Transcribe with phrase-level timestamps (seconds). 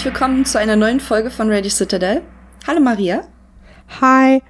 [0.00, 2.22] Herzlich willkommen zu einer neuen Folge von Radio Citadel.
[2.66, 3.20] Hallo Maria.
[4.00, 4.40] Hi.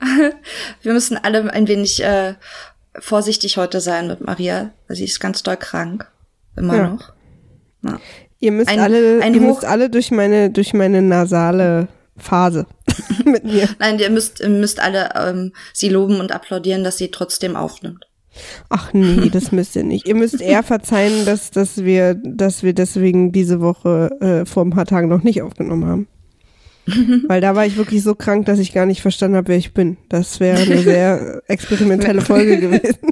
[0.80, 2.36] Wir müssen alle ein wenig äh,
[3.00, 4.70] vorsichtig heute sein mit Maria.
[4.88, 6.10] Sie ist ganz doll krank.
[6.56, 6.88] Immer Ja.
[6.88, 7.12] noch.
[7.82, 8.00] Ja.
[8.38, 12.64] Ihr müsst Ein- alle, ein ihr müsst alle durch meine, durch meine nasale Phase
[13.26, 13.68] mit mir.
[13.78, 18.06] Nein, ihr müsst, ihr müsst alle ähm, sie loben und applaudieren, dass sie trotzdem aufnimmt.
[18.68, 20.06] Ach nee, das müsst ihr nicht.
[20.06, 24.70] Ihr müsst eher verzeihen, dass, dass wir, dass wir deswegen diese Woche äh, vor ein
[24.70, 26.08] paar Tagen noch nicht aufgenommen haben.
[27.28, 29.72] Weil da war ich wirklich so krank, dass ich gar nicht verstanden habe, wer ich
[29.72, 29.96] bin.
[30.08, 33.10] Das wäre eine sehr experimentelle Folge gewesen.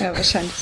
[0.00, 0.52] Ja, wahrscheinlich.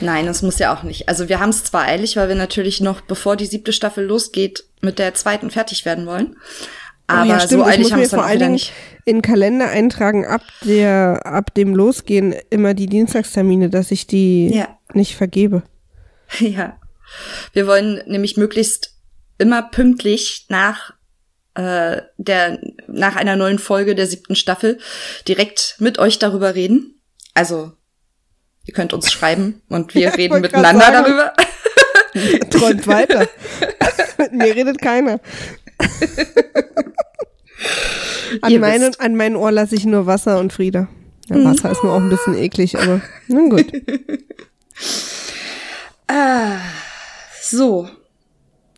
[0.00, 1.08] Nein, das muss ja auch nicht.
[1.08, 4.64] Also wir haben es zwar eilig, weil wir natürlich noch, bevor die siebte Staffel losgeht,
[4.82, 6.36] mit der zweiten fertig werden wollen.
[7.08, 7.50] Aber Oh ja, stimmt.
[7.62, 8.60] so ich eilig muss haben wir mir vor allen Dingen
[9.04, 14.76] in Kalender eintragen, ab der, ab dem Losgehen immer die Dienstagstermine, dass ich die Ja.
[14.92, 15.62] nicht vergebe.
[16.40, 16.76] Ja.
[17.52, 18.96] Wir wollen nämlich möglichst
[19.38, 20.92] immer pünktlich nach
[21.54, 24.78] äh, der nach einer neuen Folge der siebten Staffel
[25.28, 27.00] direkt mit euch darüber reden.
[27.32, 27.72] Also
[28.64, 31.32] ihr könnt uns schreiben und wir Ja, ich reden miteinander darüber.
[32.50, 33.28] Träumt weiter.
[34.18, 35.20] Mit mir redet keiner.
[38.42, 39.00] An, Ihr meine, wisst.
[39.00, 40.88] an mein Ohr lasse ich nur Wasser und Frieda.
[41.28, 43.72] Ja, Wasser ist nur auch ein bisschen eklig, aber nun gut.
[46.08, 46.58] Ah,
[47.42, 47.88] so.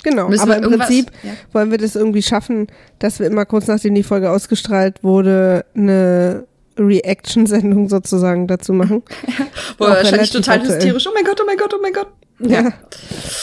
[0.03, 0.29] Genau.
[0.29, 1.33] Müssen aber im Prinzip ja.
[1.53, 2.69] wollen wir das irgendwie schaffen,
[3.01, 6.47] dass wir immer kurz nachdem die Folge ausgestrahlt wurde, eine
[6.79, 9.03] Reaction-Sendung sozusagen dazu machen.
[9.79, 10.77] Wo Auch wahrscheinlich total aktuell.
[10.77, 11.07] hysterisch.
[11.07, 12.09] Oh mein Gott, oh mein Gott, oh mein Gott.
[12.39, 12.73] Ja.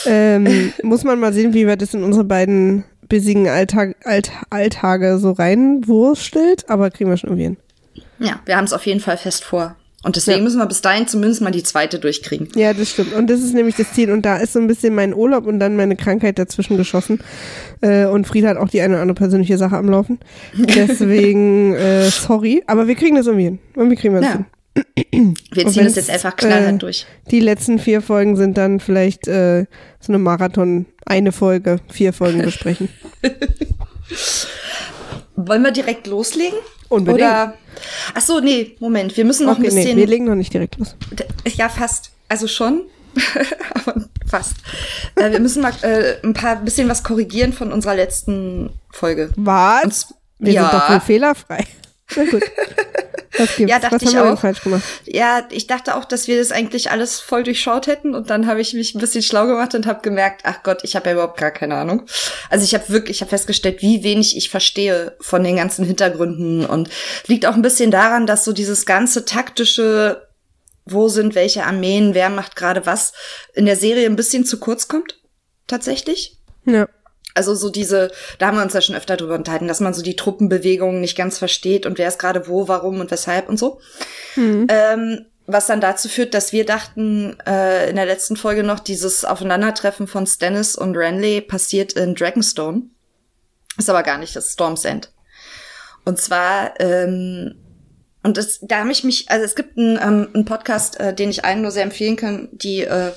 [0.06, 5.18] ähm, muss man mal sehen, wie wir das in unsere beiden busygen Alltag, Alt, Alltage
[5.18, 7.56] so reinwurstelt, aber kriegen wir schon irgendwie hin.
[8.18, 9.76] Ja, wir haben es auf jeden Fall fest vor.
[10.02, 10.44] Und deswegen Ja.
[10.44, 12.48] müssen wir bis dahin zumindest mal die zweite durchkriegen.
[12.54, 13.12] Ja, das stimmt.
[13.14, 14.12] Und das ist nämlich das Ziel.
[14.12, 17.18] Und da ist so ein bisschen mein Urlaub und dann meine Krankheit dazwischen geschossen.
[17.80, 20.20] Äh, und Frieda hat auch die eine oder andere persönliche Sache am Laufen.
[20.56, 22.62] Deswegen, äh, sorry.
[22.68, 23.58] Aber wir kriegen das irgendwie hin.
[23.74, 24.36] Irgendwie kriegen wir das Ja.
[24.36, 24.46] hin.
[25.52, 27.06] Wir ziehen es jetzt einfach knallhart äh, durch.
[27.30, 29.66] Die letzten vier Folgen sind dann vielleicht äh,
[30.00, 32.88] so eine Marathon, eine Folge, vier Folgen besprechen.
[35.36, 36.58] Wollen wir direkt loslegen?
[36.88, 37.20] Unbedingt.
[37.20, 37.54] Oder
[38.14, 40.52] Ach so, nee, Moment, wir müssen noch Okay, ein nee, bisschen wir legen noch nicht
[40.52, 40.96] direkt los.
[41.54, 42.10] Ja, fast.
[42.28, 42.82] Also schon.
[43.74, 44.54] Aber fast.
[45.16, 49.30] Äh, wir müssen mal äh, ein paar bisschen was korrigieren von unserer letzten Folge.
[49.36, 49.84] Was?
[49.84, 50.04] Und-
[50.38, 50.62] Wir ja.
[50.70, 51.64] sind doch wohl fehlerfrei.
[52.16, 52.42] Na gut.
[53.38, 53.70] Was gibt's?
[53.70, 54.40] Ja, dachte Was haben ich wir denn auch.
[54.40, 54.82] falsch gemacht?
[55.04, 58.60] Ja, ich dachte auch, dass wir das eigentlich alles voll durchschaut hätten und dann habe
[58.60, 61.38] ich mich ein bisschen schlau gemacht und habe gemerkt, ach Gott, ich habe ja überhaupt
[61.38, 62.06] gar keine Ahnung.
[62.50, 66.64] Also ich habe wirklich, ich habe festgestellt, wie wenig ich verstehe von den ganzen Hintergründen
[66.66, 66.88] und
[67.26, 70.26] liegt auch ein bisschen daran, dass so dieses ganze taktische,
[70.84, 73.12] wo sind welche Armeen, wer macht gerade was,
[73.54, 75.18] in der Serie ein bisschen zu kurz kommt,
[75.66, 76.38] tatsächlich.
[76.64, 76.88] Ja.
[77.36, 80.02] Also so diese, da haben wir uns ja schon öfter drüber unterhalten, dass man so
[80.02, 83.80] die Truppenbewegungen nicht ganz versteht und wer ist gerade wo, warum und weshalb und so.
[84.68, 89.24] Ähm, was dann dazu führt, dass wir dachten, äh, in der letzten Folge noch, dieses
[89.24, 92.82] Aufeinandertreffen von Stannis und Renly passiert in Dragonstone.
[93.78, 95.12] Ist aber gar nicht, das ist Storm's End.
[96.04, 97.54] Und zwar, ähm,
[98.22, 101.30] und das, da habe ich mich, also es gibt einen, ähm, einen Podcast, äh, den
[101.30, 103.12] ich allen nur sehr empfehlen kann, die äh,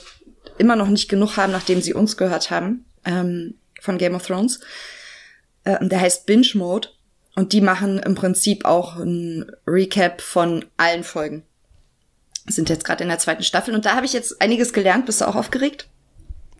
[0.57, 4.59] immer noch nicht genug haben, nachdem sie uns gehört haben, ähm, von Game of Thrones.
[5.63, 6.89] Äh, der heißt Binge Mode.
[7.35, 11.43] Und die machen im Prinzip auch ein Recap von allen Folgen.
[12.47, 15.05] Sind jetzt gerade in der zweiten Staffel und da habe ich jetzt einiges gelernt.
[15.05, 15.87] Bist du auch aufgeregt?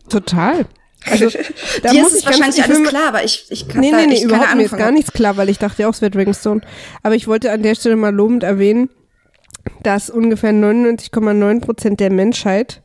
[0.08, 0.68] Total.
[1.06, 1.30] Also,
[1.84, 4.24] da Dir muss ist es wahrscheinlich alles klar, aber ich, ich kann Nee, nee, nee,
[4.24, 6.62] überhaupt mir ist gar nichts klar, weil ich dachte ja auch, es wäre Dragonstone.
[7.04, 8.90] Aber ich wollte an der Stelle mal lobend erwähnen,
[9.84, 12.84] dass ungefähr 99,9 Prozent der Menschheit,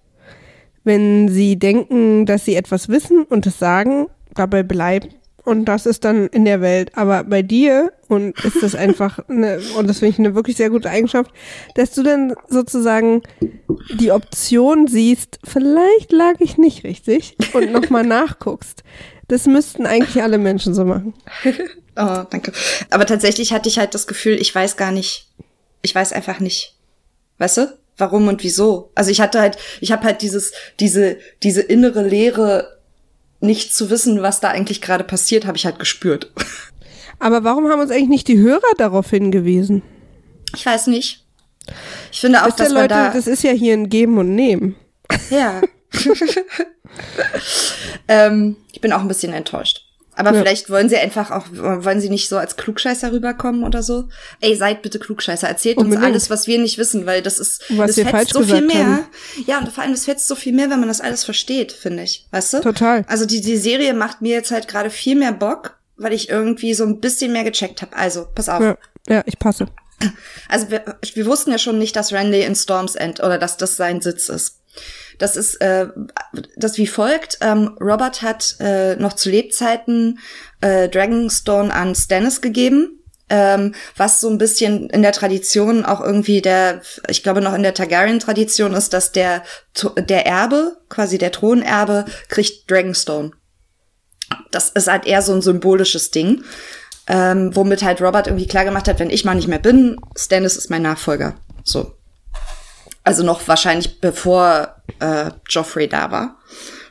[0.84, 5.08] wenn sie denken, dass sie etwas wissen und es sagen, dabei bleiben.
[5.44, 6.92] Und das ist dann in der Welt.
[6.94, 10.70] Aber bei dir, und ist das einfach, eine, und das finde ich eine wirklich sehr
[10.70, 11.30] gute Eigenschaft,
[11.74, 13.22] dass du dann sozusagen
[13.98, 18.82] die Option siehst, vielleicht lag ich nicht richtig und nochmal nachguckst.
[19.28, 21.14] Das müssten eigentlich alle Menschen so machen.
[21.96, 22.50] Oh, danke.
[22.90, 25.28] Aber tatsächlich hatte ich halt das Gefühl, ich weiß gar nicht,
[25.80, 26.76] ich weiß einfach nicht,
[27.38, 28.90] weißt du, warum und wieso.
[28.96, 32.73] Also ich hatte halt, ich habe halt dieses, diese, diese innere Leere,
[33.44, 36.32] nicht zu wissen, was da eigentlich gerade passiert, habe ich halt gespürt.
[37.18, 39.82] Aber warum haben uns eigentlich nicht die Hörer darauf hingewiesen?
[40.54, 41.24] Ich weiß nicht.
[42.12, 44.76] Ich finde auch, Wisst dass Leute, da, das ist ja hier ein Geben und Nehmen.
[45.30, 45.62] ja.
[48.08, 49.83] ähm, ich bin auch ein bisschen enttäuscht.
[50.16, 50.40] Aber ja.
[50.40, 54.08] vielleicht wollen sie einfach auch, wollen sie nicht so als Klugscheißer rüberkommen oder so?
[54.40, 55.48] Ey, seid bitte Klugscheißer.
[55.48, 56.02] Erzählt Unbedingt.
[56.02, 58.86] uns alles, was wir nicht wissen, weil das ist, was das fetzt so viel mehr.
[58.86, 59.06] Haben.
[59.46, 62.04] Ja, und vor allem, das fetzt so viel mehr, wenn man das alles versteht, finde
[62.04, 62.26] ich.
[62.30, 62.60] Weißt du?
[62.60, 63.04] Total.
[63.08, 66.74] Also die, die Serie macht mir jetzt halt gerade viel mehr Bock, weil ich irgendwie
[66.74, 67.96] so ein bisschen mehr gecheckt habe.
[67.96, 68.60] Also, pass auf.
[68.60, 68.76] Ja,
[69.08, 69.66] ja ich passe.
[70.48, 73.76] Also wir, wir wussten ja schon nicht, dass Randy in Storm's End oder dass das
[73.76, 74.60] sein Sitz ist.
[75.18, 75.88] Das ist äh,
[76.56, 77.38] das wie folgt.
[77.40, 80.18] Ähm, Robert hat äh, noch zu Lebzeiten
[80.60, 83.00] äh, Dragonstone an Stannis gegeben.
[83.30, 87.62] Ähm, was so ein bisschen in der Tradition auch irgendwie der, ich glaube noch in
[87.62, 89.42] der Targaryen-Tradition ist, dass der,
[89.96, 93.30] der Erbe, quasi der Thronerbe, kriegt Dragonstone.
[94.50, 96.44] Das ist halt eher so ein symbolisches Ding,
[97.06, 100.56] ähm, womit halt Robert irgendwie klar gemacht hat, wenn ich mal nicht mehr bin, Stannis
[100.56, 101.34] ist mein Nachfolger.
[101.62, 101.94] So.
[103.04, 106.38] Also noch wahrscheinlich bevor äh, Joffrey da war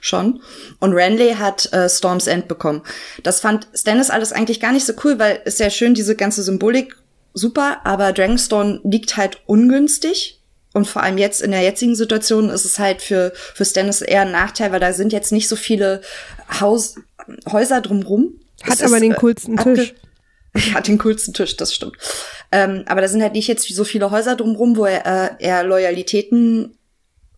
[0.04, 0.42] schon.
[0.80, 2.82] Und Renly hat äh, Storm's End bekommen.
[3.24, 6.44] Das fand Stannis alles eigentlich gar nicht so cool, weil ist ja schön, diese ganze
[6.44, 6.96] Symbolik
[7.34, 10.42] super, aber Dragonstone liegt halt ungünstig.
[10.74, 14.22] Und vor allem jetzt in der jetzigen Situation ist es halt für, für Stannis eher
[14.22, 16.02] ein Nachteil, weil da sind jetzt nicht so viele
[16.60, 16.96] Haus,
[17.50, 18.40] Häuser drumrum.
[18.64, 19.94] Hat es aber ist, den äh, coolsten Tisch.
[20.74, 21.96] Hat den coolsten Tisch, das stimmt.
[22.52, 25.64] Ähm, aber da sind halt nicht jetzt so viele Häuser drumrum, wo er, äh, er
[25.64, 26.78] Loyalitäten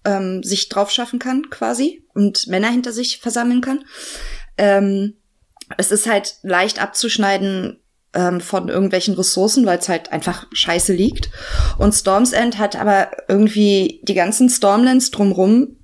[0.06, 3.84] ähm, sich drauf schaffen kann, quasi, und Männer hinter sich versammeln kann.
[4.58, 5.16] Ähm,
[5.78, 7.80] es ist halt leicht abzuschneiden
[8.14, 11.30] ähm, von irgendwelchen Ressourcen, weil es halt einfach scheiße liegt.
[11.78, 15.78] Und Storm's End hat aber irgendwie die ganzen Stormlands drumrum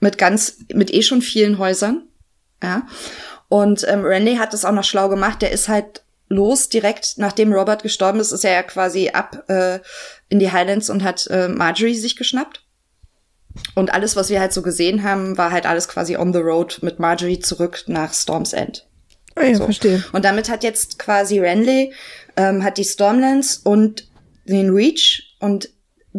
[0.00, 2.08] mit ganz, mit eh schon vielen Häusern.
[2.62, 2.86] Ja.
[3.48, 5.42] Und ähm, Randy hat das auch noch schlau gemacht.
[5.42, 9.78] Der ist halt los, direkt nachdem Robert gestorben ist, ist er ja quasi ab äh,
[10.28, 12.65] in die Highlands und hat äh, Marjorie sich geschnappt.
[13.74, 16.78] Und alles, was wir halt so gesehen haben, war halt alles quasi on the road
[16.82, 18.86] mit Marjorie zurück nach Storm's End.
[19.34, 19.64] Ah ja, so.
[19.64, 20.04] verstehe.
[20.12, 21.92] Und damit hat jetzt quasi Renly,
[22.36, 24.08] ähm, hat die Stormlands und
[24.44, 25.68] den Reach und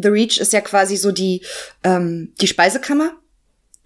[0.00, 1.42] The Reach ist ja quasi so die,
[1.82, 3.12] ähm, die Speisekammer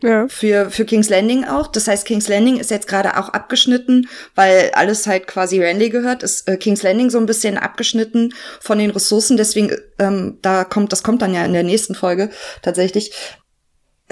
[0.03, 0.27] ja.
[0.29, 1.69] Für, für King's Landing auch.
[1.69, 6.25] Das heißt, King's Landing ist jetzt gerade auch abgeschnitten, weil alles halt quasi Randy gehört.
[6.25, 9.37] Ist äh, King's Landing so ein bisschen abgeschnitten von den Ressourcen.
[9.37, 12.31] Deswegen, ähm, da kommt, das kommt dann ja in der nächsten Folge
[12.63, 13.13] tatsächlich.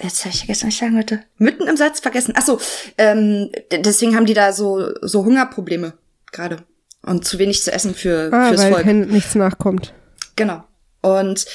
[0.02, 1.23] Jetzt habe ich vergessen, was ich sagen wollte.
[1.37, 2.35] Mitten im Satz vergessen.
[2.37, 2.61] Ach so,
[2.97, 5.94] ähm, deswegen haben die da so, so Hungerprobleme
[6.32, 6.58] gerade.
[7.02, 8.85] Und zu wenig zu essen für, ah, fürs weil Volk.
[8.85, 9.94] Kein, nichts nachkommt.
[10.37, 10.64] Genau.
[11.00, 11.47] Und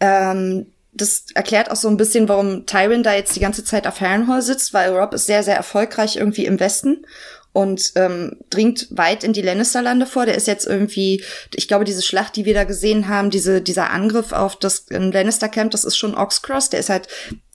[0.00, 4.00] ähm, das erklärt auch so ein bisschen, warum Tyrion da jetzt die ganze Zeit auf
[4.00, 7.06] Harrenhal sitzt, weil Rob ist sehr, sehr erfolgreich irgendwie im Westen
[7.52, 10.26] und ähm, dringt weit in die Lannisterlande vor.
[10.26, 11.22] Der ist jetzt irgendwie,
[11.54, 15.70] ich glaube, diese Schlacht, die wir da gesehen haben, diese, dieser Angriff auf das Lannister-Camp,
[15.70, 16.70] das ist schon Oxcross.
[16.70, 17.08] Der ist halt,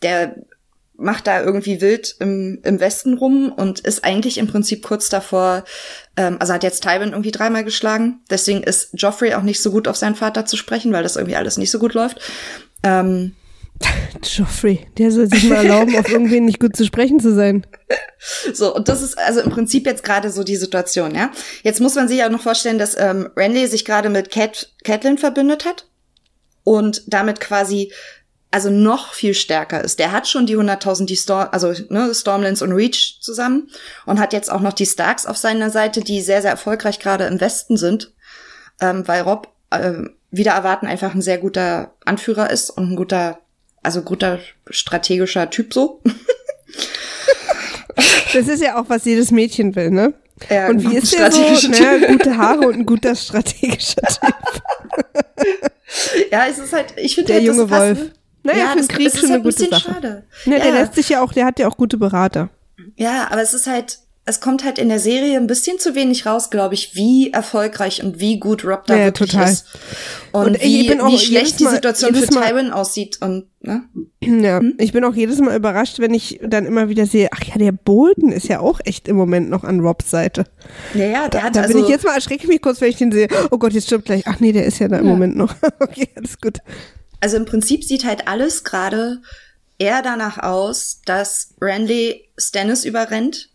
[0.03, 0.35] der
[0.97, 5.63] macht da irgendwie wild im, im Westen rum und ist eigentlich im Prinzip kurz davor,
[6.15, 8.21] ähm, also hat jetzt Tywin irgendwie dreimal geschlagen.
[8.29, 11.35] Deswegen ist Joffrey auch nicht so gut auf seinen Vater zu sprechen, weil das irgendwie
[11.35, 12.19] alles nicht so gut läuft.
[12.83, 13.35] Ähm,
[14.23, 17.65] Joffrey, der soll sich mal erlauben, auf irgendwen nicht gut zu sprechen zu sein.
[18.53, 21.31] So, und das ist also im Prinzip jetzt gerade so die Situation, ja.
[21.63, 25.17] Jetzt muss man sich auch noch vorstellen, dass ähm, Randy sich gerade mit Cat, Catelyn
[25.17, 25.87] verbündet hat
[26.63, 27.91] und damit quasi
[28.49, 29.99] also noch viel stärker ist.
[29.99, 33.69] Der hat schon die 100.000, die Storm, also ne, Stormlands und Reach zusammen
[34.05, 37.25] und hat jetzt auch noch die Starks auf seiner Seite, die sehr, sehr erfolgreich gerade
[37.25, 38.13] im Westen sind,
[38.79, 43.39] ähm, weil Rob ähm, wieder erwarten einfach ein sehr guter Anführer ist und ein guter,
[43.87, 44.39] also guter
[44.69, 46.01] strategischer Typ so.
[48.33, 50.13] das ist ja auch, was jedes Mädchen will, ne?
[50.49, 51.39] Ja, und wie ist der so?
[51.69, 52.07] Ne?
[52.09, 54.35] Gute Haare und ein guter strategischer Typ.
[56.33, 58.11] ja, es ist halt, ich finde der halt, junge Wolf.
[58.43, 59.89] Naja, ja, für den Krieg schon halt eine gute ein Sache.
[59.93, 60.23] Schade.
[60.43, 60.63] Ne, ja.
[60.63, 62.49] Der lässt sich ja auch, der hat ja auch gute Berater.
[62.97, 66.25] Ja, aber es ist halt, es kommt halt in der Serie ein bisschen zu wenig
[66.25, 69.49] raus, glaube ich, wie erfolgreich und wie gut Rob da ja, wirklich total.
[69.49, 69.65] ist.
[70.33, 73.83] Und, Und wie, auch wie schlecht die Situation für Tywin aussieht und, ne?
[74.23, 77.55] Ja, ich bin auch jedes Mal überrascht, wenn ich dann immer wieder sehe, ach ja,
[77.57, 80.45] der Bolton ist ja auch echt im Moment noch an Robs Seite.
[80.95, 82.89] Ja, ja, der hat Da also, bin ich jetzt mal, erschrecke ich mich kurz, wenn
[82.89, 83.27] ich den sehe.
[83.51, 84.23] Oh Gott, jetzt stirbt gleich.
[84.25, 85.11] Ach nee, der ist ja da im Ja.
[85.11, 85.53] Moment noch.
[85.79, 86.57] okay, alles gut.
[87.19, 89.21] also im Prinzip sieht halt alles gerade
[89.77, 93.49] eher danach aus, dass Randy Stannis überrennt.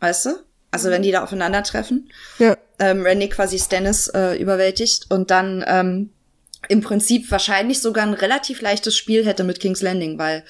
[0.00, 0.30] Weißt du?
[0.72, 2.10] Also wenn die da aufeinandertreffen.
[2.38, 2.56] Ja.
[2.78, 6.10] ähm, Randy quasi Stannis äh, überwältigt und dann ähm,
[6.68, 10.44] im Prinzip wahrscheinlich sogar ein relativ leichtes Spiel hätte mit King's Landing, weil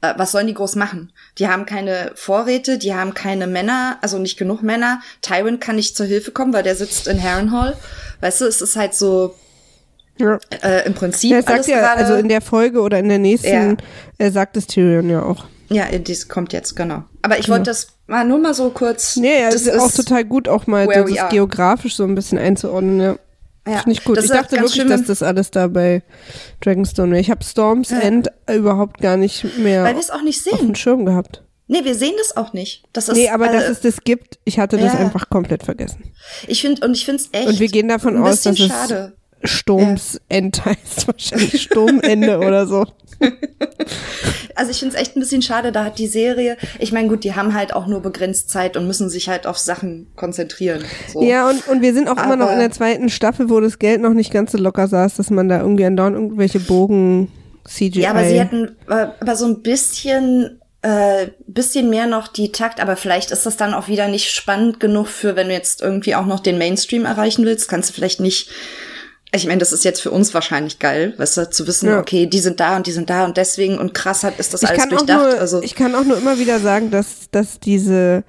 [0.00, 1.12] äh, was sollen die groß machen?
[1.38, 5.00] Die haben keine Vorräte, die haben keine Männer, also nicht genug Männer.
[5.22, 7.76] Tywin kann nicht zur Hilfe kommen, weil der sitzt in Harrenhal.
[8.20, 9.34] Weißt du, es ist halt so
[10.18, 10.38] ja.
[10.62, 13.76] äh, im Prinzip Der sagt ja, also in der Folge oder in der nächsten, Ja.
[14.18, 15.46] er sagt es Tyrion ja auch.
[15.68, 17.04] Ja, das kommt jetzt, genau.
[17.22, 19.16] Aber ich wollte das mal nur mal so kurz.
[19.16, 23.00] Nee, ja, das ist auch total gut, auch mal das geografisch so ein bisschen einzuordnen,
[23.00, 23.16] ja.
[23.66, 24.16] Ja, Finde ich gut.
[24.16, 26.02] das Ich dachte wirklich, schlimm, dass das alles da bei
[26.60, 27.20] Dragonstone wäre.
[27.20, 30.68] Ich habe Storms End überhaupt gar nicht mehr Weil wir es auch nicht auf sehen.
[30.68, 31.42] dem Schirm gehabt.
[31.68, 32.84] Nee, wir sehen das auch nicht.
[32.92, 35.00] Das ist, Nee, aber dass äh, es das gibt, ich hatte das ja.
[35.00, 36.12] einfach komplett vergessen.
[36.46, 37.48] ich finde und ich finde es echt.
[37.48, 38.70] Und wir gehen davon aus, dass es
[39.44, 42.86] Sturms End heißt wahrscheinlich Sturmende oder so.
[44.54, 47.24] Also ich finde es echt ein bisschen schade, da hat die Serie, ich meine, gut,
[47.24, 50.84] die haben halt auch nur begrenzt Zeit und müssen sich halt auf Sachen konzentrieren.
[51.12, 51.22] So.
[51.22, 53.78] Ja, und, und wir sind auch immer noch Aber- in der zweiten Staffel, wo das
[53.78, 57.30] Geld noch nicht ganz so locker saß, dass man da irgendwie andauernd irgendwelche Bogen
[57.66, 58.00] CGI.
[58.02, 62.80] Ja, aber sie hätten äh, aber so ein bisschen äh, bisschen mehr noch die Takt,
[62.80, 66.14] aber vielleicht ist das dann auch wieder nicht spannend genug für, wenn du jetzt irgendwie
[66.14, 68.50] auch noch den Mainstream erreichen willst, kannst du vielleicht nicht
[69.36, 71.98] ich meine, das ist jetzt für uns wahrscheinlich geil, weißt du, zu wissen, Ja.
[72.00, 74.62] okay, die sind da und die sind da und deswegen und krass hat ist das
[74.62, 75.32] ich alles kann, auch durchdacht.
[75.32, 78.24] nur, also ich kann auch nur immer wieder sagen, dass, dass diese,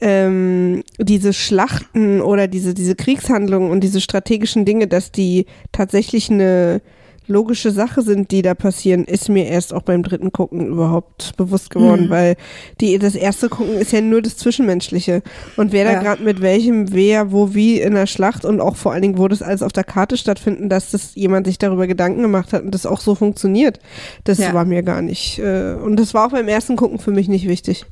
[0.00, 6.80] ähm, diese Schlachten oder diese, diese Kriegshandlungen und diese strategischen Dinge, dass die tatsächlich eine
[7.26, 11.70] logische Sache sind, die da passieren, ist mir erst auch beim dritten Gucken überhaupt bewusst
[11.70, 12.36] geworden, weil
[12.80, 15.22] die, das erste Gucken ist ja nur das Zwischenmenschliche.
[15.56, 16.00] Und wer da Ja.
[16.02, 19.28] gerade mit welchem, wer, wo, wie in der Schlacht und auch vor allen Dingen, wo
[19.28, 22.72] das alles auf der Karte stattfinden, dass das jemand sich darüber Gedanken gemacht hat und
[22.74, 23.78] das auch so funktioniert,
[24.24, 24.52] das Ja.
[24.52, 25.38] war mir gar nicht.
[25.38, 27.86] Äh, und das war auch beim ersten Gucken für mich nicht wichtig.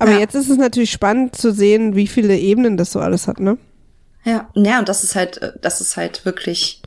[0.00, 0.18] Aber Ja.
[0.20, 3.58] jetzt ist es natürlich spannend zu sehen, wie viele Ebenen das so alles hat, ne?
[4.24, 6.77] Ja, ja, und das ist halt, äh, das ist halt wirklich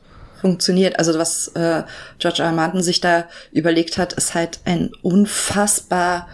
[0.42, 0.98] funktioniert.
[0.98, 1.82] Also was äh,
[2.18, 2.52] George R.
[2.52, 6.28] Martin sich da überlegt hat, ist halt ein unfassbar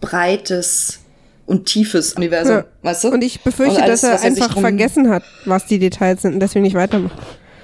[0.00, 0.98] breites
[1.46, 2.64] und tiefes Universum, Ja.
[2.82, 3.08] weißt du?
[3.10, 6.22] Und ich befürchte, Und alles, dass er er einfach drum- vergessen hat, was die Details
[6.22, 7.16] sind und deswegen nicht weitermacht.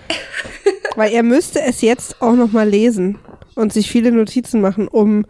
[0.97, 3.19] Weil er müsste es jetzt auch noch mal lesen
[3.55, 5.25] und sich viele Notizen machen, um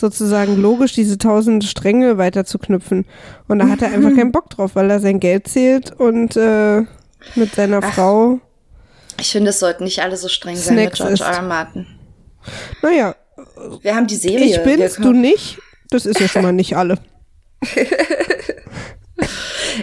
[0.00, 3.04] sozusagen logisch diese tausend Stränge weiterzuknüpfen.
[3.48, 6.82] Und da hat er einfach keinen Bock drauf, weil er sein Geld zählt und äh,
[7.34, 7.92] mit seiner Ach.
[7.94, 8.40] Frau,
[9.22, 11.22] Ich finde, es sollten nicht alle so streng sein mit Snacks George isst.
[11.22, 11.36] R.
[11.36, 11.42] R.
[11.42, 11.86] Martin.
[12.82, 13.14] naja,
[13.80, 14.44] Wir haben die Serie.
[14.44, 15.58] ich bin's, du nicht.
[15.90, 16.98] Das ist ja schon mal nicht alle.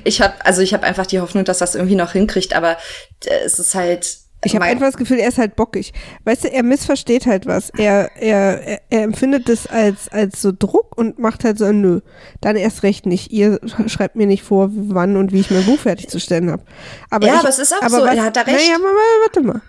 [0.04, 2.78] Ich habe also ich habe einfach die Hoffnung, dass das irgendwie noch hinkriegt, aber
[3.26, 5.92] äh, es ist halt Ich habe einfach das Gefühl, er ist halt bockig.
[6.24, 7.72] Weißt du, er missversteht halt was.
[7.72, 12.00] Er, er, er, er empfindet das als, als so Druck und macht halt so, nö,
[12.40, 13.32] dann erst recht nicht.
[13.34, 16.64] Ihr schreibt mir nicht vor, wann und wie ich mein Buch fertigzustellen habe.
[17.10, 18.58] Aber Ja, ich, aber es ist auch so, er hat da recht.
[18.58, 18.78] Naja,
[19.24, 19.62] warte mal.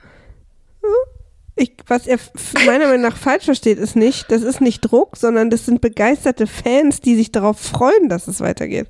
[1.56, 2.18] Ich, was er
[2.64, 6.46] meiner Meinung nach falsch versteht, ist nicht, das ist nicht Druck, sondern das sind begeisterte
[6.46, 8.86] Fans, die sich darauf freuen, dass es weitergeht.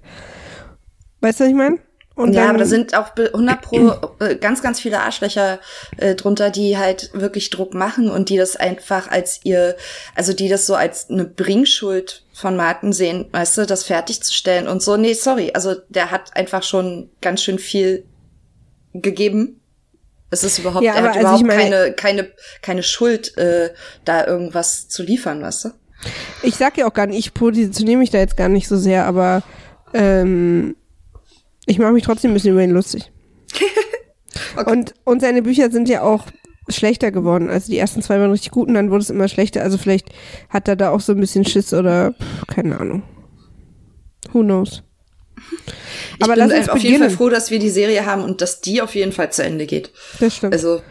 [1.23, 1.79] Weißt du, was ich meine?
[2.21, 5.59] Und ja, aber da sind auch be- 100 pro äh, ganz, ganz viele Arschlöcher
[5.97, 9.77] äh, drunter, die halt wirklich Druck machen und die das einfach als ihr,
[10.15, 14.83] also die das so als eine Bringschuld von Martin sehen, weißt du, das fertigzustellen und
[14.83, 14.97] so.
[14.97, 18.05] Nee, sorry, also der hat einfach schon ganz schön viel
[18.95, 19.61] gegeben.
[20.31, 22.31] Es ist überhaupt, Ja, er hat also überhaupt meine- keine, keine,
[22.63, 23.71] keine Schuld, äh,
[24.05, 25.69] da irgendwas zu liefern, weißt du?
[26.43, 29.05] Ich sag ja auch gar nicht, ich positioniere mich da jetzt gar nicht so sehr,
[29.07, 29.43] aber
[29.93, 30.77] ähm,
[31.71, 33.13] ich mache mich trotzdem ein bisschen über ihn lustig.
[34.67, 36.27] und, und seine Bücher sind ja auch
[36.69, 37.49] schlechter geworden.
[37.49, 39.63] Also die ersten zwei waren richtig gut und dann wurde es immer schlechter.
[39.63, 40.09] Also vielleicht
[40.49, 43.03] hat er da auch so ein bisschen Schiss oder pff, keine Ahnung.
[44.33, 44.83] Who knows?
[46.19, 48.83] Ich Aber bin auf jeden Fall froh, dass wir die Serie haben und dass die
[48.83, 49.91] auf jeden Fall zu Ende geht.
[50.21, 50.53] Das stimmt.
[50.53, 50.83] Also,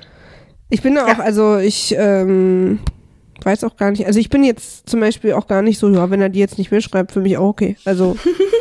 [0.69, 1.19] Ich bin da auch, Ja.
[1.19, 2.79] also ich ähm,
[3.43, 6.09] weiß auch gar nicht, also ich bin jetzt zum Beispiel auch gar nicht so, ja,
[6.09, 7.77] wenn er die jetzt nicht mehr schreibt, für mich auch okay.
[7.85, 8.17] Also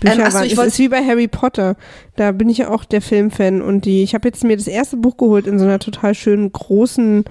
[0.00, 1.76] Bücher Ähm, ach so, waren, ich es ist wie bei Harry Potter.
[2.16, 4.96] Da bin ich ja auch der Filmfan und die, ich habe jetzt mir das erste
[4.96, 7.24] Buch geholt in so einer total schönen, großen,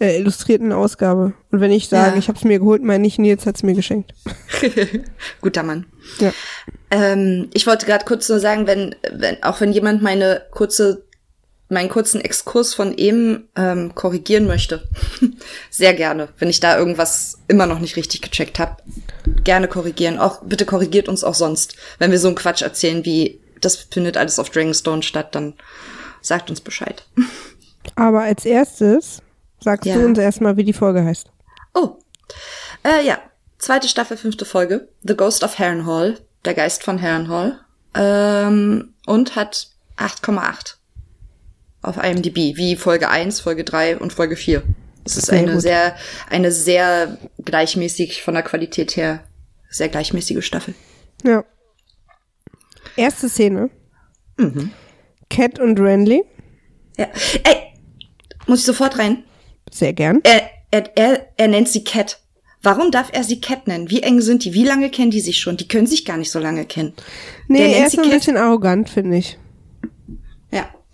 [0.00, 1.34] äh, illustrierten Ausgabe.
[1.50, 2.18] Und wenn ich sage, Ja.
[2.18, 4.12] ich habe es mir geholt, meine ich, Nils hat es mir geschenkt.
[5.40, 5.86] guter Mann.
[6.18, 6.32] Ja.
[6.90, 11.04] Ähm, ich wollte gerade kurz nur sagen, wenn, wenn, auch wenn jemand meine kurze,
[11.68, 14.86] meinen kurzen Exkurs von eben ähm, korrigieren möchte,
[15.70, 18.76] sehr gerne, wenn ich da irgendwas immer noch nicht richtig gecheckt habe,
[19.42, 20.18] gerne korrigieren.
[20.18, 24.16] Auch bitte korrigiert uns auch sonst, wenn wir so einen Quatsch erzählen wie das findet
[24.16, 25.54] alles auf Dragonstone statt, dann
[26.20, 27.04] sagt uns Bescheid.
[27.96, 29.22] Aber als erstes
[29.60, 29.94] sagst Ja.
[29.94, 31.28] du uns erstmal, wie die Folge heißt.
[31.74, 31.98] Oh,
[32.82, 33.18] äh, ja,
[33.58, 37.60] zweite Staffel, fünfte Folge, The Ghost of Harrenhal, der Geist von Harrenhal,
[37.94, 40.76] ähm, und hat 8,8
[41.84, 44.62] auf IMDb, wie Folge 1, Folge 3 und Folge 4.
[45.04, 45.60] Es ist Sehr eine gut.
[45.60, 45.96] sehr,
[46.30, 49.24] eine sehr gleichmäßig von der Qualität her,
[49.70, 50.74] sehr gleichmäßige Staffel.
[51.24, 51.44] Ja.
[52.96, 53.70] Erste Szene.
[54.38, 54.70] Mhm.
[55.30, 56.24] Cat und Renly.
[56.96, 57.08] Ja.
[57.44, 57.56] Ey,
[58.46, 59.24] muss ich sofort rein?
[59.70, 60.20] Sehr gern.
[60.22, 62.20] Er, er, er, er nennt sie Cat.
[62.62, 63.90] Warum darf er sie Cat nennen?
[63.90, 64.54] Wie eng sind die?
[64.54, 65.56] Wie lange kennen die sich schon?
[65.58, 66.94] Die können sich gar nicht so lange kennen.
[67.48, 68.12] Nee, er ist ein Cat.
[68.12, 69.38] bisschen arrogant, finde ich.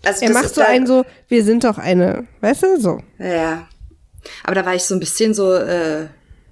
[0.05, 2.99] Also Er macht so einen so, wir sind doch eine, weißt du, so.
[3.19, 3.67] Ja.
[4.43, 6.07] Aber da war ich so ein bisschen so, äh,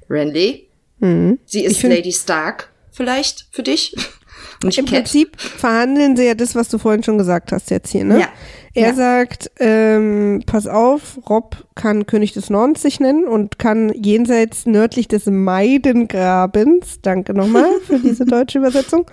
[0.10, 0.68] Randy.
[1.00, 1.40] Mhm.
[1.46, 3.96] Sie ist Lady Stark vielleicht für dich.
[4.64, 4.96] Und Im Cat.
[4.96, 8.20] Prinzip verhandeln sie ja das, was du vorhin schon gesagt hast jetzt hier, ne?
[8.20, 8.28] Ja.
[8.74, 8.94] Er Ja.
[8.94, 15.08] sagt, ähm, pass auf, Rob kann König des Nordens sich nennen und kann jenseits nördlich
[15.08, 19.06] des Meidengrabens, danke nochmal für diese deutsche Übersetzung,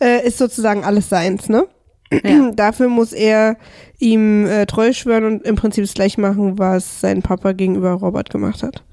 [0.00, 1.66] äh, ist sozusagen alles seins, ne?
[2.12, 2.50] Ja.
[2.56, 3.56] Dafür muss er
[3.98, 8.30] ihm äh, treu schwören und im Prinzip das gleich machen, was sein Papa gegenüber Robert
[8.30, 8.84] gemacht hat.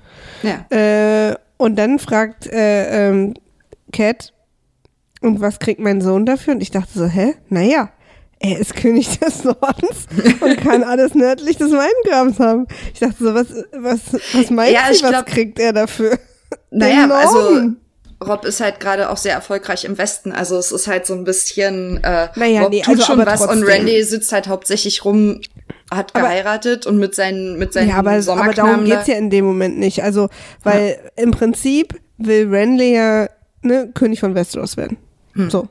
[0.43, 0.65] Ja.
[0.75, 3.33] Äh, und dann fragt äh, ähm,
[3.93, 4.33] Cat,
[5.21, 6.53] und was kriegt mein Sohn dafür?
[6.55, 7.33] Und ich dachte so, hä?
[7.49, 7.89] Naja,
[8.39, 10.07] er ist König des Nordens
[10.41, 12.67] und kann alles nördlich des Weingrabens haben.
[12.93, 13.99] Ich dachte so, was, was,
[14.33, 16.19] was meint Ja, sie, was glaub- kriegt er dafür?
[16.69, 17.71] Naja, also.
[18.23, 20.31] Rob ist halt gerade auch sehr erfolgreich im Westen.
[20.31, 23.41] Also es ist halt so ein bisschen, äh, Naja, Rob nee, tut also schon was
[23.41, 23.67] und trotzdem.
[23.67, 25.41] Randy sitzt halt hauptsächlich rum,
[25.91, 29.15] hat Aber- geheiratet und mit seinen, mit seinen Ja, aber, aber darum da- geht's ja
[29.15, 30.01] in dem Moment nicht.
[30.03, 30.29] Also,
[30.63, 33.27] weil im Prinzip will Renly ja
[33.61, 34.97] ne, König von Westeros werden.
[35.33, 35.49] Hm.
[35.49, 35.67] So.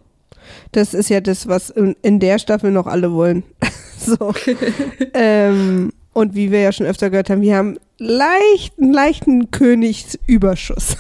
[0.73, 3.43] Das ist ja das, was in, in der Staffel noch alle wollen.
[3.99, 4.35] so.
[5.15, 10.97] ähm, und wie wir ja schon öfter gehört haben, wir haben leicht, einen leichten Königsüberschuss.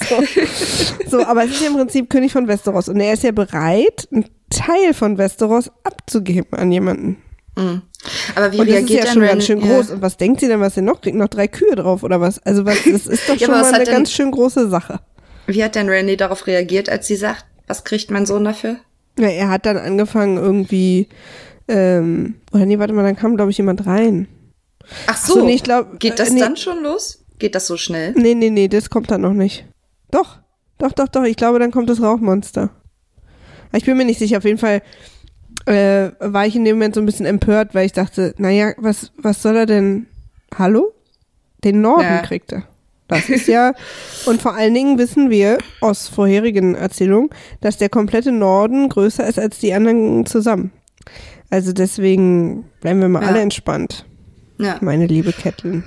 [0.08, 0.22] so.
[1.18, 2.88] so, aber es ist ja im Prinzip König von Westeros.
[2.88, 7.16] Und er ist ja bereit, einen Teil von Westeros abzugeben an jemanden.
[7.56, 7.82] Mhm.
[8.34, 9.90] Aber wie Und das ist ja schon ganz schön groß.
[9.90, 11.16] Und was denkt sie denn, was sie noch kriegt?
[11.16, 12.38] Noch drei Kühe drauf oder was?
[12.46, 14.94] Also was, das ist doch Ja, schon was mal eine denn- ganz schön große Sache.
[14.94, 15.54] Ja.
[15.54, 18.76] Wie hat denn Randy darauf reagiert, als sie sagt, was kriegt mein Sohn dafür?
[19.18, 21.08] Ja, er hat dann angefangen irgendwie,
[21.68, 24.28] ähm, oder nee, warte mal, dann kam glaube ich jemand rein.
[25.06, 26.40] Ach so, so, nee, ich glaub, geht das äh, nee.
[26.40, 27.24] dann schon los?
[27.38, 28.12] Geht das so schnell?
[28.16, 29.66] Nee, nee, nee, das kommt dann noch nicht.
[30.10, 30.38] Doch,
[30.78, 32.70] doch, doch, doch, ich glaube, dann kommt das Rauchmonster.
[33.72, 34.82] Ich bin mir nicht sicher, auf jeden Fall
[35.66, 39.12] äh, war ich in dem Moment so ein bisschen empört, weil ich dachte, naja, was,
[39.18, 40.06] was soll er denn?
[40.56, 40.92] Hallo?
[41.64, 42.22] Den Norden Ja.
[42.22, 42.62] kriegt er.
[43.08, 43.72] Das ist ja,
[44.26, 47.30] und vor allen Dingen wissen wir aus vorherigen Erzählungen,
[47.62, 50.72] dass der komplette Norden größer ist als die anderen zusammen.
[51.50, 53.28] Also deswegen bleiben wir mal Ja.
[53.28, 54.04] alle entspannt,
[54.58, 54.78] Ja.
[54.80, 55.84] meine liebe Catelyn.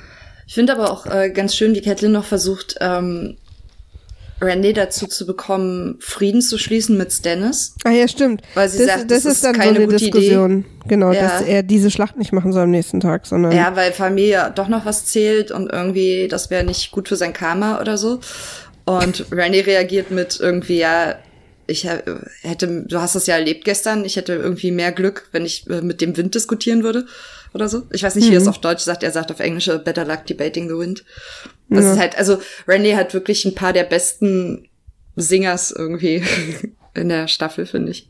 [0.48, 3.38] Ich finde aber auch äh, ganz schön, wie Catelyn noch versucht, ähm,
[4.44, 7.76] Randy dazu zu bekommen, Frieden zu schließen mit Stannis.
[7.84, 8.42] Ah ja, stimmt.
[8.56, 10.66] Weil sie das, sagt, das das ist dann keine so eine gute Diskussion.
[10.88, 11.22] Genau, Ja.
[11.22, 14.68] dass er diese Schlacht nicht machen soll am nächsten Tag, sondern Ja, weil Familie doch
[14.68, 18.20] noch was zählt und irgendwie, das wäre nicht gut für sein Karma oder so.
[18.86, 21.16] Und Randy reagiert mit irgendwie, ja,
[21.68, 22.02] ich hä-
[22.42, 25.82] hätte, du hast das ja erlebt gestern, ich hätte irgendwie mehr Glück, wenn ich äh,
[25.84, 27.06] mit dem Wind diskutieren würde
[27.54, 27.84] oder so.
[27.92, 30.06] Ich weiß nicht, wie er es auf Deutsch sagt, er sagt auf Englisch, äh, better
[30.06, 31.04] luck debating the wind.
[31.70, 31.94] Das Ja.
[31.94, 32.38] ist halt, also
[32.68, 34.68] Randy hat wirklich ein paar der besten
[35.16, 36.24] Singers irgendwie
[36.94, 38.10] in der Staffel, finde ich.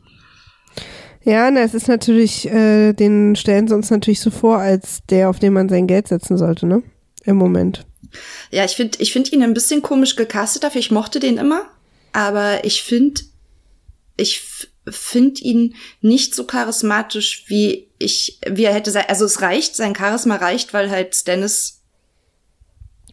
[1.24, 5.28] Ja, na, es ist natürlich, äh, den stellen sie uns natürlich so vor, als der,
[5.30, 6.82] auf den man sein Geld setzen sollte, ne?
[7.24, 7.86] Im Moment.
[8.50, 10.80] Ja, ich finde ich find ihn ein bisschen komisch gecastet dafür.
[10.80, 11.62] Ich mochte den immer.
[12.12, 13.20] Aber ich finde,
[14.16, 14.42] ich
[14.88, 19.04] finde ihn nicht so charismatisch, wie ich, wie er hätte sein.
[19.08, 21.80] Also es reicht, sein Charisma reicht, weil halt Stannis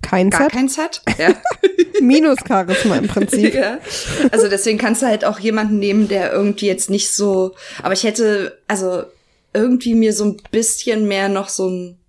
[0.02, 0.52] Keins gar hat.
[0.54, 1.02] keins hat.
[1.18, 1.36] Ja.
[2.02, 3.54] Minus Charisma im Prinzip.
[3.54, 3.80] ja.
[4.32, 7.56] Also deswegen kannst du halt auch jemanden nehmen, der irgendwie jetzt nicht so.
[7.84, 9.04] Aber ich hätte, also
[9.54, 12.00] irgendwie mir so ein bisschen mehr noch so ein,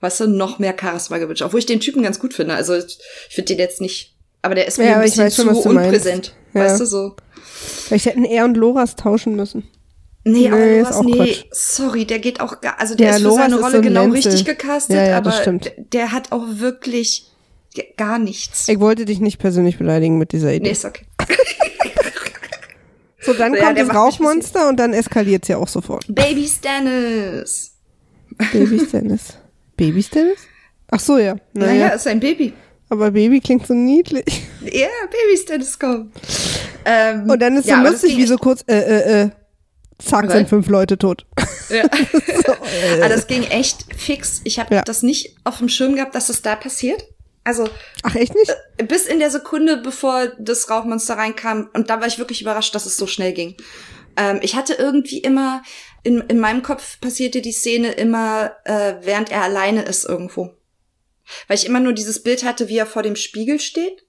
[0.00, 1.42] weißt du, noch mehr Charisma gewünscht.
[1.42, 2.54] Obwohl ich den Typen ganz gut finde.
[2.54, 2.98] Also ich
[3.28, 4.14] finde den jetzt nicht.
[4.42, 6.34] Aber der ist mir Ja, ein bisschen zu du meinst.
[6.54, 6.60] Ja.
[6.60, 7.16] Weißt du so?
[7.42, 9.64] Vielleicht hätten er und Loras tauschen müssen.
[10.26, 11.44] Nee, aber Nee, ist Loras, nee, Quatsch.
[11.52, 13.82] sorry, der geht auch gar, also der Ja, ist für Loras seine ist Rolle so
[13.82, 14.30] genau Menzel.
[14.32, 15.66] richtig gecastet, Ja, ja, aber das stimmt.
[15.66, 17.30] d- der hat auch wirklich
[17.98, 18.68] gar nichts.
[18.68, 20.64] Ich wollte dich nicht persönlich beleidigen mit dieser Idee.
[20.64, 21.04] Nee, ist okay.
[23.20, 26.04] So, dann Ja, kommt das Rauchmonster und dann eskaliert es ja auch sofort.
[26.08, 27.72] Baby Stannis.
[28.52, 29.38] Baby Stannis.
[29.78, 30.40] Baby Stannis?
[30.90, 31.36] Ach so, ja.
[31.54, 32.52] Naja, Naja, ist ein Baby.
[32.94, 34.24] Aber Baby klingt so niedlich.
[34.62, 36.14] Ja, Baby Stannis kommt.
[36.84, 39.30] Ähm, Und dann ist ja, so lustig, wie so kurz, äh, äh, äh,
[39.98, 40.32] zack, Okay.
[40.38, 41.26] sind fünf Leute tot.
[41.68, 41.84] Ja.
[42.96, 44.40] Aber das ging echt fix.
[44.44, 44.82] Ich habe Ja.
[44.82, 47.04] das nicht auf dem Schirm gehabt, dass das da passiert.
[47.46, 47.68] Also
[48.02, 48.50] Ach, echt nicht?
[48.88, 51.68] bis in der Sekunde, bevor das Rauchmonster reinkam.
[51.74, 53.54] Und da war ich wirklich überrascht, dass es so schnell ging.
[54.16, 55.62] Ähm, ich hatte irgendwie immer,
[56.04, 60.50] in, in meinem Kopf passierte die Szene immer, äh, während er alleine ist irgendwo.
[61.48, 64.04] Weil ich immer nur dieses Bild hatte, wie er vor dem Spiegel steht.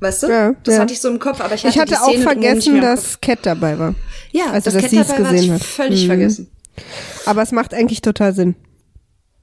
[0.00, 0.28] Weißt du?
[0.28, 0.80] Ja, das ja.
[0.80, 3.20] hatte ich so im Kopf, aber ich hatte, Ich hatte die auch vergessen, im dass
[3.20, 3.94] Cat dabei war.
[4.32, 5.62] ja, also, das dass Cat sie es gesehen hat.
[5.62, 6.06] völlig Mhm.
[6.06, 6.50] vergessen.
[7.26, 8.54] Aber es macht eigentlich total Sinn.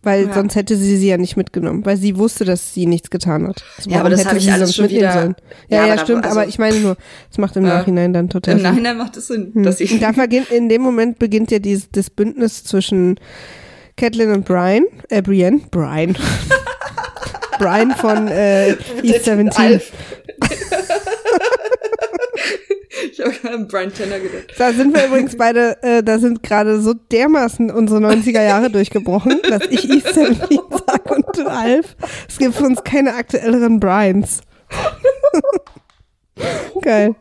[0.03, 0.33] Weil ja.
[0.33, 3.63] sonst hätte sie sie ja nicht mitgenommen, weil sie wusste, dass sie nichts getan hat.
[3.77, 5.11] Also ja, aber das habe ich alles schon wieder.
[5.11, 5.35] Sollen?
[5.69, 6.97] Ja, ja, ja stimmt, also, aber ich meine nur,
[7.29, 7.79] es macht im ja.
[7.79, 8.69] Nachhinein dann total Im Sinn.
[8.69, 9.63] Nachhinein macht es Sinn, hm.
[9.63, 9.99] dass ich.
[9.99, 13.19] Da beginnt, in dem Moment beginnt ja dieses, das Bündnis zwischen
[13.97, 16.15] Catelyn und Brian, äh, Brienne, Brian.
[17.59, 18.71] Brian von äh,
[19.03, 19.81] East 17.
[23.11, 24.53] Ich habe gerade an Brian Tanner gedacht.
[24.57, 29.39] Da sind wir übrigens beide, äh, da sind gerade so dermaßen unsere 90er Jahre durchgebrochen,
[29.47, 31.95] dass ich East 17 sage und du Alf.
[32.27, 34.41] Es gibt für uns keine aktuelleren Brians.
[36.81, 37.15] Geil.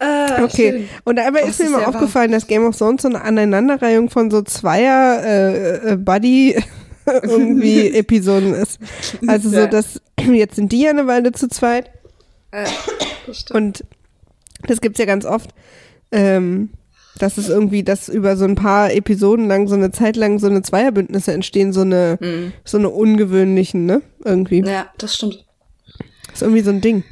[0.00, 0.88] Ah, okay, schön.
[1.04, 4.42] und dabei ist mir immer aufgefallen, dass Game of Thrones so eine Aneinanderreihung von so
[4.42, 6.56] Zweier äh, äh, Buddy
[7.22, 8.78] irgendwie Episoden ist.
[9.26, 11.90] Also so, dass jetzt sind die ja eine Weile zu zweit.
[12.50, 12.66] Äh,
[13.52, 13.84] und
[14.66, 15.50] das gibt's ja ganz oft,
[16.12, 16.70] ähm,
[17.18, 20.46] dass es irgendwie, dass über so ein paar Episoden lang, so eine Zeit lang so
[20.46, 22.52] eine Zweierbündnisse entstehen, so eine, mhm.
[22.64, 24.02] so eine ungewöhnlichen, ne?
[24.24, 24.62] Irgendwie.
[24.64, 25.44] Ja, das stimmt.
[26.26, 27.04] Das ist irgendwie so ein Ding.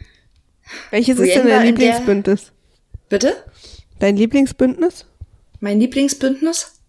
[0.91, 2.53] Welches Brienne ist denn dein Lieblingsbündnis?
[3.09, 3.35] Bitte?
[3.99, 5.07] Dein Lieblingsbündnis?
[5.61, 6.81] Mein Lieblingsbündnis?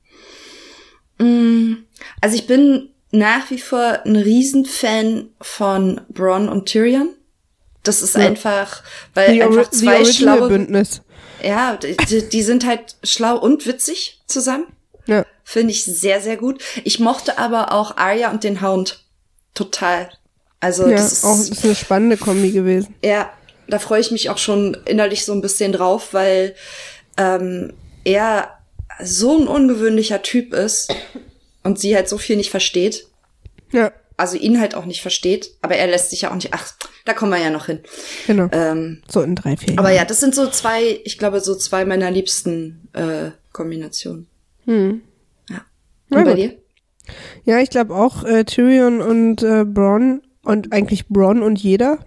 [1.19, 1.73] Mm,
[2.21, 7.09] also ich bin nach wie vor ein Riesenfan von Bronn und Tyrion.
[7.83, 8.21] Das ist ja.
[8.21, 8.81] einfach,
[9.13, 11.01] weil die einfach zwei schlaue Bündnis.
[11.43, 14.65] Ja, die, die sind halt schlau und witzig zusammen.
[15.05, 15.25] Ja.
[15.43, 16.63] Finde ich sehr, sehr gut.
[16.83, 19.05] Ich mochte aber auch Arya und den Hound
[19.53, 20.09] total.
[20.59, 22.95] Also ja, das ist auch das ist eine spannende Kombi gewesen.
[23.03, 23.31] Ja,
[23.67, 26.55] da freue ich mich auch schon innerlich so ein bisschen drauf, weil
[27.17, 27.73] ähm,
[28.05, 28.57] er
[29.03, 30.95] so ein ungewöhnlicher Typ ist
[31.63, 33.07] und sie halt so viel nicht versteht.
[33.71, 33.91] Ja.
[34.15, 36.53] Also ihn halt auch nicht versteht, aber er lässt sich ja auch nicht.
[36.53, 36.71] Ach,
[37.05, 37.79] da kommen wir ja noch hin.
[38.27, 38.47] Genau.
[38.51, 39.69] Ähm, so in drei, vier.
[39.69, 39.79] Jahren.
[39.79, 44.27] Aber ja, das sind so zwei, ich glaube, so zwei meiner liebsten äh, Kombinationen.
[44.65, 45.01] Hm.
[45.49, 45.65] Ja.
[46.11, 46.55] Und ja, bei dir?
[47.43, 51.99] Ja, ich glaube auch äh, Tyrion und äh, Bronn und eigentlich Bronn und jeder.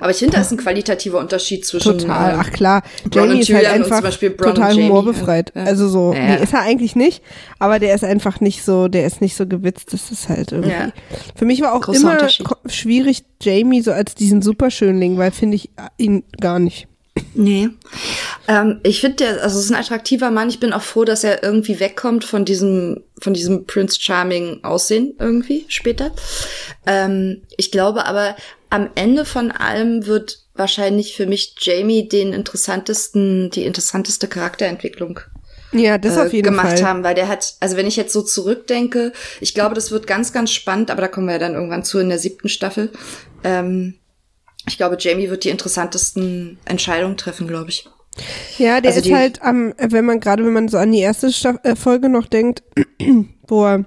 [0.00, 1.98] Aber ich finde, da ist ein qualitativer Unterschied zwischen.
[1.98, 2.82] Total, ach klar.
[3.12, 4.00] Jamie ist halt einfach
[4.36, 5.52] total humorbefreit.
[5.54, 5.64] Ja.
[5.64, 6.36] Also so, ja.
[6.36, 7.22] nee, ist er eigentlich nicht,
[7.58, 9.92] aber der ist einfach nicht so, der ist nicht so gewitzt.
[9.92, 10.70] Das ist halt irgendwie.
[10.70, 10.92] Ja.
[11.34, 12.28] Für mich war auch Großer immer
[12.66, 16.86] schwierig, Jamie so als diesen Superschönling, weil finde ich ihn gar nicht.
[17.34, 17.68] Nee.
[18.48, 20.48] Ähm, ich finde, der, also es ist ein attraktiver Mann.
[20.48, 25.14] Ich bin auch froh, dass er irgendwie wegkommt von diesem, von diesem Prince Charming Aussehen
[25.18, 26.12] irgendwie später.
[26.86, 28.34] Ähm, ich glaube aber,
[28.72, 35.20] am Ende von allem wird wahrscheinlich für mich Jamie den interessantesten, die interessanteste Charakterentwicklung
[35.72, 36.84] ja, das auf äh, jeden gemacht Fall.
[36.84, 40.32] haben, weil der hat, also wenn ich jetzt so zurückdenke, ich glaube, das wird ganz,
[40.32, 42.90] ganz spannend, aber da kommen wir ja dann irgendwann zu in der siebten Staffel.
[43.42, 43.94] Ähm,
[44.66, 47.88] ich glaube, Jamie wird die interessantesten Entscheidungen treffen, glaube ich.
[48.58, 51.32] Ja, der also ist halt am, wenn man gerade, wenn man so an die erste
[51.32, 52.62] Staff äh, Folge noch denkt,
[53.48, 53.84] wo er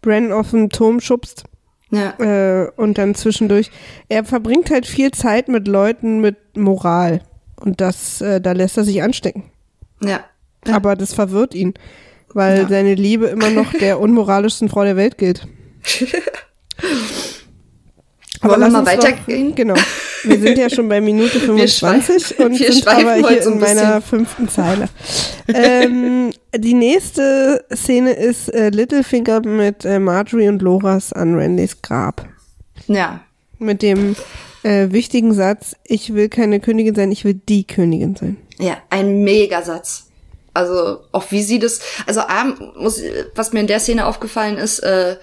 [0.00, 1.44] Bren auf den Turm schubst.
[1.90, 2.14] Ja.
[2.18, 3.70] Äh, und dann zwischendurch.
[4.08, 7.22] Er verbringt halt viel Zeit mit Leuten mit Moral.
[7.56, 9.44] Und das, äh, da lässt er sich anstecken.
[10.02, 10.24] Ja.
[10.66, 10.74] ja.
[10.76, 11.74] Aber das verwirrt ihn,
[12.32, 12.68] weil ja.
[12.68, 15.46] seine Liebe immer noch der unmoralischsten Frau der Welt gilt.
[18.40, 19.54] Aber Wollen wir mal weitergehen?
[19.54, 19.74] genau.
[20.22, 24.88] Wir sind ja schon bei Minute 25 und sind aber hier in meiner fünften Zeile.
[25.48, 32.26] ähm, die nächste Szene ist äh, Littlefinger mit äh, Marjorie und Loras an Randys Grab.
[32.86, 33.20] Ja.
[33.58, 34.14] Mit dem
[34.62, 38.36] äh, wichtigen Satz, ich will keine Königin sein, ich will die Königin sein.
[38.58, 40.06] Ja, ein Megasatz.
[40.52, 42.44] Also auch wie sie das, also A,
[42.76, 43.00] muss,
[43.34, 45.16] was mir in der Szene aufgefallen ist, äh,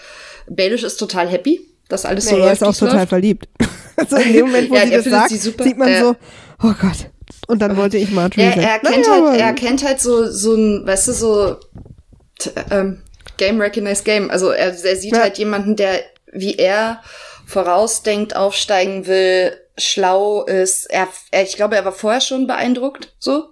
[0.49, 2.47] Baelish ist total happy das alles nee, so läuft.
[2.47, 3.09] Er ist auch total läuft.
[3.09, 3.49] verliebt.
[3.95, 5.99] also in dem Moment, wo ja, sie das sagt, sieht man ja.
[5.99, 6.15] so,
[6.63, 7.09] oh Gott.
[7.47, 10.55] Und dann wollte ich Marjorie ja, er kennt naja, halt, er kennt halt so, so
[10.55, 11.55] ein, weißt du, so
[12.71, 13.01] ähm,
[13.37, 14.29] Game Recognized Game.
[14.29, 15.21] Also er, er sieht ja.
[15.21, 17.01] halt jemanden, der wie er
[17.45, 20.85] vorausdenkt, aufsteigen will, schlau ist.
[20.91, 23.45] Er, er, ich glaube, er war vorher schon beeindruckt, so.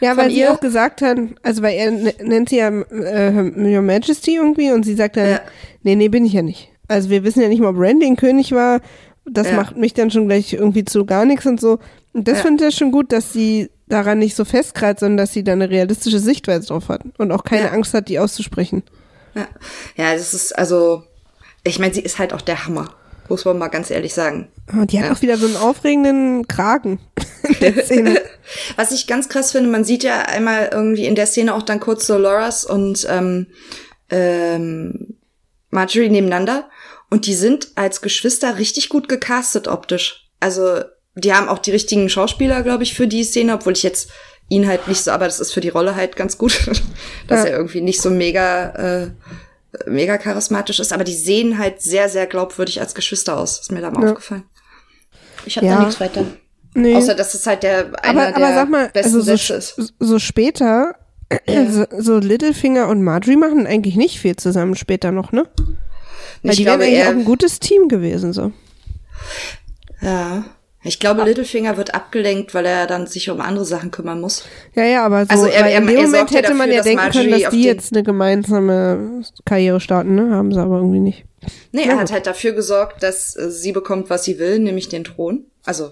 [0.00, 0.46] Ja, weil ihr.
[0.46, 4.84] sie auch gesagt hat, also weil er nennt sie ja äh, Your Majesty irgendwie und
[4.84, 5.40] sie sagt dann, ja.
[5.82, 6.69] nee, nee, bin ich ja nicht.
[6.90, 8.80] Also wir wissen ja nicht mal, ob Randy König war.
[9.24, 9.54] Das ja.
[9.54, 11.78] macht mich dann schon gleich irgendwie zu gar nichts und so.
[12.12, 12.42] Und das ja.
[12.42, 15.70] finde ich schon gut, dass sie daran nicht so festkreizt, sondern dass sie da eine
[15.70, 17.70] realistische Sichtweise drauf hat und auch keine ja.
[17.70, 18.82] Angst hat, die auszusprechen.
[19.34, 19.46] Ja.
[19.96, 21.04] ja, das ist also,
[21.62, 22.92] ich meine, sie ist halt auch der Hammer,
[23.28, 24.48] muss man mal ganz ehrlich sagen.
[24.72, 25.12] Und ah, die hat ja.
[25.12, 26.98] auch wieder so einen aufregenden Kragen
[27.44, 28.20] in der Szene.
[28.74, 31.78] Was ich ganz krass finde, man sieht ja einmal irgendwie in der Szene auch dann
[31.78, 33.46] kurz so Loras und ähm,
[34.10, 35.14] ähm,
[35.70, 36.68] Marjorie nebeneinander
[37.10, 40.28] und die sind als Geschwister richtig gut gecastet optisch.
[40.38, 40.80] Also,
[41.14, 44.10] die haben auch die richtigen Schauspieler, glaube ich, für die Szene, obwohl ich jetzt
[44.48, 46.70] ihn halt nicht so, aber das ist für die Rolle halt ganz gut,
[47.28, 47.50] dass ja.
[47.50, 49.10] er irgendwie nicht so mega, äh,
[49.86, 53.60] mega charismatisch ist, aber die sehen halt sehr, sehr glaubwürdig als Geschwister aus.
[53.60, 54.10] Ist mir da mal ja.
[54.10, 54.44] aufgefallen.
[55.46, 55.76] Ich habe ja.
[55.76, 56.24] da nichts weiter.
[56.74, 56.94] Nee.
[56.94, 59.54] Außer, dass es halt der einer aber, aber der sag mal, besten also so, Sätze
[59.54, 59.94] ist.
[59.98, 60.94] So später.
[61.68, 65.46] so, so Littlefinger und Marjorie machen eigentlich nicht viel zusammen später noch, ne?
[66.42, 68.52] Weil ich die wären eigentlich auch ein gutes Team gewesen, so.
[70.00, 70.44] Ja.
[70.82, 74.44] Ich glaube, Littlefinger wird abgelenkt, weil er dann sich um andere Sachen kümmern muss.
[74.74, 77.10] Ja, ja, aber so, also er, er, in dem Moment hätte dafür, man ja denken
[77.10, 80.34] können, dass die jetzt eine gemeinsame Karriere starten, ne?
[80.34, 81.26] Haben sie aber irgendwie nicht.
[81.72, 84.88] Nee, ja, er hat halt dafür gesorgt, dass äh, sie bekommt, was sie will, nämlich
[84.88, 85.44] den Thron.
[85.66, 85.90] Also,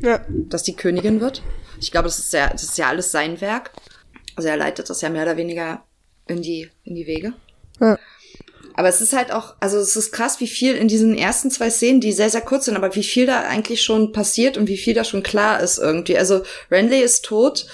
[0.00, 0.20] ja.
[0.28, 1.42] dass die Königin wird.
[1.78, 3.70] Ich glaube, das ist ja, das ist ja alles sein Werk.
[4.36, 5.84] Also er leitet das ja mehr oder weniger
[6.26, 7.34] in die, in die Wege.
[7.80, 7.98] Ja.
[8.74, 11.68] Aber es ist halt auch, also es ist krass, wie viel in diesen ersten zwei
[11.68, 14.78] Szenen, die sehr, sehr kurz sind, aber wie viel da eigentlich schon passiert und wie
[14.78, 16.16] viel da schon klar ist irgendwie.
[16.16, 17.66] Also Renly ist tot,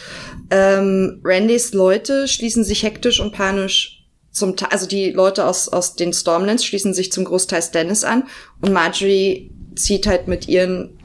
[0.51, 6.13] ähm, Randys Leute schließen sich hektisch und panisch zum, also die Leute aus, aus den
[6.13, 8.25] Stormlands schließen sich zum Großteil Stannis an
[8.61, 10.99] und Marjorie zieht halt mit ihren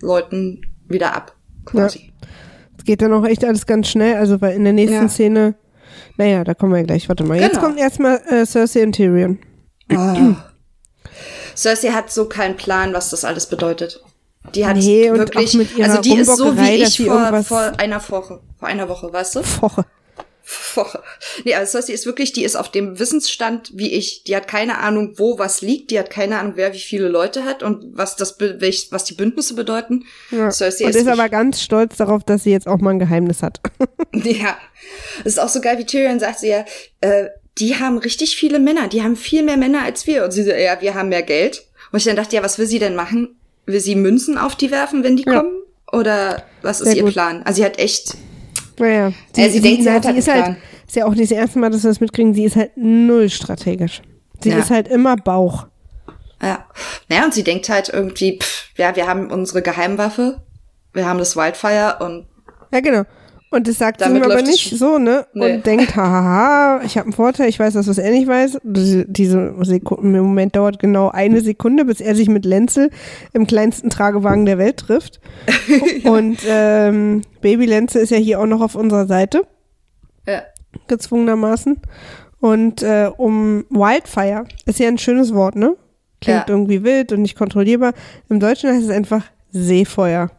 [0.00, 2.12] Leuten wieder ab, quasi.
[2.13, 2.13] Es
[2.84, 5.08] geht dann auch echt alles ganz schnell, also weil in der nächsten ja.
[5.08, 5.54] Szene
[6.16, 7.08] naja, da kommen wir gleich.
[7.08, 7.38] Warte mal.
[7.38, 7.46] Genau.
[7.46, 9.38] Jetzt kommt erstmal äh, Cersei und Tyrion.
[9.92, 10.34] Oh.
[11.56, 14.02] Cersei hat so keinen Plan, was das alles bedeutet.
[14.54, 18.68] Die hat nee, wirklich, also die ist so wie ich vor, vor einer Woche, vor
[18.68, 19.40] einer Woche, weißt du?
[19.62, 19.86] Woche.
[21.44, 24.24] Nee, also Cersei ist wirklich, die ist auf dem Wissensstand wie ich.
[24.24, 25.90] Die hat keine Ahnung, wo was liegt.
[25.90, 29.54] Die hat keine Ahnung, wer wie viele Leute hat und was das, was die Bündnisse
[29.54, 30.04] bedeuten.
[30.30, 30.50] Ja.
[30.50, 33.42] Cersei und ist, ist aber ganz stolz darauf, dass sie jetzt auch mal ein Geheimnis
[33.42, 33.60] hat.
[34.12, 34.56] ja.
[35.20, 36.64] Es ist auch so geil, wie Tyrion sagt sie ja,
[37.00, 37.28] äh,
[37.58, 38.88] die haben richtig viele Männer.
[38.88, 40.24] Die haben viel mehr Männer als wir.
[40.24, 41.64] Und sie so, ja, wir haben mehr Geld.
[41.92, 43.36] Und ich dann dachte, ja, was will sie denn machen?
[43.66, 45.40] Will sie Münzen auf die werfen, wenn die ja.
[45.40, 45.62] kommen?
[45.92, 47.12] Oder was ist Sehr ihr gut.
[47.12, 47.42] Plan?
[47.44, 48.16] Also sie hat echt
[48.78, 50.56] naja, sie, äh, sie, sie denkt, sie, hat, sie ist halt,
[50.86, 53.28] ist ja auch nicht das erste Mal, dass wir das mitkriegen, sie ist halt null
[53.28, 54.02] strategisch.
[54.42, 54.58] Sie ja.
[54.58, 55.66] ist halt immer Bauch.
[56.42, 56.66] Ja.
[57.08, 60.42] Naja, und sie denkt halt irgendwie, pff, ja, wir haben unsere Geheimwaffe,
[60.92, 62.26] wir haben das Wildfire und.
[62.72, 63.04] Ja, genau.
[63.54, 65.26] Und das sagt sie ihm aber nicht so, ne?
[65.32, 65.54] Nee.
[65.54, 68.58] Und denkt, hahaha, ich habe einen Vorteil, ich weiß das, was er nicht weiß.
[68.64, 72.90] Diese Sekunde, im Moment dauert genau eine Sekunde, bis er sich mit Lenzel
[73.32, 75.20] im kleinsten Tragewagen der Welt trifft.
[76.02, 76.10] ja.
[76.10, 79.46] Und ähm, Baby Lenzel ist ja hier auch noch auf unserer Seite.
[80.26, 80.42] Ja.
[80.88, 81.80] Gezwungenermaßen.
[82.40, 85.76] Und äh, um Wildfire ist ja ein schönes Wort, ne?
[86.20, 86.48] Klingt ja.
[86.48, 87.92] irgendwie wild und nicht kontrollierbar.
[88.28, 90.30] Im Deutschen heißt es einfach Seefeuer.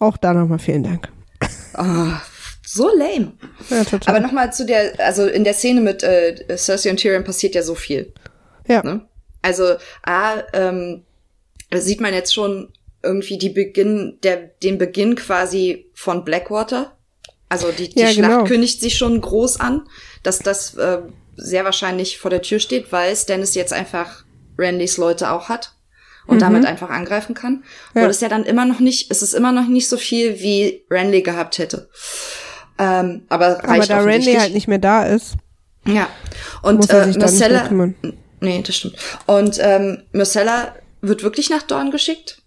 [0.00, 1.08] Auch da nochmal vielen Dank.
[1.78, 2.12] Oh,
[2.72, 3.32] so lame.
[3.68, 4.14] Ja, total.
[4.14, 7.62] Aber nochmal zu der, also in der Szene mit äh, Cersei und Tyrion passiert ja
[7.62, 8.12] so viel.
[8.66, 8.82] Ja.
[8.82, 9.06] Ne?
[9.42, 11.04] Also, A, ähm,
[11.74, 16.96] sieht man jetzt schon irgendwie die Beginn, der, den Beginn quasi von Blackwater.
[17.48, 18.44] Also die, die ja, Schlacht genau.
[18.44, 19.88] kündigt sich schon groß an,
[20.22, 20.98] dass das äh,
[21.36, 24.24] sehr wahrscheinlich vor der Tür steht, weil Stannis jetzt einfach
[24.58, 25.72] Randys Leute auch hat
[26.26, 26.40] und mhm.
[26.40, 27.64] damit einfach angreifen kann.
[27.94, 28.02] Ja.
[28.02, 30.40] Und es ist ja dann immer noch nicht, es ist immer noch nicht so viel,
[30.40, 31.88] wie Randy gehabt hätte.
[32.80, 35.34] Ähm, aber reicht aber da Randy halt nicht mehr da ist.
[35.86, 36.08] Ja.
[36.62, 37.68] Und äh, Marcella.
[38.40, 38.96] Nee, das stimmt.
[39.26, 42.42] Und ähm, Marcella wird wirklich nach Dorn geschickt.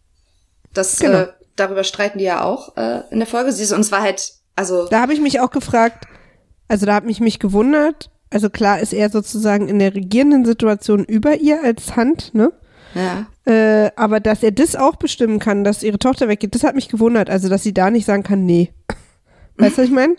[0.73, 1.19] Das genau.
[1.19, 3.51] äh, darüber streiten die ja auch äh, in der Folge.
[3.51, 4.87] Sie ist uns war halt, also.
[4.87, 6.07] Da habe ich mich auch gefragt,
[6.67, 8.09] also da hat mich mich gewundert.
[8.31, 12.51] Also klar ist er sozusagen in der regierenden Situation über ihr als Hand, ne?
[12.95, 13.27] Ja.
[13.45, 16.89] Äh, aber dass er das auch bestimmen kann, dass ihre Tochter weggeht, das hat mich
[16.89, 17.29] gewundert.
[17.29, 18.73] Also, dass sie da nicht sagen kann, nee.
[19.57, 20.15] Weißt du, was ich meine?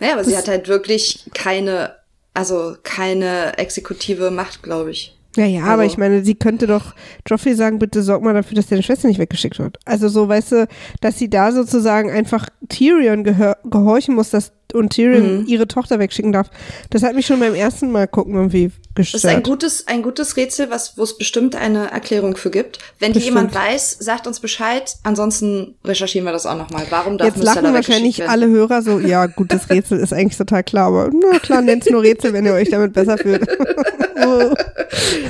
[0.00, 1.94] Naja, aber das sie hat halt wirklich keine,
[2.34, 5.14] also keine exekutive Macht, glaube ich.
[5.36, 5.72] Ja, ja, also.
[5.72, 6.94] aber ich meine, sie könnte doch
[7.26, 9.78] Joffrey sagen, bitte sorg mal dafür, dass deine Schwester nicht weggeschickt wird.
[9.84, 10.68] Also so, weißt du,
[11.00, 15.46] dass sie da sozusagen einfach Tyrion gehorchen muss, dass und Tyrion mhm.
[15.46, 16.50] ihre Tochter wegschicken darf.
[16.90, 19.24] Das hat mich schon beim ersten Mal gucken irgendwie gestört.
[19.24, 22.78] Das ist ein gutes, ein gutes Rätsel, was, wo es bestimmt eine Erklärung für gibt.
[22.98, 24.96] Wenn die jemand weiß, sagt uns Bescheid.
[25.02, 26.86] Ansonsten recherchieren wir das auch nochmal.
[26.90, 28.30] Warum darf Jetzt lachen wahrscheinlich werden?
[28.30, 32.02] alle Hörer so, ja, gutes Rätsel ist eigentlich total klar, aber na klar, nennt's nur
[32.02, 33.46] Rätsel, wenn ihr euch damit besser fühlt.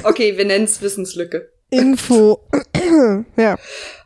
[0.04, 1.48] okay, wir nennen's Wissenslücke.
[1.70, 2.40] Info.
[3.36, 3.56] ja.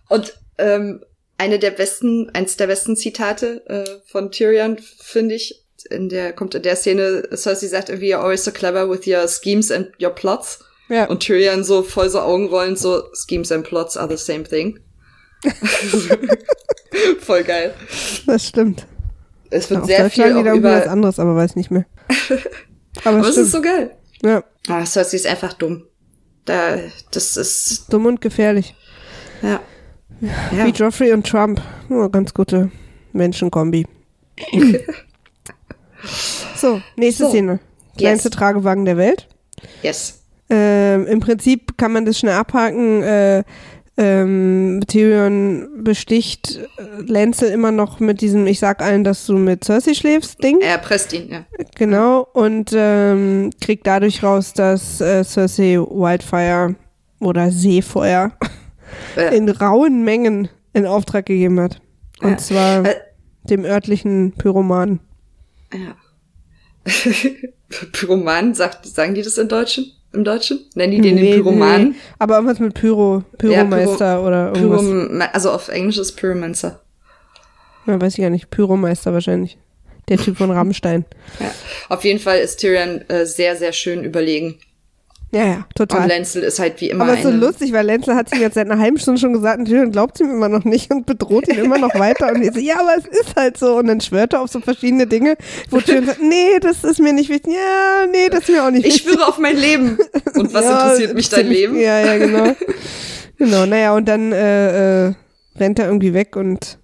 [0.09, 1.01] Und ähm,
[1.38, 5.59] eine der besten, eins der besten Zitate äh, von Tyrion, finde ich.
[5.90, 9.27] In der, kommt in der Szene, Cersei sagt irgendwie, you're always so clever with your
[9.27, 10.61] schemes and your plots.
[10.88, 11.07] Ja.
[11.07, 14.79] Und Tyrion so voll so Augenrollen, so, schemes and plots are the same thing.
[17.21, 17.75] voll geil.
[18.27, 18.87] Das stimmt.
[19.51, 20.81] Es wird ja, sehr viel auch über...
[20.81, 21.87] was anderes, aber weiß nicht mehr.
[23.05, 23.97] Aber, aber es ist so geil.
[24.23, 24.45] Ja.
[24.68, 25.87] Ah, Cersei ist einfach dumm.
[26.45, 26.77] Da,
[27.11, 27.87] das ist...
[27.90, 28.75] Dumm und gefährlich.
[29.40, 29.62] Ja.
[30.22, 30.66] Ja.
[30.66, 31.61] Wie Joffrey und Trump.
[31.88, 32.70] Nur ganz gute
[33.12, 33.87] Menschenkombi.
[36.56, 37.30] so, nächste So.
[37.30, 37.61] Szene.
[37.98, 38.37] Kleinste Yes.
[38.37, 39.28] Tragewagen der Welt.
[39.82, 40.22] Yes.
[40.48, 43.02] Ähm, Im Prinzip kann man das schnell abhaken.
[43.02, 43.42] Äh,
[43.98, 49.64] ähm, Tyrion besticht äh, Lancel immer noch mit diesem Ich sag allen, dass du mit
[49.64, 50.61] Cersei schläfst Ding.
[50.62, 51.44] Er presst ihn, ja.
[51.76, 52.26] Genau.
[52.32, 56.74] Und ähm, kriegt dadurch raus, dass äh, Cersei Wildfire
[57.20, 58.32] oder Seefeuer
[59.16, 61.81] Äh, in rauen Mengen in Auftrag gegeben hat.
[62.20, 62.37] Und Ja.
[62.38, 62.94] zwar Äh,
[63.44, 65.00] dem örtlichen Pyromanen.
[65.72, 65.96] ja.
[67.92, 69.92] Pyroman, sagt, sagen die das im Deutschen?
[70.12, 70.61] Im Deutschen?
[70.74, 71.88] Nennen die den Nee, den Pyroman?
[71.90, 71.94] nee.
[72.18, 74.83] Aber irgendwas mit Pyro, Pyromeister oder irgendwas.
[74.83, 76.81] Pyrom also auf Englisch ist Pyromancer.
[77.87, 78.50] Ja, weiß ich gar nicht.
[78.50, 79.59] Pyromeister wahrscheinlich.
[80.09, 81.07] Der Typ von Rammstein.
[81.40, 81.50] Ja.
[81.88, 84.59] Auf jeden Fall ist Tyrion äh, sehr, sehr schön überlegen.
[85.35, 86.09] Ja, ja, Und total.
[86.09, 88.53] Lancel ist halt wie immer Aber es ist so lustig, weil Lenzel hat sich jetzt
[88.55, 91.49] seit einer halben Stunde schon gesagt, und Tyrion glaubt ihm immer noch nicht und bedroht
[91.49, 92.31] ihn immer noch weiter.
[92.33, 93.77] Und ich so, ja, aber es ist halt so.
[93.79, 95.37] Und dann schwört er auf so verschiedene Dinge,
[95.71, 97.55] wo Tyrion sagt, nee, das ist mir nicht wichtig.
[97.55, 99.12] Ja, nee, das ist mir auch nicht Ich wichtig.
[99.14, 99.97] schwöre auf mein Leben.
[100.35, 101.81] Und was Ja, interessiert mich dein Leben?
[101.81, 102.55] Ja, ja, genau.
[103.38, 105.14] genau, naja, und dann äh, äh,
[105.57, 106.79] rennt er irgendwie weg und,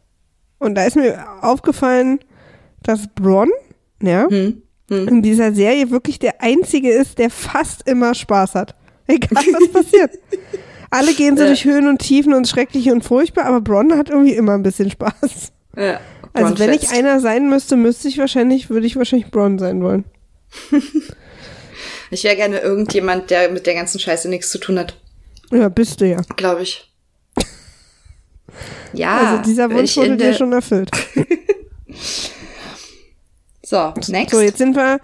[0.59, 2.19] und da ist mir aufgefallen,
[2.83, 3.51] dass Bronn,
[4.03, 4.63] ja, Hm.
[4.89, 8.75] In dieser Serie wirklich der Einzige ist, der fast immer Spaß hat.
[9.07, 10.13] Egal, was passiert.
[10.91, 11.49] Alle gehen so Ja.
[11.49, 14.91] durch Höhen und Tiefen und schrecklich und furchtbar, aber Bronn hat irgendwie immer ein bisschen
[14.91, 15.53] Spaß.
[15.77, 16.01] Ja.
[16.33, 20.05] Also wenn ich einer sein müsste, müsste ich wahrscheinlich, würde ich wahrscheinlich Bronn sein wollen.
[22.11, 24.99] Ich wäre gerne irgendjemand, der mit der ganzen Scheiße nichts zu tun hat.
[25.53, 26.23] Ja, bist du ja.
[26.37, 26.91] Glaube ich.
[28.95, 29.19] Ja.
[29.19, 30.91] also dieser Wunsch wurde dir schon erfüllt.
[33.69, 34.31] So, next.
[34.31, 34.99] So, jetzt sind wir.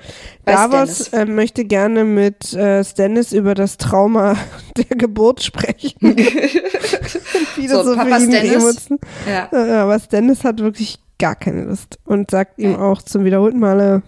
[0.47, 4.39] Bei Davos äh, möchte gerne mit äh, Stannis über das Trauma
[4.79, 5.93] der Geburt sprechen.
[6.01, 8.89] Wieder So, so, Papa Stannis.
[9.29, 9.51] Ja.
[9.53, 14.03] Äh, aber Stannis hat wirklich gar keine Lust und sagt ihm auch zum wiederholten Male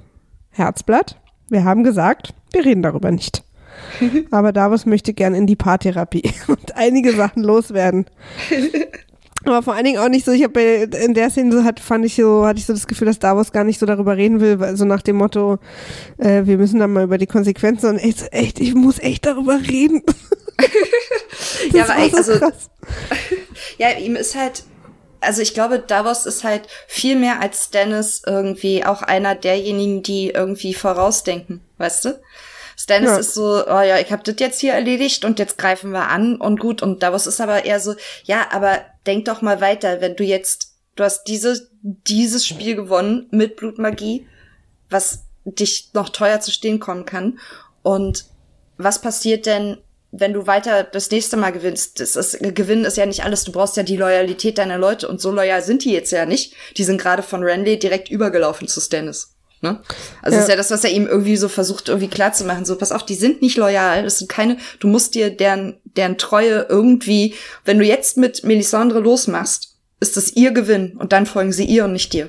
[0.48, 1.20] Herzblatt.
[1.50, 3.44] Wir haben gesagt, wir reden darüber nicht.
[4.30, 8.06] Aber Davos möchte gern in die Paartherapie und einige Sachen loswerden.
[9.46, 12.04] Aber vor allen Dingen auch nicht so, ich habe in der Szene so hat, fand
[12.04, 14.76] ich so, hatte ich so das Gefühl, dass Davos gar nicht so darüber reden will,
[14.76, 15.58] so nach dem Motto,
[16.18, 19.58] äh, wir müssen dann mal über die Konsequenzen und echt, echt, ich muss echt darüber
[19.60, 20.02] reden.
[21.72, 22.70] Ja, aber ey, so also- krass.
[23.78, 24.64] Ja, ihm ist halt,
[25.20, 30.30] also ich glaube, Davos ist halt viel mehr als Stannis irgendwie auch einer derjenigen, die
[30.30, 32.20] irgendwie vorausdenken, weißt du?
[32.76, 33.16] Stannis Ja.
[33.16, 36.36] ist so, oh ja, ich habe das jetzt hier erledigt und jetzt greifen wir an
[36.36, 36.82] und gut.
[36.82, 40.74] Und Davos ist aber eher so, ja, aber denk doch mal weiter, wenn du jetzt,
[40.94, 44.26] du hast diese, dieses Spiel gewonnen mit Blutmagie,
[44.90, 47.38] was dich noch teuer zu stehen kommen kann.
[47.82, 48.26] Und
[48.76, 49.78] was passiert denn,
[50.10, 51.98] wenn du weiter das nächste Mal gewinnst?
[52.00, 53.44] Das ist, Gewinnen ist ja nicht alles.
[53.44, 56.54] Du brauchst ja die Loyalität deiner Leute und so loyal sind die jetzt ja nicht.
[56.76, 59.35] Die sind gerade von Renly direkt übergelaufen zu Stannis.
[59.66, 59.80] Ne?
[60.22, 60.42] Also Ja.
[60.42, 62.64] ist ja das, was er ihm irgendwie so versucht, irgendwie klar zu machen.
[62.64, 64.02] So, pass auf, die sind nicht loyal.
[64.02, 69.00] Das sind keine, du musst dir deren, deren Treue irgendwie, wenn du jetzt mit Melisandre
[69.00, 72.28] losmachst, ist das ihr Gewinn und dann folgen sie ihr und nicht dir.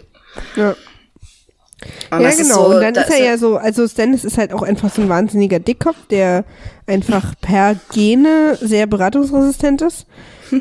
[0.56, 0.76] Ja.
[2.10, 2.56] Und ja, genau.
[2.56, 5.02] so- und dann da ist er ja so, also Stannis ist halt auch einfach so
[5.02, 6.43] ein wahnsinniger Dickkopf, der
[6.88, 10.08] einfach per Gene sehr beratungsresistent ist.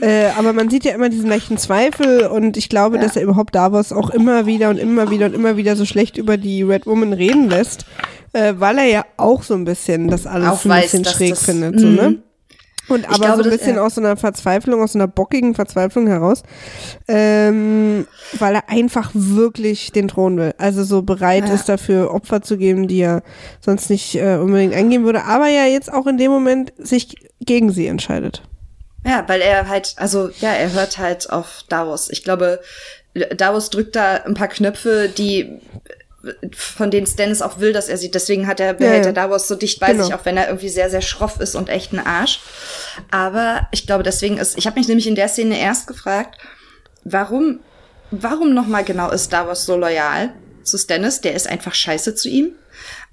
[0.00, 3.02] Äh, aber man sieht ja immer diesen leichten Zweifel und ich glaube, Ja.
[3.02, 6.16] dass er überhaupt Davos auch immer wieder und immer wieder und immer wieder so schlecht
[6.16, 7.86] über die Red Woman reden lässt,
[8.32, 11.30] äh, weil er ja auch so ein bisschen das alles Auch ein weiß, bisschen schräg
[11.30, 11.80] das- findet.
[11.80, 12.10] So, ne?
[12.10, 12.22] Mhm.
[12.88, 13.82] Und aber glaube, so ein das- bisschen ja.
[13.84, 16.44] aus so einer Verzweiflung, aus so einer bockigen Verzweiflung heraus,
[17.08, 18.06] ähm,
[18.38, 20.54] weil er einfach wirklich den Thron will.
[20.58, 21.54] Also so bereit Ja.
[21.54, 23.22] ist dafür Opfer zu geben, die er
[23.60, 27.70] sonst nicht äh, unbedingt eingehen würde, aber ja jetzt auch in dem Moment sich gegen
[27.72, 28.42] sie entscheidet.
[29.06, 32.10] Ja, weil er halt, also ja, er hört halt auf Davos.
[32.10, 32.60] Ich glaube,
[33.36, 35.60] Davos drückt da ein paar Knöpfe, die
[36.52, 38.10] von denen Stannis auch will, dass er sie.
[38.10, 39.10] Deswegen hat er, behält ja.
[39.10, 40.04] er Davos so dicht bei Genau.
[40.04, 42.40] sich, auch wenn er irgendwie sehr, sehr schroff ist und echt ein Arsch.
[43.10, 46.36] Aber ich glaube, deswegen ist, ich habe mich nämlich in der Szene erst gefragt,
[47.04, 47.60] warum,
[48.10, 50.32] warum nochmal genau ist Davos so loyal
[50.64, 51.20] zu Stannis?
[51.20, 52.52] Der ist einfach scheiße zu ihm.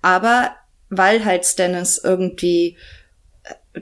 [0.01, 0.51] Aber
[0.89, 2.77] weil halt Stannis irgendwie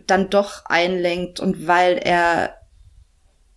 [0.07, 2.55] dann doch einlenkt und weil er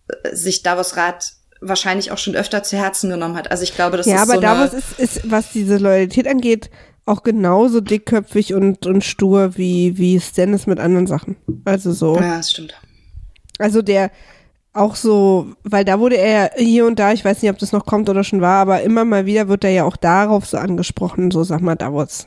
[0.09, 3.51] äh, sich Davos Rat wahrscheinlich auch schon öfter zu Herzen genommen hat.
[3.51, 6.71] Also ich glaube, das ja, ist aber so Davos ist, ist, was diese Loyalität angeht,
[7.07, 11.37] auch genauso dickköpfig und, und stur wie, wie Stannis mit anderen Sachen.
[11.65, 12.17] Also so.
[12.17, 12.75] Ja, das stimmt.
[13.59, 14.11] Also der
[14.73, 17.87] auch so, weil da wurde er hier und da, ich weiß nicht, ob das noch
[17.87, 21.31] kommt oder schon war, aber immer mal wieder wird er ja auch darauf so angesprochen,
[21.31, 22.27] so sag mal, Davos.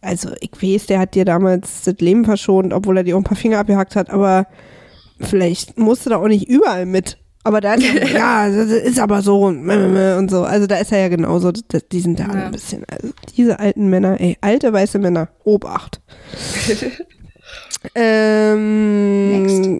[0.00, 3.24] Also ich weiß, der hat dir damals das Leben verschont, obwohl er dir auch ein
[3.24, 4.46] paar Finger abgehackt hat, aber
[5.20, 7.18] vielleicht musst du da auch nicht überall mit.
[7.42, 10.44] Aber da ist ja, das ist aber so und, und so.
[10.44, 11.52] Also da ist er ja genauso.
[11.52, 12.30] Die sind da ja.
[12.30, 12.84] ein bisschen.
[12.86, 16.00] Also diese alten Männer, ey, alte weiße Männer, Obacht.
[17.94, 19.70] ähm, Next.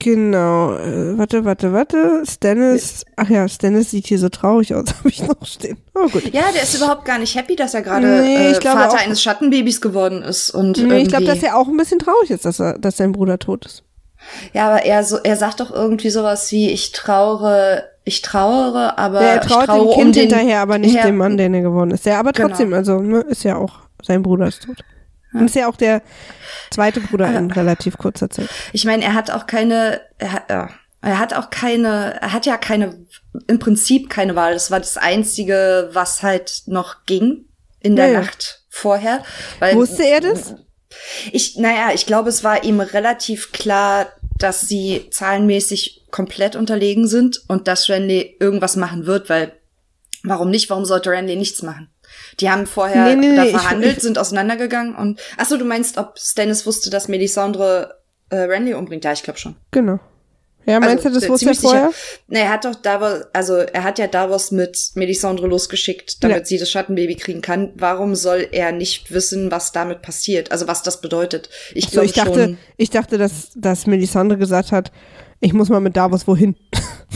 [0.00, 2.22] Genau, äh, warte, warte, warte.
[2.24, 5.78] Stannis, ach ja, Stannis sieht hier so traurig aus, habe ich noch stehen.
[5.94, 6.32] Oh gut.
[6.32, 9.22] Ja, der ist überhaupt gar nicht happy, dass er gerade nee, äh, Vater auch, eines
[9.22, 10.50] Schattenbabys geworden ist.
[10.50, 13.12] Und nee, ich glaube, dass er auch ein bisschen traurig ist, dass, er, dass sein
[13.12, 13.82] Bruder tot ist.
[14.52, 19.20] Ja, aber er so, er sagt doch irgendwie sowas wie, ich trauere, ich trauere, aber
[19.20, 21.36] ja, er traut ich traue dem Kind um den, hinterher, aber nicht her dem Mann,
[21.36, 22.06] der er geworden ist.
[22.06, 22.48] Ja, aber genau.
[22.48, 22.78] trotzdem, genau.
[22.78, 24.76] also ne, ist ja auch, sein Bruder ist tot.
[25.32, 25.44] Ja.
[25.44, 26.02] Ist ja auch der
[26.70, 28.48] zweite Bruder in relativ kurzer Zeit.
[28.72, 30.70] Ich meine, er hat auch keine, er hat, ja,
[31.02, 33.06] er hat auch keine, er hat ja keine,
[33.46, 34.54] im Prinzip keine Wahl.
[34.54, 37.44] Das war das Einzige, was halt noch ging
[37.80, 39.22] in der ja, Nacht vorher.
[39.58, 40.54] Weil, Wusste er das?
[41.32, 44.06] Ich, naja, ich glaube, es war ihm relativ klar,
[44.38, 49.52] dass sie zahlenmäßig komplett unterlegen sind und dass Renly irgendwas machen wird, weil
[50.22, 50.70] warum nicht?
[50.70, 51.90] Warum sollte Renly nichts machen?
[52.40, 55.64] Die haben vorher nee, nee, da nee, verhandelt, ich, sind auseinandergegangen und ach so, du
[55.64, 57.98] meinst, ob Stannis wusste, dass Melisandre
[58.30, 59.04] äh, Renly umbringt?
[59.04, 59.56] Ja, ich glaube schon.
[59.70, 59.98] Genau.
[60.68, 61.90] Ja, meinst also, du, das wusste er vorher?
[62.26, 66.44] Nee, er hat doch Davos, also er hat ja Davos mit Melisandre losgeschickt, damit ja.
[66.44, 67.72] sie das Schattenbaby kriegen kann.
[67.76, 70.52] Warum soll er nicht wissen, was damit passiert?
[70.52, 71.48] Also was das bedeutet?
[71.72, 72.58] Ich so, glaube ich dachte, schon.
[72.76, 74.92] Ich dachte, dass, dass Melisandre gesagt hat,
[75.40, 76.54] ich muss mal mit Davos wohin.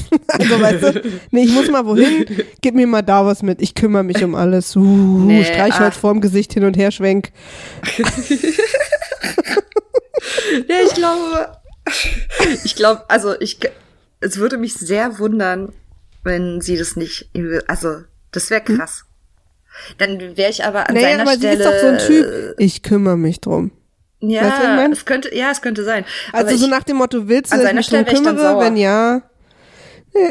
[0.26, 2.24] also weißt du, nee, ich muss mal wohin,
[2.61, 4.74] gib mir mal Davos mit, ich kümmere mich um alles.
[4.76, 7.30] Uh, nee, Streichholz vorm Gesicht hin und her schwenk.
[10.68, 11.57] ja, ich glaube,
[12.64, 13.59] ich glaube, also ich,
[14.20, 15.72] es würde mich sehr wundern,
[16.24, 17.28] wenn sie das nicht,
[17.66, 18.78] also das wäre hm?
[18.78, 19.05] krass.
[19.99, 21.57] Dann wäre ich aber an naja, seiner aber Stelle.
[21.57, 22.55] Sie ist doch so ein Typ.
[22.59, 23.70] Ich kümmere mich drum.
[24.20, 26.05] Ja, weißt du, es könnte, ja, es könnte sein.
[26.32, 28.61] Also so nach dem Motto, willst du, dass ich mich drum kümmere?
[28.61, 29.22] Wenn ja,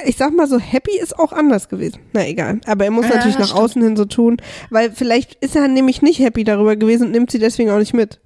[0.05, 1.99] ich sag mal so, happy ist auch anders gewesen.
[2.13, 2.61] Na egal.
[2.65, 3.61] Aber er muss ja, natürlich nach stimmt.
[3.61, 4.37] außen hin so tun,
[4.69, 7.93] weil vielleicht ist er nämlich nicht happy darüber gewesen und nimmt sie deswegen auch nicht
[7.93, 8.19] mit.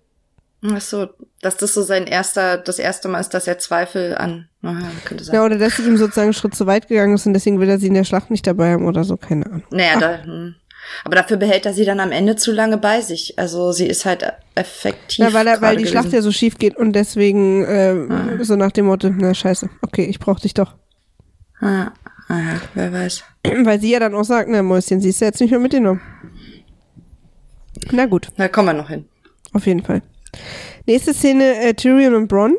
[0.63, 1.07] Ach so,
[1.41, 5.23] dass das so sein erster, das erste Mal ist, dass er Zweifel an, naja, könnte
[5.23, 5.35] sein.
[5.35, 7.69] Ja, oder dass sie ihm sozusagen einen Schritt zu weit gegangen ist und deswegen will
[7.69, 9.63] er sie in der Schlacht nicht dabei haben oder so, keine Ahnung.
[9.69, 10.55] Naja, da, hm.
[11.03, 13.37] aber dafür behält er sie dann am Ende zu lange bei sich.
[13.37, 14.25] Also sie ist halt
[14.55, 15.23] effektiv.
[15.23, 15.91] Ja, weil, er, weil die gewesen.
[15.91, 18.43] Schlacht ja so schief geht und deswegen äh, ah.
[18.43, 20.73] so nach dem Motto, na scheiße, okay, ich brauch dich doch.
[21.65, 21.91] Ah,
[22.29, 23.23] ah, wer weiß.
[23.63, 25.99] Weil sie ja dann auch sagt, na Mäuschen, sie ist ja jetzt nicht mehr mitgenommen.
[27.91, 28.29] Na gut.
[28.37, 29.05] Da kommen wir noch hin.
[29.51, 30.03] Auf jeden Fall.
[30.85, 32.55] Nächste Szene, äh, Tyrion und Bronn.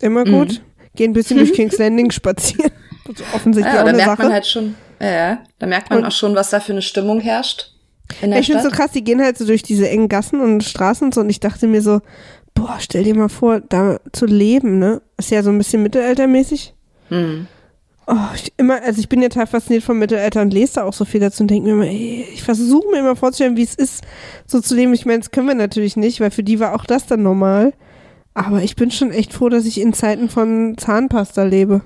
[0.00, 0.32] Immer mhm.
[0.32, 0.62] gut.
[0.96, 2.70] Gehen ein bisschen durch King's Landing spazieren.
[3.08, 4.22] Also offensichtlich ja, auch da eine merkt Sache.
[4.22, 7.18] man halt schon, ja, da merkt man und, auch schon, was da für eine Stimmung
[7.18, 7.72] herrscht.
[8.20, 10.62] In der ich finde so krass, die gehen halt so durch diese engen Gassen und
[10.62, 12.02] Straßen und so und ich dachte mir so,
[12.54, 15.02] boah, stell dir mal vor, da zu leben, ne?
[15.16, 16.72] Ist ja so ein bisschen mittelaltermäßig.
[17.08, 17.48] Mhm.
[18.12, 20.92] Oh, ich immer, also ich bin ja total fasziniert vom Mittelalter und lese da auch
[20.92, 23.76] so viel dazu und denke mir immer, ey, ich versuche mir immer vorzustellen, wie es
[23.76, 24.02] ist,
[24.48, 24.92] so zu leben.
[24.94, 27.72] Ich meine, das können wir natürlich nicht, weil für die war auch das dann normal.
[28.34, 31.82] Aber ich bin schon echt froh, dass ich in Zeiten von Zahnpasta lebe.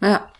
[0.00, 0.32] Ja.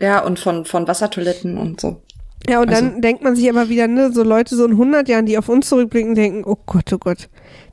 [0.00, 2.02] Ja, und von, von Wassertoiletten und so.
[2.48, 2.82] Ja, und also.
[2.82, 5.48] dann denkt man sich aber wieder, ne, so Leute so in 100 Jahren, die auf
[5.48, 7.28] uns zurückblicken, denken, oh Gott, oh Gott,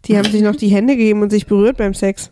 [0.06, 2.32] die haben sich noch die Hände gegeben und sich berührt beim Sex.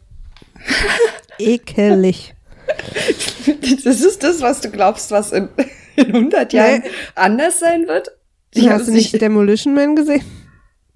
[1.40, 2.36] Ekelig.
[3.84, 5.50] Das ist das, was du glaubst, was in,
[5.96, 6.90] in 100 Jahren nee.
[7.16, 8.12] anders sein wird?
[8.54, 10.24] Ich Hast du nicht Demolition Man gesehen?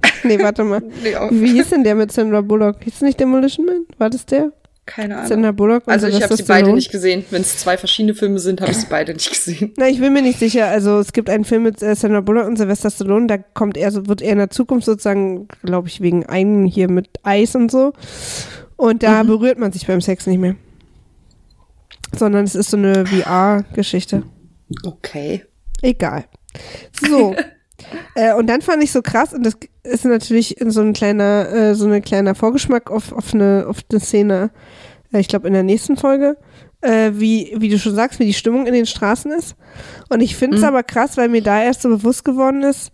[0.23, 0.81] Nee, warte mal.
[1.03, 2.83] Nee, Wie hieß denn der mit Sandra Bullock?
[2.83, 3.85] Hieß nicht Demolition Man?
[3.97, 4.51] War das der?
[4.85, 5.27] Keine Ahnung.
[5.27, 7.25] Sandra Bullock und Also ich habe sie beide nicht gesehen.
[7.29, 9.73] Wenn es zwei verschiedene Filme sind, habe ich sie beide nicht gesehen.
[9.77, 10.67] Na, ich bin mir nicht sicher.
[10.67, 13.91] Also es gibt einen Film mit äh, Sandra Bullock und Sylvester Stallone, da kommt er,
[13.91, 17.69] so wird er in der Zukunft sozusagen, glaube ich, wegen einen hier mit Eis und
[17.69, 17.93] so.
[18.75, 19.27] Und da mhm.
[19.27, 20.55] berührt man sich beim Sex nicht mehr
[22.15, 24.23] sondern es ist so eine VR-Geschichte.
[24.83, 25.45] Okay.
[25.81, 26.25] Egal.
[27.07, 27.35] So.
[28.15, 31.75] äh, und dann fand ich so krass, und das ist natürlich so ein kleiner, äh,
[31.75, 34.51] so ein kleiner Vorgeschmack auf, auf, eine, auf eine Szene,
[35.13, 36.37] äh, ich glaube in der nächsten Folge,
[36.81, 39.55] äh, wie, wie du schon sagst, wie die Stimmung in den Straßen ist.
[40.09, 40.69] Und ich finde es mhm.
[40.69, 42.91] aber krass, weil mir da erst so bewusst geworden ist,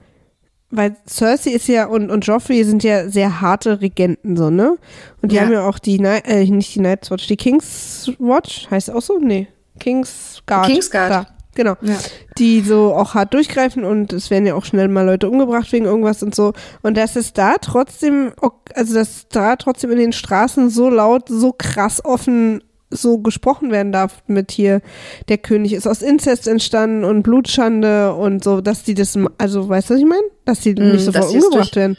[0.76, 4.78] weil Cersei ist ja und, und Joffrey sind ja sehr harte Regenten, so, ne?
[5.21, 5.43] Und die ja.
[5.43, 9.19] haben ja auch die, äh, nicht die Night's Watch, die King's Watch, heißt auch so?
[9.19, 9.47] Nee.
[9.80, 10.65] King's Guard.
[10.65, 11.11] King's Guard.
[11.11, 11.76] Da, genau.
[11.82, 11.95] Ja.
[12.39, 15.86] Die so auch hart durchgreifen und es werden ja auch schnell mal Leute umgebracht wegen
[15.86, 16.53] irgendwas und so.
[16.82, 18.34] Und dass es da trotzdem,
[18.74, 22.63] also dass da trotzdem in den Straßen so laut, so krass offen
[22.95, 24.81] so gesprochen werden darf mit hier,
[25.29, 29.89] der König ist aus Inzest entstanden und Blutschande und so, dass die das, also weißt
[29.89, 30.23] du, was ich meine?
[30.45, 31.97] Dass die mm, nicht sofort umgebracht werden.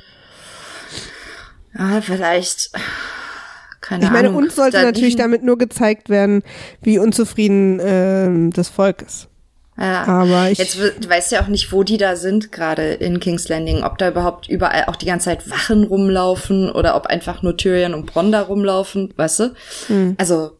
[1.76, 2.70] Ja, vielleicht,
[3.80, 4.44] Keine ich meine, Ahnung.
[4.44, 6.42] uns sollte natürlich damit nur gezeigt werden,
[6.82, 9.28] wie unzufrieden ähm, das Volk ist.
[9.76, 10.04] Ja.
[10.04, 10.78] Aber ich- Jetzt
[11.08, 13.82] weißt ja auch nicht, wo die da sind, gerade in King's Landing.
[13.82, 17.92] Ob da überhaupt überall auch die ganze Zeit Wachen rumlaufen oder ob einfach nur Tyrion
[17.92, 19.54] und Bronn da rumlaufen, weißt du?
[19.88, 20.14] Hm.
[20.16, 20.52] Also,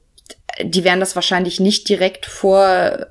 [0.63, 3.07] die werden das wahrscheinlich nicht direkt vor,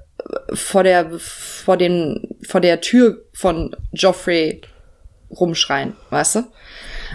[0.53, 4.61] vor der, vor den, vor der Tür von Joffrey
[5.29, 6.39] rumschreien, weißt du?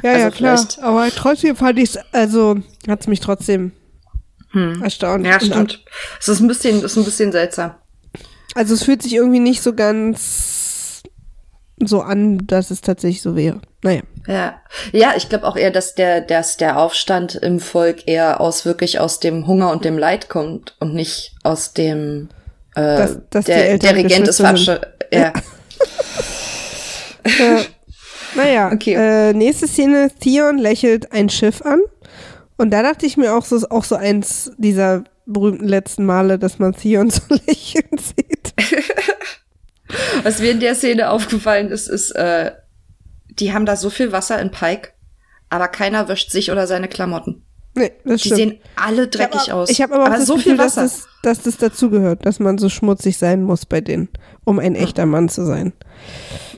[0.02, 0.68] Ja, Also ja, klar.
[0.82, 2.56] Aber trotzdem fand ich es, also
[2.88, 3.72] hat es mich trotzdem
[4.82, 5.26] erstaunt.
[5.26, 5.84] Ja, stimmt.
[6.20, 7.74] Es ist ein bisschen, ist ein bisschen seltsam.
[8.54, 10.57] Also es fühlt sich irgendwie nicht so ganz
[11.84, 13.60] so an, dass es tatsächlich so wäre.
[13.82, 14.02] Naja.
[14.26, 14.60] Ja,
[14.92, 18.98] ja, ich glaube auch eher, dass der, dass der Aufstand im Volk eher aus wirklich
[19.00, 22.28] aus dem Hunger und dem Leid kommt und nicht aus dem
[22.74, 24.40] äh, Dass- dass der, der Regent ist.
[24.40, 24.80] Fatsche.
[25.12, 25.32] Ja.
[27.24, 27.62] Äh,
[28.36, 28.94] naja, Okay.
[28.94, 31.80] äh, nächste Szene, Theon lächelt ein Schiff an.
[32.56, 36.38] Und da dachte ich mir auch, so ist auch so eins dieser berühmten letzten Male,
[36.38, 38.52] dass man Theon so lächeln sieht.
[40.22, 42.52] Was mir in der Szene aufgefallen ist, ist, äh,
[43.28, 44.90] die haben da so viel Wasser in Pike,
[45.48, 47.42] aber keiner wäscht sich oder seine Klamotten.
[47.74, 48.36] Nee, das Die stimmt.
[48.36, 49.70] sehen alle dreckig ich hab, aus.
[49.70, 50.82] Ich habe aber auch das so Gefühl, viel Wasser.
[50.82, 54.08] Dass, das, dass das dazugehört, dass man so schmutzig sein muss bei denen,
[54.44, 55.72] um ein echter Mann zu sein.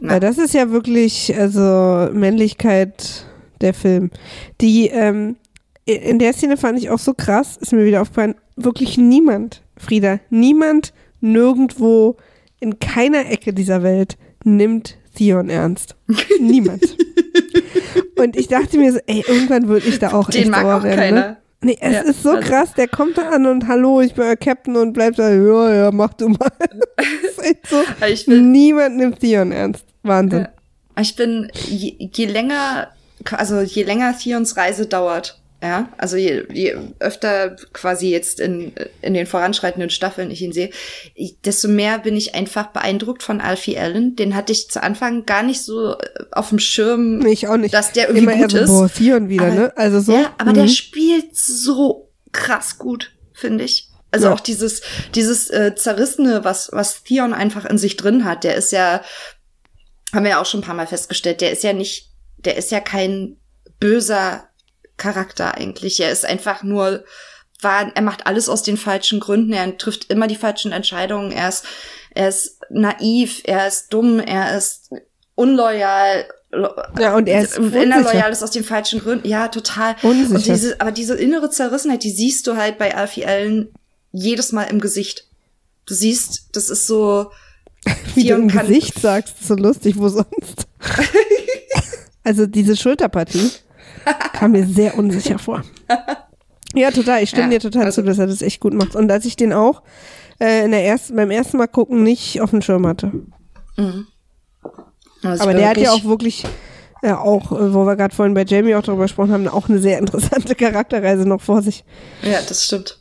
[0.01, 0.14] Na.
[0.14, 3.26] Weil das ist ja wirklich, also Männlichkeit
[3.61, 4.11] der Film.
[4.61, 5.37] Die, ähm,
[5.85, 10.20] in der Szene fand ich auch so krass, ist mir wieder aufgefallen, wirklich niemand, Frieda,
[10.31, 12.16] niemand nirgendwo
[12.61, 15.97] in keiner Ecke dieser Welt nimmt Theon ernst.
[16.41, 16.97] Niemand.
[18.17, 20.83] Und ich dachte mir so, ey, irgendwann würde ich da auch Den echt mag auch
[20.83, 20.97] werden.
[20.99, 21.21] keiner.
[21.21, 21.37] Ne?
[21.63, 24.25] Nee, es Ja, ist so also- krass, der kommt da an und hallo, ich bin
[24.25, 26.49] euer Captain und bleibt da, ja, ja, mach du mal.
[27.69, 27.83] So.
[28.07, 29.85] Ich bin- Niemand nimmt Theon ernst.
[30.03, 30.41] Wahnsinn.
[30.41, 31.03] Ja.
[31.03, 32.89] Ich bin, je, je länger,
[33.31, 39.13] also je länger Theons Reise dauert, ja, also je, je öfter quasi jetzt in, in
[39.13, 40.71] den voranschreitenden Staffeln ich ihn sehe,
[41.45, 44.17] desto mehr bin ich einfach beeindruckt von Alfie Allen.
[44.17, 47.75] Den hatte ich zu Anfang gar nicht so äh, auf dem Schirm, ich auch nicht.
[47.75, 48.69] dass der irgendwie Immer gut ist.
[48.69, 49.73] so, boah, Theon wieder, Aber- ne?
[49.77, 50.13] Also so.
[50.15, 50.55] Ja, aber mhm.
[50.55, 53.89] der spielt so krass gut, finde ich.
[54.13, 54.33] Also Ja.
[54.35, 54.81] auch dieses,
[55.15, 59.03] dieses äh, Zerrissene, was, was Theon einfach in sich drin hat, der ist ja,
[60.13, 62.09] haben wir ja auch schon ein paar Mal festgestellt, der ist ja nicht,
[62.39, 63.37] der ist ja kein
[63.79, 64.49] böser
[65.01, 65.98] Charakter eigentlich.
[65.98, 67.03] Er ist einfach nur,
[67.61, 71.48] war, er macht alles aus den falschen Gründen, er trifft immer die falschen Entscheidungen, er
[71.48, 71.64] ist,
[72.14, 74.90] er ist naiv, er ist dumm, er ist
[75.34, 76.26] unloyal.
[76.98, 79.96] Ja, und er ist Wenn er loyal ist aus den falschen Gründen, ja, total.
[80.03, 80.34] Unsicher.
[80.34, 83.72] Und diese, aber diese innere Zerrissenheit, die siehst du halt bei Alfie Allen
[84.12, 85.26] jedes Mal im Gesicht.
[85.86, 87.30] Du siehst, das ist so.
[88.14, 90.66] Wie du im Gesicht sagst, so lustig, wo sonst?
[92.24, 93.51] also diese Schulterpartie
[94.32, 95.62] kam mir sehr unsicher vor.
[96.74, 97.22] Ja, total.
[97.22, 98.94] Ich stimme Ja, dir total also- zu, dass er das echt gut macht.
[98.94, 99.82] Und dass ich den auch
[100.40, 103.12] äh, in der ersten, beim ersten Mal gucken nicht auf dem Schirm hatte.
[105.22, 106.44] Also Aber der hat ja auch wirklich,
[107.03, 109.78] ja auch, äh, wo wir gerade vorhin bei Jamie auch drüber gesprochen haben, auch eine
[109.78, 111.84] sehr interessante Charakterreise noch vor sich.
[112.22, 112.99] Ja, das stimmt.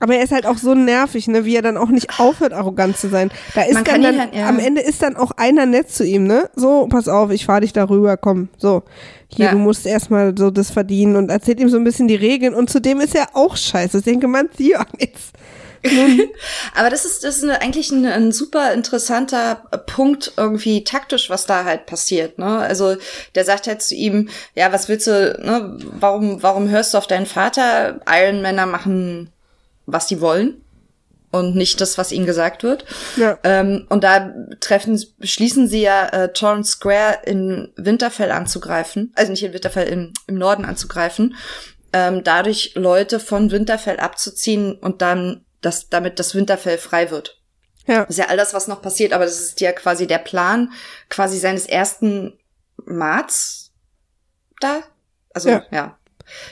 [0.00, 2.96] Aber er ist halt auch so nervig, ne, wie er dann auch nicht aufhört, arrogant
[2.96, 3.30] zu sein.
[3.54, 4.48] Da ist dann, dann halt- ja.
[4.48, 6.50] am Ende ist dann auch einer nett zu ihm, ne?
[6.56, 8.82] So, pass auf, ich fahr dich darüber, komm, so.
[9.28, 9.50] Hier, Ja.
[9.52, 12.68] du musst erstmal so das verdienen und erzählt ihm so ein bisschen die Regeln und
[12.68, 13.98] zudem ist er auch scheiße.
[13.98, 15.32] Ich denke, man, ja, jetzt.
[16.76, 21.64] Aber das ist, das ist eigentlich ein, ein super interessanter Punkt irgendwie taktisch, was da
[21.64, 22.38] halt passiert.
[22.38, 22.46] Ne?
[22.58, 22.96] Also
[23.34, 25.76] der sagt halt zu ihm, ja, was willst du, ne?
[25.98, 28.00] warum, warum hörst du auf deinen Vater?
[28.08, 29.30] Iron Männer machen,
[29.86, 30.62] was sie wollen
[31.32, 32.84] und nicht das, was ihnen gesagt wird.
[33.16, 33.38] Ja.
[33.42, 39.42] Ähm, und da treffen, beschließen sie ja, äh, Torrance Square in Winterfell anzugreifen, also nicht
[39.42, 41.34] in Winterfell, im, im Norden anzugreifen,
[41.92, 47.40] ähm, dadurch Leute von Winterfell abzuziehen und dann, dass damit das Winterfell frei wird.
[47.86, 48.00] Ja.
[48.00, 50.70] Das ist ja all das, was noch passiert, aber das ist ja quasi der Plan
[51.08, 52.38] quasi seines ersten
[52.84, 53.72] Marts
[54.60, 54.82] da.
[55.34, 55.64] Also, Ja.
[55.70, 55.98] ja.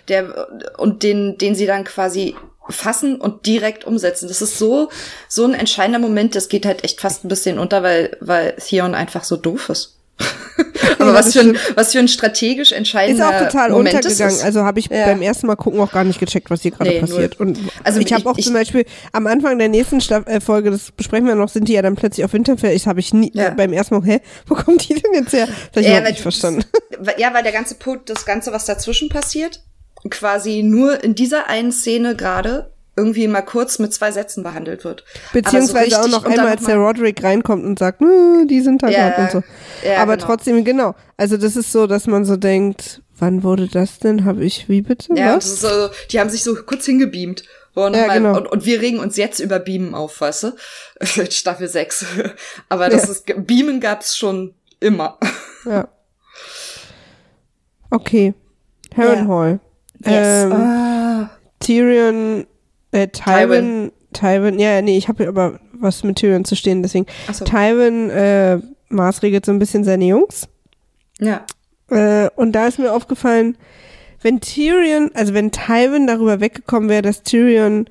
[0.08, 2.34] Der, und den, den sie dann quasi
[2.70, 4.28] fassen und direkt umsetzen.
[4.28, 4.88] Das ist so,
[5.28, 8.94] so ein entscheidender Moment, das geht halt echt fast ein bisschen unter, weil, weil Theon
[8.94, 9.96] einfach so doof ist.
[10.98, 14.34] aber Ja, was für, ein, was für ein strategisch Ist entscheidender auch total Moment untergegangen.
[14.34, 14.44] ist.
[14.44, 15.06] Also habe ich Ja.
[15.06, 17.40] beim ersten Mal gucken auch gar nicht gecheckt, was hier gerade Nee, passiert.
[17.40, 20.40] Und Also ich habe ich- auch ich- zum Beispiel am Anfang der nächsten Staff äh,
[20.42, 22.76] Folge, das besprechen wir noch, sind die ja dann plötzlich auf Winterfell.
[22.76, 23.46] Ich habe ich nie Ja.
[23.48, 25.48] äh, beim ersten Mal, hä, wo kommt die denn jetzt her?
[25.74, 26.64] Ich Ja, weil- nicht verstanden.
[27.16, 29.62] Ja, weil der ganze Punkt, das Ganze, was dazwischen passiert,
[30.08, 35.04] quasi nur in dieser einen Szene gerade irgendwie mal kurz mit zwei Sätzen behandelt wird.
[35.32, 38.82] Beziehungsweise Aber auch so noch einmal, als der Roderick reinkommt und sagt, "Nö, die sind
[38.82, 39.88] da Ja, gerade und so.
[39.88, 40.26] ja, Aber genau.
[40.26, 40.94] trotzdem, genau.
[41.16, 44.24] Also das ist so, dass man so denkt, wann wurde das denn?
[44.24, 45.14] Habe ich, wie bitte?
[45.14, 45.60] Ja, Was?
[45.60, 45.68] so,
[46.10, 47.44] die haben sich so kurz hingebeamt.
[47.74, 48.36] Und, Ja, mal, genau.
[48.36, 50.52] und, und wir regen uns jetzt über Beamen auf, weißt du?
[51.30, 52.04] Staffel 6.
[52.68, 53.10] Aber das Ja.
[53.12, 55.18] ist, Beamen gab's schon immer.
[55.64, 55.88] Ja.
[57.90, 58.34] Okay.
[60.04, 60.50] Harrenhal.
[60.50, 61.30] Ähm, Ah.
[61.60, 62.46] Tyrion,
[62.92, 67.06] äh, Tywin, Tywin, ja, nee, ich habe aber was mit Tyrion zu stehen, deswegen.
[67.32, 67.44] So.
[67.44, 70.48] Tywin äh, maßregelt so ein bisschen seine Jungs.
[71.20, 71.44] Ja.
[71.90, 73.56] Äh, und da ist mir aufgefallen,
[74.22, 77.86] wenn Tyrion, also wenn Tywin darüber weggekommen wäre, dass Tyrion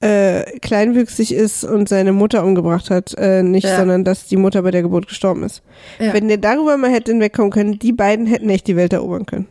[0.00, 3.76] äh, kleinwüchsig ist und seine Mutter umgebracht hat, äh, nicht, Ja.
[3.76, 5.62] sondern dass die Mutter bei der Geburt gestorben ist.
[5.98, 6.12] Ja.
[6.12, 9.46] Wenn der darüber mal hätte hinwegkommen können, die beiden hätten echt die Welt erobern können.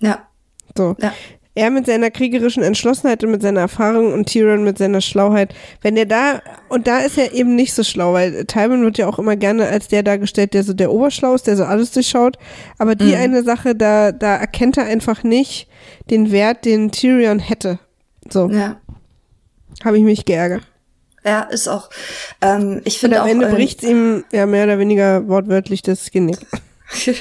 [0.00, 0.26] Ja.
[0.76, 0.96] So.
[1.00, 1.12] Ja.
[1.56, 5.54] Er mit seiner kriegerischen Entschlossenheit und mit seiner Erfahrung und Tyrion mit seiner Schlauheit.
[5.82, 9.06] Wenn er da, und da ist er eben nicht so schlau, weil Tywin wird ja
[9.06, 12.38] auch immer gerne als der dargestellt, der so der Oberschlau ist, der so alles durchschaut.
[12.78, 13.14] Aber die Mhm.
[13.14, 15.68] eine Sache, da, da erkennt er einfach nicht
[16.10, 17.78] den Wert, den Tyrion hätte.
[18.28, 18.80] So, Ja.
[19.84, 20.62] habe ich mich geärgert.
[21.24, 21.88] Ja, ist auch.
[22.40, 23.30] Ähm, ich finde am auch.
[23.30, 26.38] Ende ähm, bricht's ihm ja mehr oder weniger wortwörtlich das Genick.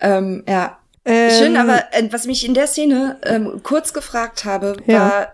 [0.00, 0.78] ähm, ja.
[1.10, 5.32] Ähm, Schön, aber äh, was mich in der Szene ähm, kurz gefragt habe, war, Ja.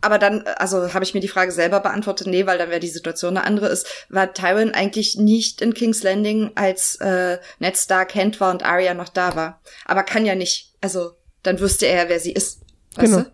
[0.00, 2.88] aber dann, also habe ich mir die Frage selber beantwortet, nee, weil dann wäre die
[2.88, 8.14] Situation eine andere ist, war Tywin eigentlich nicht in King's Landing, als äh, Ned Stark
[8.14, 9.60] Hand war und Arya noch da war.
[9.86, 10.74] Aber kann ja nicht.
[10.80, 12.60] Also, dann wüsste er ja, wer sie ist.
[12.96, 13.24] Weißt Genau.
[13.24, 13.30] du?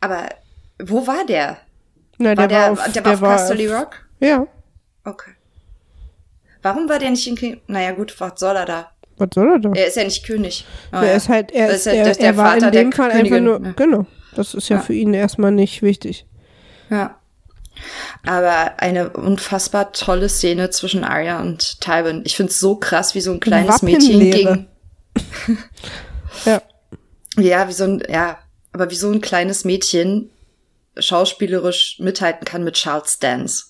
[0.00, 0.28] Aber
[0.78, 1.58] wo war der?
[2.18, 4.06] Na, War der, auf, der war auf Casterly auf- Rock?
[4.20, 4.46] Ja,
[5.04, 5.32] Okay.
[6.62, 7.60] Warum war der nicht in King?
[7.66, 8.90] Naja, gut, was soll er da?
[9.18, 9.72] Was soll er da?
[9.74, 10.64] Er ist ja nicht König.
[10.90, 11.14] Ah, er ja.
[11.16, 13.10] ist halt, er ist, ja- er, ist der er war Vater in der dem Fall
[13.10, 13.32] Königin.
[13.34, 13.72] einfach nur, Ja.
[13.76, 14.06] genau.
[14.34, 14.82] Das ist ja, Ja.
[14.82, 16.26] für ihn erstmal nicht wichtig.
[16.90, 17.18] Ja.
[18.26, 22.22] Aber eine unfassbar tolle Szene zwischen Arya und Tywin.
[22.24, 24.66] Ich find's so krass, wie so ein kleines Mädchen gegen.
[26.44, 26.62] Ja.
[27.38, 28.38] Ja, wie so ein, ja,
[28.72, 30.30] aber wie so ein kleines Mädchen
[30.98, 33.64] schauspielerisch mithalten kann mit Charles Dance.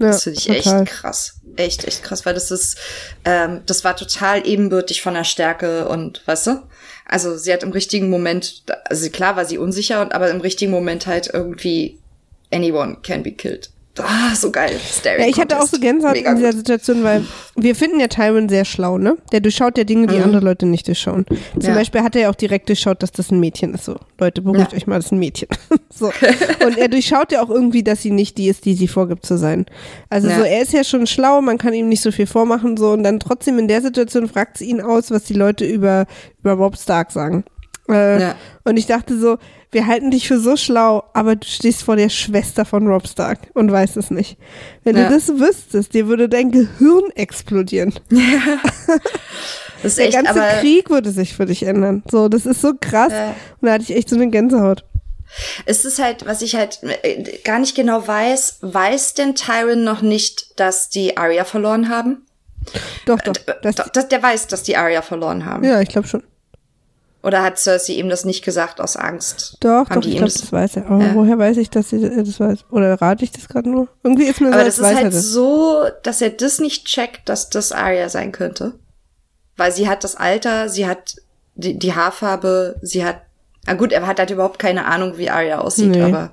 [0.00, 0.82] Ja Das finde ich total.
[0.82, 1.34] echt krass.
[1.56, 2.78] Echt, echt krass, weil das ist,
[3.24, 6.62] ähm, das war total ebenbürtig von der Stärke und, weißt du?
[7.06, 11.06] Also sie hat im richtigen Moment, also klar war sie unsicher, aber im richtigen Moment
[11.06, 11.98] halt irgendwie
[12.52, 13.70] anyone can be killed.
[14.02, 14.72] Ah, so geil.
[14.80, 16.58] Staring Ja, ich hatte auch so Gänsehaut Mega in dieser gut.
[16.58, 17.24] Situation, weil
[17.56, 19.16] wir finden ja Tywin sehr schlau, ne?
[19.32, 20.22] Der durchschaut ja Dinge, die Mhm.
[20.24, 21.26] andere Leute nicht durchschauen.
[21.52, 21.74] Zum Ja.
[21.74, 23.84] Beispiel hat er ja auch direkt durchschaut, dass das ein Mädchen ist.
[23.84, 24.76] So, Leute, beruhigt Ja.
[24.76, 25.48] euch mal, das ist ein Mädchen.
[25.90, 26.06] so.
[26.66, 29.36] Und er durchschaut ja auch irgendwie, dass sie nicht die ist, die sie vorgibt zu
[29.38, 29.66] sein.
[30.08, 32.90] Also so, er ist ja schon schlau, man kann ihm nicht so viel vormachen, so.
[32.92, 36.06] Und dann trotzdem in der Situation fragt sie ihn aus, was die Leute über,
[36.40, 37.44] über Rob Stark sagen.
[37.88, 38.34] Äh.
[38.64, 39.38] Und ich dachte so,
[39.72, 43.38] wir halten dich für so schlau, aber du stehst vor der Schwester von Rob Stark
[43.54, 44.36] und weißt es nicht.
[44.84, 45.08] Wenn Ja.
[45.08, 47.94] du das wüsstest, dir würde dein Gehirn explodieren.
[49.82, 52.02] Das ist Der echt, ganze aber Krieg würde sich für dich ändern.
[52.10, 53.12] So, das ist so krass.
[53.12, 53.28] Ja.
[53.60, 54.84] Und da hatte ich echt so eine Gänsehaut.
[55.64, 60.02] es ist halt, was ich halt äh, gar nicht genau weiß, weiß denn Tyron noch
[60.02, 62.26] nicht, dass die Arya verloren haben?
[63.06, 63.32] Doch, doch.
[63.62, 65.64] Doch, das, der weiß, dass die Arya verloren haben.
[65.64, 66.22] ja, ich glaube schon.
[67.22, 69.58] Oder hat Cersei ihm das nicht gesagt aus Angst?
[69.60, 70.86] Doch, Haben doch, ich glaube, das- das weiß er.
[70.86, 71.14] Aber Ja.
[71.14, 72.64] woher weiß ich, dass sie das weiß?
[72.70, 73.88] Oder rate ich das gerade nur?
[74.02, 75.24] Irgendwie ist mir so, Aber das ist weiß er halt das.
[75.26, 78.72] so, dass er das nicht checkt, dass das Arya sein könnte.
[79.56, 81.16] Weil sie hat das Alter, sie hat
[81.56, 83.20] die, die Haarfarbe, sie hat,
[83.66, 86.00] na gut, er hat halt überhaupt keine Ahnung, wie Arya aussieht, Nee.
[86.02, 86.32] aber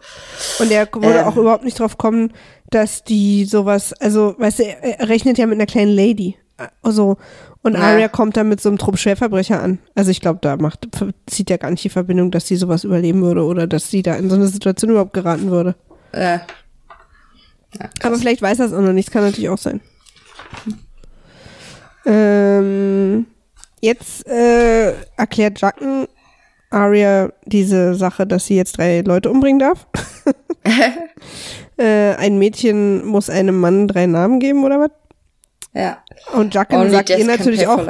[0.59, 1.25] Und er würde Ähm.
[1.25, 2.31] auch überhaupt nicht drauf kommen,
[2.69, 6.37] dass die sowas, also, weißt du, er rechnet ja mit einer kleinen Lady.
[6.81, 7.17] Also,
[7.61, 7.81] und Ja.
[7.81, 9.79] Arya kommt dann mit so einem Trupp Schwerverbrecher an.
[9.95, 10.87] Also ich glaube, da macht,
[11.27, 14.15] zieht ja gar nicht die Verbindung, dass sie sowas überleben würde oder dass sie da
[14.15, 15.75] in so eine Situation überhaupt geraten würde.
[16.13, 16.39] äh,
[18.01, 19.81] Aber vielleicht weiß er es auch noch nicht, das kann natürlich auch sein.
[22.05, 23.27] Ähm,
[23.81, 26.07] jetzt äh, erklärt Jacken
[26.69, 29.87] Arya diese Sache, dass sie jetzt drei Leute umbringen darf.
[31.77, 34.91] äh, ein Mädchen muss einem Mann drei Namen geben oder was?
[35.77, 35.97] Ja.
[36.33, 37.85] Und Jacken Only sagt ihr natürlich auch.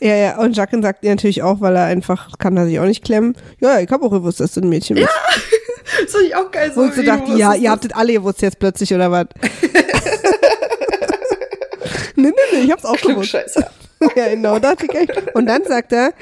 [0.00, 2.84] Ja, ja, und Jacken sagt ihr natürlich auch, weil er einfach kann er sich auch
[2.84, 3.36] nicht klemmen.
[3.60, 5.08] Ja, ich habe auch gewusst, dass du ein Mädchen bist.
[6.02, 6.72] Das fand ich auch geil.
[6.74, 9.26] So Und wie dachte, ja, ihr habt das alle gewusst jetzt plötzlich, oder was?
[12.16, 13.30] nee, nee, nee, ich hab's auch gewusst.
[13.30, 13.70] Klugscheißer.
[14.16, 15.34] ja, genau, dachte ich echt.
[15.34, 16.12] Und dann sagt er,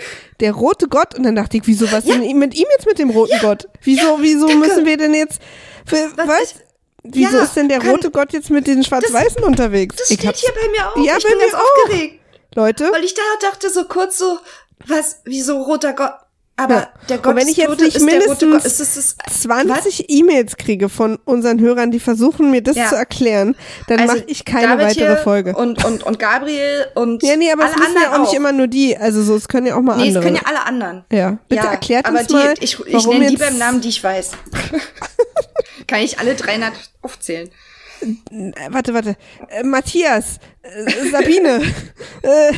[0.40, 2.98] der rote Gott, und dann dachte ich, wieso, was ist denn mit ihm jetzt mit
[2.98, 3.68] dem roten Gott?
[3.82, 5.40] Wieso, wieso müssen wir denn jetzt,
[5.86, 6.28] für, was?
[6.28, 6.54] Was?
[7.04, 9.96] Wieso Ja, ist denn der kann- rote Gott jetzt mit den Schwarz-Weißen unterwegs?
[9.96, 10.96] Das Ich steht hab's- hier bei mir auch.
[10.96, 11.82] Ja, ich bei bin mir ganz auch.
[11.84, 12.20] aufgeregt.
[12.54, 14.38] Leute, Weil ich da dachte so kurz so,
[14.86, 16.12] was, wieso roter Gott?
[16.56, 16.88] Aber Ja.
[17.08, 18.64] der Und Gott wenn ich jetzt nicht ist mindestens.
[18.64, 22.88] Ist es, ist, 20 E-Mails kriege von unseren Hörern, die versuchen, mir das Ja.
[22.88, 23.56] zu erklären,
[23.88, 25.56] dann Also, mache ich keine David weitere Folge.
[25.56, 28.52] Und, und, und Gabriel und Ja, nee, aber alle es müssen ja auch nicht immer
[28.52, 28.96] nur die.
[28.96, 30.22] Also so, es können ja auch mal Nee, es andere.
[30.24, 31.04] können ja alle anderen.
[31.10, 33.88] Ja, bitte erklärt aber uns die, mal, ich, ich warum nenne die beim Namen, die
[33.88, 34.30] ich weiß.
[35.88, 37.50] Kann ich alle 300 aufzählen.
[38.00, 39.16] Äh, warte, warte.
[39.48, 41.62] Äh, Matthias, äh, Sabine.
[42.22, 42.52] äh,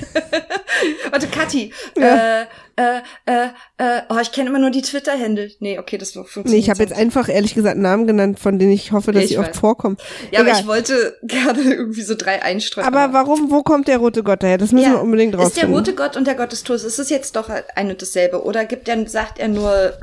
[1.11, 1.73] Warte, Kathi.
[1.97, 2.43] Ja.
[2.43, 2.47] Äh,
[2.79, 3.47] äh, äh,
[3.79, 5.53] äh, oh, ich kenne immer nur die Twitter-Händel.
[5.61, 6.51] Nee, okay, das funktioniert.
[6.51, 9.31] nee, ich habe jetzt einfach ehrlich gesagt Namen genannt, von denen ich hoffe, dass Ich
[9.31, 9.97] sie oft vorkommen.
[10.31, 10.61] Ja, aber Egal.
[10.61, 12.87] ich wollte gerade irgendwie so drei einstreuen.
[12.87, 14.59] aber warum, wo kommt der rote Gott daher?
[14.59, 17.09] Das müssen wir unbedingt Ist der rote Gott und der Gott des Todes, ist es
[17.09, 18.45] jetzt doch ein und dasselbe?
[18.45, 19.95] Oder gibt er, sagt er nur,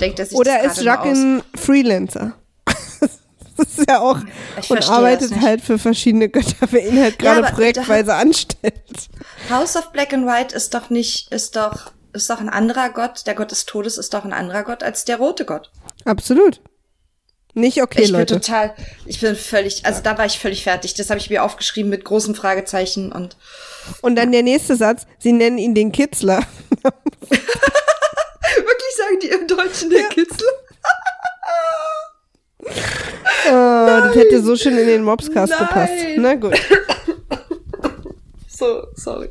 [0.00, 2.38] denkt er sich Oder das ist Jacques ein Freelancer?
[3.56, 4.18] das ist ja auch
[4.60, 8.74] Ich und arbeitet halt für verschiedene Götter, für ihn halt gerade da- projektweise anstellt.
[9.50, 13.26] House of Black and White ist doch nicht, ist doch, ist doch ein anderer Gott.
[13.26, 15.70] Der Gott des Todes ist doch ein anderer Gott als der rote Gott.
[16.04, 16.60] Absolut.
[17.56, 18.34] Nicht okay, ich Leute.
[18.34, 18.74] bin total,
[19.06, 20.94] ich bin völlig, also da war ich völlig fertig.
[20.94, 23.36] Das habe ich mir aufgeschrieben mit großen Fragezeichen und
[24.00, 26.40] Und dann der nächste Satz, sie nennen ihn den Kitzler.
[26.80, 27.04] wirklich
[28.96, 30.48] sagen die im Deutschen Kitzel?
[33.46, 35.68] Oh, das hätte so schön in den Mobscast Nein.
[35.68, 35.92] gepasst.
[36.16, 36.60] Na gut.
[38.48, 39.30] So, sorry.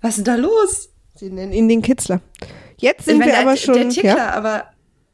[0.00, 0.90] Was ist denn da los?
[1.14, 2.20] Sie nennen ihn den Kitzler.
[2.76, 3.74] Jetzt sind meine, wir aber der, schon.
[3.74, 4.30] der Tickler, ja?
[4.30, 4.64] aber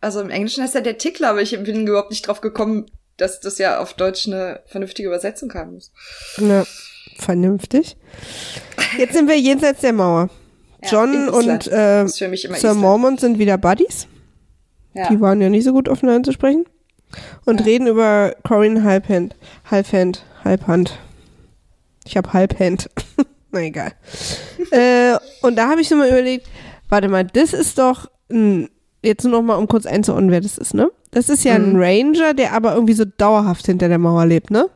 [0.01, 2.87] also im Englischen heißt er der Tickler, aber ich bin überhaupt nicht drauf gekommen,
[3.17, 5.93] dass das ja auf Deutsch eine vernünftige Übersetzung haben muss.
[6.39, 6.65] Na,
[7.19, 7.97] vernünftig.
[8.99, 10.29] Jetzt sind wir jenseits der Mauer.
[10.83, 12.81] Ja, John in und äh, Sir Island.
[12.81, 14.07] Mormont sind wieder Buddies.
[14.95, 15.09] Ja.
[15.09, 16.67] Die waren ja nicht so gut aufeinander zu sprechen.
[17.45, 17.67] Und Ja.
[17.67, 19.35] reden über Corinne Halbhand.
[19.71, 20.25] Halbhand.
[20.45, 20.99] Halbhand.
[22.07, 22.89] Ich habe Halbhand.
[23.53, 23.93] Na egal.
[24.71, 26.47] äh, und da habe ich so mal überlegt,
[26.89, 28.69] warte mal, das ist doch ein,
[29.03, 30.91] jetzt nur noch mal, um kurz einzuordnen, wer das ist, ne?
[31.13, 31.77] Das ist ja Mhm.
[31.77, 34.69] ein Ranger, der aber irgendwie so dauerhaft hinter der Mauer lebt, ne?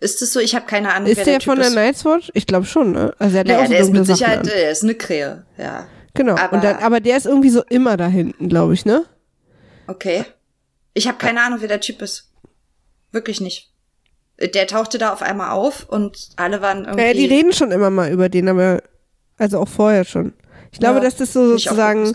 [0.00, 0.40] Ist es so?
[0.40, 1.70] Ich habe keine Ahnung, Ist der, der von der.
[1.70, 2.30] Night's Watch?
[2.34, 3.14] Ich glaube schon, ne?
[3.18, 4.44] Also er hat ja Naja, auch so der ist mit Sachen Sicherheit, an.
[4.46, 5.86] der ist eine Krähe, ja.
[6.12, 6.36] Genau.
[6.36, 9.04] aber- dann, aber der ist irgendwie so immer da hinten, glaube ich, ne?
[9.86, 10.24] Okay.
[10.94, 12.30] Ich habe keine Ahnung, wer der Typ ist.
[13.12, 13.70] Wirklich nicht.
[14.40, 17.00] Der tauchte da auf einmal auf und alle waren irgendwie.
[17.02, 18.82] Naja, die reden schon immer mal über den, aber
[19.38, 20.32] also auch vorher schon.
[20.72, 22.14] Ich glaube, Ja, dass das so sozusagen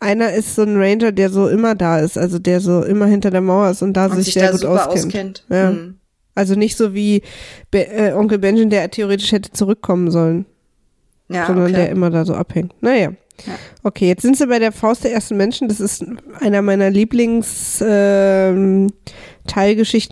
[0.00, 3.30] einer ist so ein Ranger, der so immer da ist, also der so immer hinter
[3.30, 5.04] der Mauer ist und da und sich, sich sehr da gut super auskennt.
[5.06, 5.44] auskennt.
[5.48, 5.68] Ja.
[5.70, 5.98] Hm.
[6.34, 7.22] Also nicht so wie
[7.70, 10.44] Be äh, Onkel Benjamin, der theoretisch hätte zurückkommen sollen,
[11.28, 11.92] Ja, sondern der okay.
[11.92, 12.74] immer da so abhängt.
[12.82, 13.12] Naja.
[13.46, 13.54] Ja.
[13.82, 15.68] Okay, jetzt sind sie bei der Faust der ersten Menschen.
[15.68, 16.04] Das ist
[16.40, 18.92] einer meiner Lieblings ähm,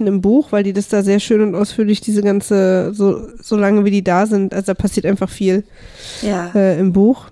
[0.06, 3.84] im Buch, weil die das da sehr schön und ausführlich diese ganze, so, so lange
[3.84, 5.64] wie die da sind, also da passiert einfach viel
[6.20, 6.50] Ja.
[6.54, 7.26] äh, im Buch.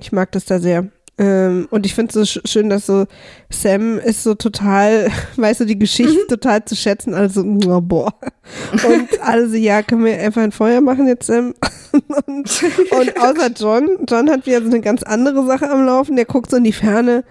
[0.00, 0.86] Ich mag das da sehr.
[1.18, 3.06] Ähm, und ich finde es so sch schön, dass so
[3.50, 7.12] Sam ist so total, weißt du, die Geschichte total zu schätzen.
[7.12, 8.14] Also, oh, boah.
[8.72, 11.54] Und alle so, ja, können wir einfach ein Feuer machen jetzt, Sam?
[12.26, 16.16] und, und außer John, John hat wieder so eine ganz andere Sache am Laufen.
[16.16, 17.24] Der guckt so in die Ferne.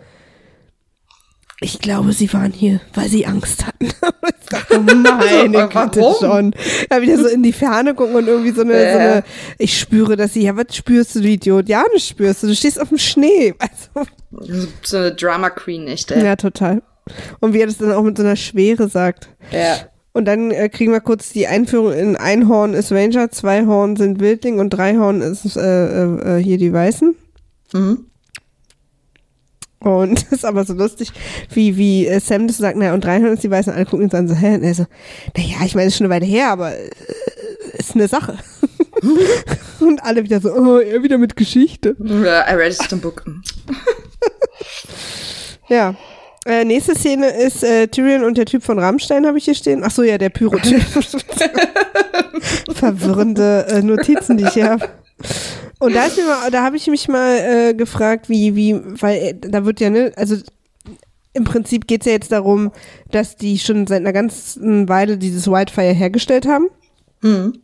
[1.59, 3.85] Ich glaube, sie waren hier, weil sie Angst hatten.
[4.39, 6.13] ich dachte, meine Güte?
[6.21, 6.53] John.
[6.91, 8.97] Ja, wieder so in die Ferne gucken und irgendwie so eine, so Ja.
[8.97, 9.23] eine
[9.57, 10.43] ich spüre das hier.
[10.43, 11.67] Ja, was spürst du, du Idiot?
[11.67, 12.47] Ja, das spürst du.
[12.47, 13.55] Du stehst auf dem Schnee.
[14.29, 16.23] Also, So eine Drama Queen, echt, ey.
[16.23, 16.83] ja, total.
[17.39, 19.29] Und wie er das dann auch mit so einer Schwere sagt.
[19.51, 19.77] Ja.
[20.11, 23.95] Und dann äh, kriegen wir kurz die Einführung in ein Horn ist Ranger, zwei Horn
[23.95, 25.61] sind Wildling und drei Horn ist äh,
[26.03, 27.15] äh, äh, hier die Weißen.
[27.73, 28.05] Mhm.
[29.79, 31.11] Und das ist aber so lustig,
[31.53, 34.05] wie, wie äh, Sam das sagt, naja, und drei Horn ist die Weißen, alle gucken
[34.05, 34.55] uns an so, hä?
[34.55, 34.85] Und er so,
[35.35, 36.89] naja, ich meine, ist schon eine Weile her, aber äh,
[37.77, 38.37] ist eine Sache.
[39.79, 41.95] und alle wieder so, oh, er wieder mit Geschichte.
[41.99, 43.23] I read it in book.
[45.69, 45.95] Ja.
[46.45, 49.83] Äh, nächste Szene ist äh, Tyrion und der Typ von Rammstein, habe ich hier stehen.
[49.83, 50.81] Ach so, ja, der Pyro-Typ.
[52.73, 54.87] Verwirrende äh, Notizen, die ich hier habe.
[55.79, 59.17] Und da ist mir mal, da habe ich mich mal äh, gefragt, wie, wie, weil
[59.17, 60.35] äh, da wird ja, ne, also
[61.33, 62.71] im Prinzip geht es ja jetzt darum,
[63.11, 66.67] dass die schon seit einer ganzen Weile dieses Wildfire hergestellt haben.
[67.21, 67.61] Mhm.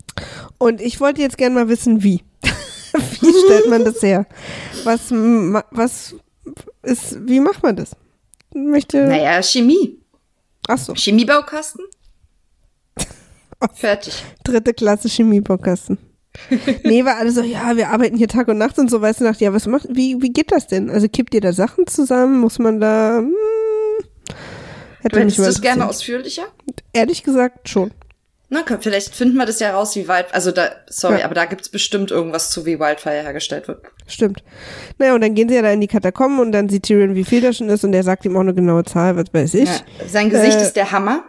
[0.60, 2.24] Und ich wollte jetzt gerne mal wissen, wie.
[3.20, 4.28] wie stellt man das her?
[4.84, 6.16] Was, was
[6.84, 7.96] ist, wie macht man das?
[8.54, 9.08] Möchte.
[9.08, 10.00] Naja, Chemie.
[10.68, 11.86] Ach so, Chemiebaukasten?
[13.74, 14.24] Fertig.
[14.44, 15.98] dritte Klasse Chemiebaukasten.
[16.84, 19.26] nee, war alle so, ja, wir arbeiten hier Tag und Nacht und so, weißt du,
[19.26, 20.90] dachte, ja, was macht, wie, wie geht das denn?
[20.90, 22.40] Also kippt ihr da Sachen zusammen?
[22.40, 23.34] Muss man da, hm,
[25.02, 26.44] hätte Du hättest mal das gerne ausführlicher?
[26.92, 27.92] Ehrlich gesagt schon.
[28.50, 31.26] Na, vielleicht finden wir das ja raus, wie weit, also da, sorry, ja.
[31.26, 33.82] aber da gibt's bestimmt irgendwas zu, wie Wildfire hergestellt wird.
[34.06, 34.44] Stimmt.
[35.00, 37.24] Naja, und dann gehen sie ja da in die Katakomben und dann sieht Tyrion, wie
[37.24, 39.70] viel da schon ist und der sagt ihm auch eine genaue Zahl, was weiß ich.
[39.70, 40.08] Ja.
[40.08, 41.24] Sein Gesicht äh, ist der Hammer,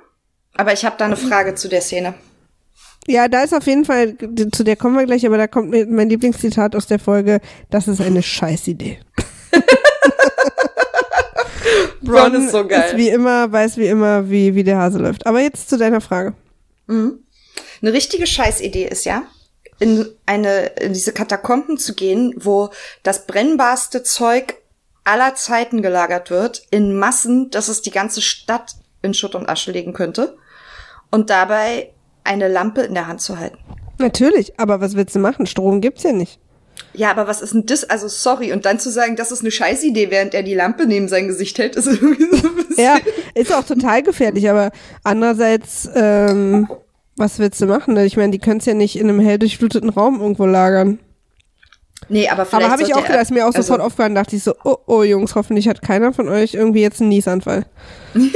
[0.55, 2.13] aber ich habe da eine Frage zu der Szene.
[3.07, 4.17] Ja, da ist auf jeden Fall,
[4.53, 7.41] zu der kommen wir gleich, aber da kommt mein Lieblingszitat aus der Folge,
[7.71, 8.99] das ist eine Scheißidee.
[12.03, 12.91] Bron ist so geil.
[12.91, 15.27] Ist wie immer, weiß wie immer, wie, wie der Hase läuft.
[15.27, 16.35] Aber jetzt zu deiner Frage.
[16.87, 17.21] Mhm.
[17.83, 19.25] Eine richtige Scheißidee ist ja,
[19.79, 22.71] in eine, in diese Katakomben zu gehen, wo
[23.03, 24.57] das brennbarste Zeug
[25.05, 29.71] aller Zeiten gelagert wird, in Massen, dass es die ganze Stadt in Schutt und Asche
[29.71, 30.37] legen könnte.
[31.11, 31.94] Und dabei
[32.25, 33.59] eine Lampe in der Hand zu halten.
[33.99, 35.47] Natürlich, aber was willst du machen?
[35.47, 36.41] Strom gibt's ja nicht.
[36.93, 37.85] Ja, aber was ist denn das?
[37.85, 41.09] Also sorry, und dann zu sagen, das ist eine Scheißidee, während er die Lampe neben
[41.09, 42.85] sein Gesicht hält, ist irgendwie so ein bisschen.
[42.85, 42.99] Ja,
[43.35, 44.71] ist auch total gefährlich, aber
[45.03, 46.69] andererseits, ähm,
[47.17, 47.97] was willst du machen?
[47.99, 50.99] Ich meine, die können es ja nicht in einem hell durchfluteten Raum irgendwo lagern.
[52.09, 52.65] Nee, aber vielleicht.
[52.65, 54.77] Aber habe ich auch gedacht, ist mir auch also, sofort aufgefallen, dachte ich so, oh,
[54.87, 57.67] oh Jungs, hoffentlich hat keiner von euch irgendwie jetzt einen Niesanfall.
[58.15, 58.21] Ja.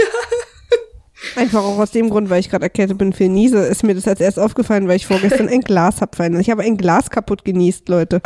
[1.35, 4.07] Einfach auch aus dem Grund, weil ich gerade erkältet bin für Niese, ist mir das
[4.07, 6.39] als erst aufgefallen, weil ich vorgestern ein Glas hab fallen.
[6.39, 8.21] Ich habe ein Glas kaputt genießt, Leute.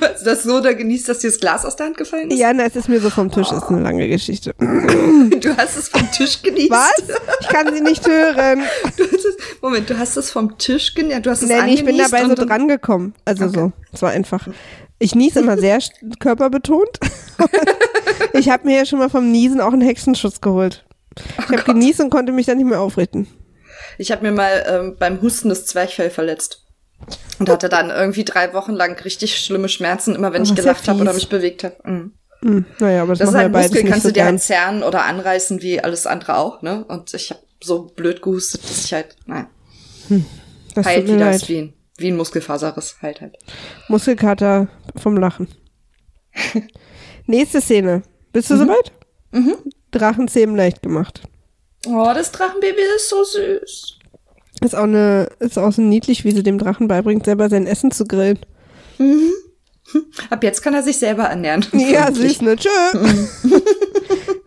[0.00, 2.38] Was, das so da genießt, dass dir das Glas aus der Hand gefallen ist?
[2.38, 3.56] Ja, na, es ist mir so vom Tisch, oh.
[3.56, 4.54] ist eine lange Geschichte.
[5.40, 6.70] Du hast es vom Tisch genießt?
[6.70, 7.02] Was?
[7.40, 8.62] Ich kann sie nicht hören.
[8.96, 11.24] Du es, Moment, du hast es vom Tisch genießt?
[11.26, 13.14] Du hast es nee, ich bin dabei so dran gekommen.
[13.24, 13.54] Also okay.
[13.54, 14.46] so, es war einfach.
[14.98, 15.78] Ich niese immer sehr
[16.20, 16.98] körperbetont.
[18.32, 20.85] ich habe mir ja schon mal vom Niesen auch einen Hexenschutz geholt.
[21.16, 23.26] Ich oh habe genießt und konnte mich dann nicht mehr aufrichten.
[23.98, 26.62] Ich habe mir mal ähm, beim Husten das Zwerchfell verletzt.
[27.38, 30.88] Und hatte dann irgendwie drei Wochen lang richtig schlimme Schmerzen, immer wenn oh, ich gelacht
[30.88, 31.76] habe oder mich bewegt habe.
[31.84, 32.12] Mhm.
[32.40, 32.64] Mhm.
[32.78, 35.80] Naja, aber das, das ist halt Muskel, kannst du dir halt zerren oder anreißen, wie
[35.80, 36.84] alles andere auch, ne?
[36.84, 39.46] Und ich habe so blöd gehustet, dass ich halt, nein.
[40.08, 40.24] Hm.
[40.74, 43.38] Das heilt wieder ist wie ein, wie ein Muskelfaserriss, halt halt.
[43.88, 45.48] Muskelkater vom Lachen.
[47.26, 48.02] Nächste Szene.
[48.32, 48.58] Bist du mhm.
[48.58, 48.92] soweit?
[49.32, 49.56] Mhm.
[49.98, 51.22] Drachenzähmen leicht gemacht.
[51.86, 53.98] Oh, das Drachenbaby ist so süß.
[54.62, 57.90] Ist auch, eine, ist auch so niedlich, wie sie dem Drachen beibringt, selber sein Essen
[57.90, 58.38] zu grillen.
[58.98, 59.30] Mhm.
[60.30, 61.64] Ab jetzt kann er sich selber ernähren.
[61.72, 62.56] Ja, süß, ne?
[62.56, 62.68] Tschö.
[62.94, 63.62] Mhm.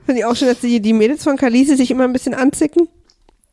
[0.05, 2.89] Finde ich auch schön, dass die, die Mädels von Kalisi sich immer ein bisschen anzicken.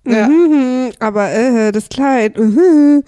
[0.06, 0.26] Ja.
[0.26, 2.38] Mhm, aber äh, das Kleid.
[2.38, 3.04] Mhm.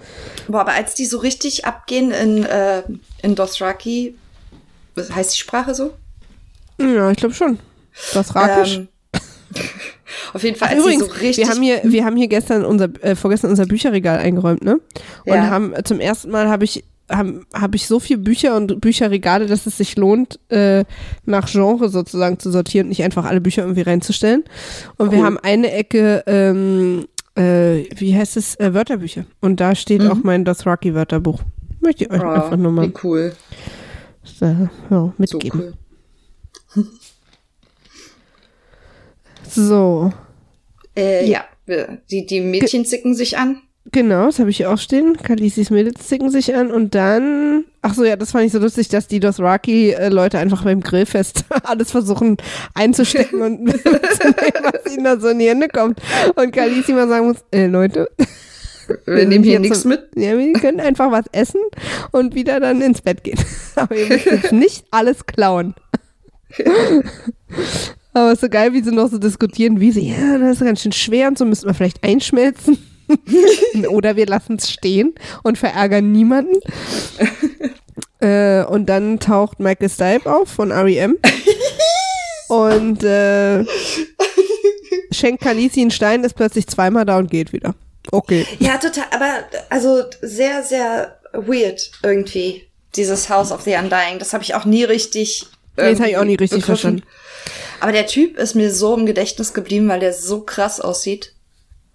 [0.49, 2.83] Boah, aber als die so richtig abgehen in, äh,
[3.23, 4.17] in Dothraki,
[4.97, 5.95] heißt die Sprache so?
[6.79, 7.59] Ja, ich glaube schon.
[8.15, 8.77] Das Rakisch.
[8.77, 8.89] Ähm,
[10.33, 11.39] auf jeden Fall, Übrigens, so richtig.
[11.39, 14.81] Wir haben hier, wir haben hier gestern unser, äh, vorgestern unser Bücherregal eingeräumt, ne?
[15.25, 15.51] Und ja.
[15.51, 19.67] haben zum ersten Mal habe ich habe hab ich so viele Bücher und Bücherregale, dass
[19.67, 20.85] es sich lohnt, äh,
[21.25, 24.45] nach Genre sozusagen zu sortieren und nicht einfach alle Bücher irgendwie reinzustellen.
[24.97, 25.17] Und cool.
[25.17, 29.25] wir haben eine Ecke, ähm, äh, wie heißt es, äh, Wörterbücher.
[29.41, 30.11] Und da steht mhm.
[30.11, 31.41] auch mein Dothraki Wörterbuch.
[31.81, 33.35] Möchte ich euch oh, einfach nur mal cool.
[34.23, 34.45] So,
[34.91, 35.75] ja, mitgeben.
[36.69, 36.87] So cool.
[39.55, 40.13] So.
[40.97, 41.45] Äh, ja.
[42.11, 43.63] Die, die Mädchen zicken sich an.
[43.91, 45.17] Genau, das habe ich hier auch stehen.
[45.17, 47.65] Kalisis Mädels zicken sich an und dann.
[47.81, 51.91] Ach so, ja, das fand ich so lustig, dass die Dothraki-Leute einfach beim Grillfest alles
[51.91, 52.37] versuchen
[52.75, 56.01] einzustecken und was ihnen da so in die Hände kommt.
[56.35, 58.09] Und Kalisi mal sagen muss: äh, Leute.
[59.05, 60.09] Wir nehmen hier nichts mit.
[60.15, 61.61] Ja, wir können einfach was essen
[62.11, 63.39] und wieder dann ins Bett gehen.
[63.77, 65.75] Aber ihr müsst jetzt nicht alles klauen.
[68.19, 70.65] Aber es ist so geil, wie sie noch so diskutieren, wie sie, ja, das ist
[70.65, 72.77] ganz schön schwer und so müssen wir vielleicht einschmelzen.
[73.91, 75.15] Oder wir lassen es stehen
[75.45, 76.57] und verärgern niemanden.
[78.21, 81.17] äh, und dann taucht Michael Stipe auf von REM.
[82.49, 83.65] und äh,
[85.13, 87.77] schenkt Khaleesi einen Stein, ist plötzlich zweimal da und geht wieder.
[88.11, 88.47] Okay.
[88.59, 92.67] Ja, total, aber also sehr, sehr weird irgendwie,
[92.97, 94.19] dieses House of the Undying.
[94.19, 95.47] Das habe ich auch nie richtig.
[95.77, 96.65] Nee, das habe ich auch nie richtig begriffen.
[96.65, 97.03] verstanden.
[97.81, 101.35] Aber der Typ ist mir so im Gedächtnis geblieben, weil der so krass aussieht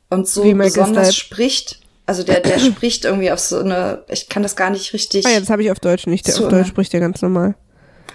[0.09, 1.79] und so besonders spricht.
[2.05, 5.25] Also der, der spricht irgendwie auf so eine, ich kann das gar nicht richtig.
[5.25, 6.27] Ah ja, das habe ich auf Deutsch nicht.
[6.27, 7.55] Der auf Deutsch spricht der ganz normal.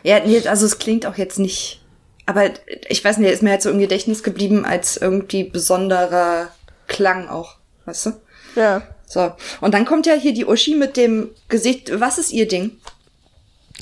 [0.03, 1.81] Ja, nee, also es klingt auch jetzt nicht.
[2.27, 2.51] Aber
[2.89, 6.49] ich weiß nicht, der ist mir halt so im Gedächtnis geblieben als irgendwie besonderer
[6.87, 7.57] Klang auch,
[7.87, 8.13] weißt du?
[8.55, 8.83] Ja.
[9.07, 9.33] So.
[9.63, 11.91] Und dann kommt ja hier die Uschi mit dem Gesicht.
[11.99, 12.73] Was ist ihr Ding?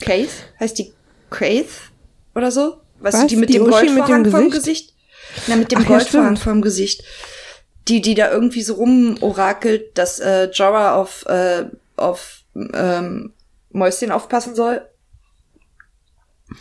[0.00, 0.30] Keith?
[0.60, 0.92] Heißt die
[1.30, 1.90] Keith
[2.34, 2.76] oder so?
[3.00, 3.22] Weißt Was?
[3.22, 4.94] du, die mit die dem Goldvorhang mit dem vom Gesicht?
[5.46, 7.02] Na, mit dem Ach, Goldvorhang ja, vom Gesicht.
[7.88, 11.66] Die, die da irgendwie so rumorakelt, dass äh, Jorah auf, äh,
[11.96, 13.32] auf ähm,
[13.70, 14.82] Mäuschen aufpassen soll.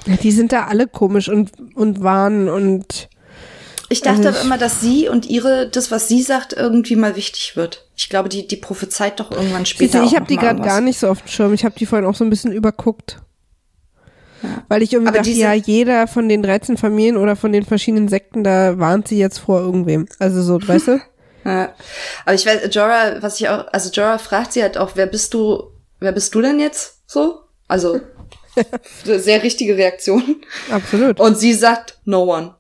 [0.06, 3.08] Ja, die sind da alle komisch und, und warnen und
[3.90, 7.16] Ich dachte also ich, immer, dass sie und ihre, das, was sie sagt, irgendwie mal
[7.16, 7.88] wichtig wird.
[7.96, 10.00] Ich glaube, die, die prophezeit doch irgendwann später.
[10.00, 11.54] Siehste, ich habe die gerade gar nicht so auf dem Schirm.
[11.54, 13.22] Ich habe die vorhin auch so ein bisschen überguckt.
[14.46, 14.64] Ja.
[14.68, 18.08] Weil ich irgendwie Aber dachte, ja, jeder von den 13 Familien oder von den verschiedenen
[18.08, 20.08] Sekten, da warnt sie jetzt vor irgendwem.
[20.20, 21.00] Also so, weißt du?
[21.44, 21.74] Ja.
[22.26, 25.34] Aber ich weiß, Jorah, was ich auch, also Jorah fragt sie halt auch, wer bist
[25.34, 27.42] du, wer bist du denn jetzt so?
[27.68, 28.00] Also,
[29.04, 30.38] sehr richtige Reaktion.
[30.70, 31.20] Absolut.
[31.20, 32.56] Und sie sagt, no one.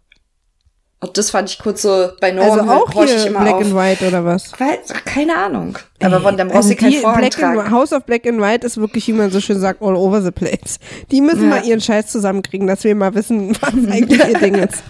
[1.05, 3.61] Und das fand ich kurz so bei No also auch hier Black auf.
[3.61, 4.51] and White oder was?
[4.57, 5.77] Weil, keine Ahnung.
[6.01, 9.07] Aber von dem brauchst also kein Black and, House of Black and White ist wirklich,
[9.07, 10.79] wie man so schön sagt, all over the place.
[11.11, 11.57] Die müssen ja.
[11.57, 14.83] mal ihren Scheiß zusammenkriegen, dass wir mal wissen, was eigentlich ihr Ding ist.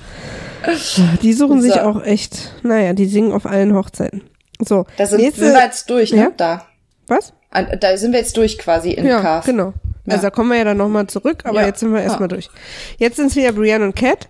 [1.21, 1.67] Die suchen so.
[1.67, 4.23] sich auch echt, naja, die singen auf allen Hochzeiten.
[4.59, 4.85] So.
[4.97, 6.21] Da sind, nächste, sind wir jetzt durch, ne?
[6.21, 6.31] Ja?
[6.35, 6.65] Da.
[7.07, 7.33] Was?
[7.79, 9.45] Da sind wir jetzt durch quasi in ja, Carve.
[9.45, 9.73] genau.
[10.05, 10.13] Ja.
[10.13, 11.67] Also da kommen wir ja dann nochmal zurück, aber ja.
[11.67, 12.49] jetzt sind wir erstmal durch.
[12.97, 14.27] Jetzt sind es wieder Brienne und Cat.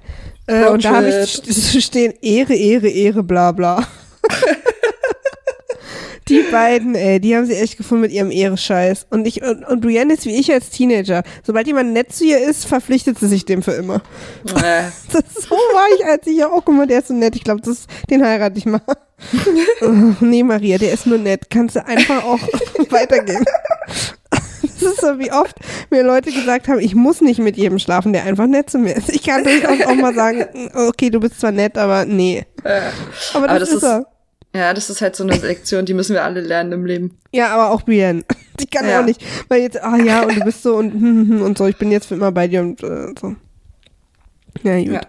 [0.48, 3.88] Äh, und da habe ich stehen Ehre, Ehre, Ehre, bla bla.
[6.28, 9.08] die beiden, ey, die haben sie echt gefunden mit ihrem Ehre-Scheiß.
[9.10, 11.24] Und ich, und, und Brienne ist wie ich als Teenager.
[11.44, 14.02] Sobald jemand nett zu ihr ist, verpflichtet sie sich dem für immer.
[14.56, 14.84] Äh.
[15.12, 17.36] Das, so war ich, als ich ja auch, guck mal, der ist so nett.
[17.36, 17.62] Ich glaube,
[18.10, 18.82] den heirate ich mal.
[19.82, 21.50] oh, nee, Maria, der ist nur nett.
[21.50, 22.40] Kannst du einfach auch
[22.90, 23.46] weitergehen.
[24.68, 25.56] Das ist so, wie oft
[25.90, 28.96] mir Leute gesagt haben, ich muss nicht mit jedem schlafen, der einfach nett zu mir
[28.96, 29.10] ist.
[29.10, 32.46] Ich kann durchaus auch mal sagen, okay, du bist zwar nett, aber nee.
[32.64, 32.82] Äh,
[33.34, 34.06] aber das, aber das ist, ist er.
[34.56, 37.18] Ja, das ist halt so eine Lektion, die müssen wir alle lernen im Leben.
[37.34, 38.24] Ja, aber auch Brienne.
[38.60, 39.02] Die kann ja.
[39.02, 39.22] auch nicht.
[39.50, 41.92] Weil jetzt, ah ja, und du bist so und, hm, hm, und so, ich bin
[41.92, 43.36] jetzt für immer bei dir und äh, so.
[44.64, 44.94] Ja, gut.
[44.94, 45.02] Ja.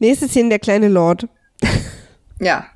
[0.00, 1.28] Nächste Szene, der kleine Lord.
[2.40, 2.66] Ja.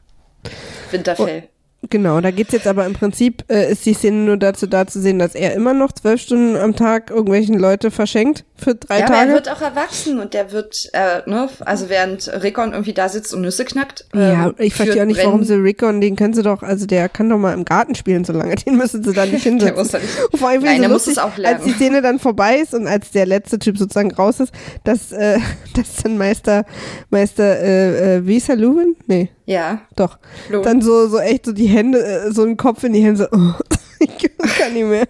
[0.93, 1.49] Winterfell.
[1.89, 5.01] Genau, da geht's jetzt aber im Prinzip, äh, ist die Szene nur dazu da zu
[5.01, 9.07] sehen, dass er immer noch zwölf Stunden am Tag irgendwelchen Leute verschenkt für drei ja,
[9.07, 9.12] Tage.
[9.14, 12.93] Ja, aber er wird auch erwachsen und der wird, äh, ne, also während Rickon irgendwie
[12.93, 14.05] da sitzt und Nüsse knackt.
[14.12, 17.09] Ähm, ja, ich verstehe auch nicht, warum sie Rickon, den können sie doch, also der
[17.09, 19.74] kann doch mal im Garten spielen, so lange, den müssen sie da nicht hinsetzen.
[19.74, 20.05] der muss nicht.
[20.35, 21.57] Vor allem Nein, so der lustig, muss es auch lernen.
[21.57, 24.53] Als die Szene dann vorbei ist und als der letzte Typ sozusagen raus ist,
[24.85, 25.39] dass, äh,
[25.74, 26.66] dass dann Meister,
[27.09, 28.97] Meister, äh, äh, wie ist er, Lewin?
[29.07, 29.31] Nee.
[29.51, 29.80] Ja.
[29.96, 30.16] Doch.
[30.48, 30.62] Lewin.
[30.62, 33.36] Dann so, so echt so die Hände, äh, so einen Kopf in die Hände, so,
[33.36, 33.55] oh.
[33.98, 35.09] ich kann nicht mehr.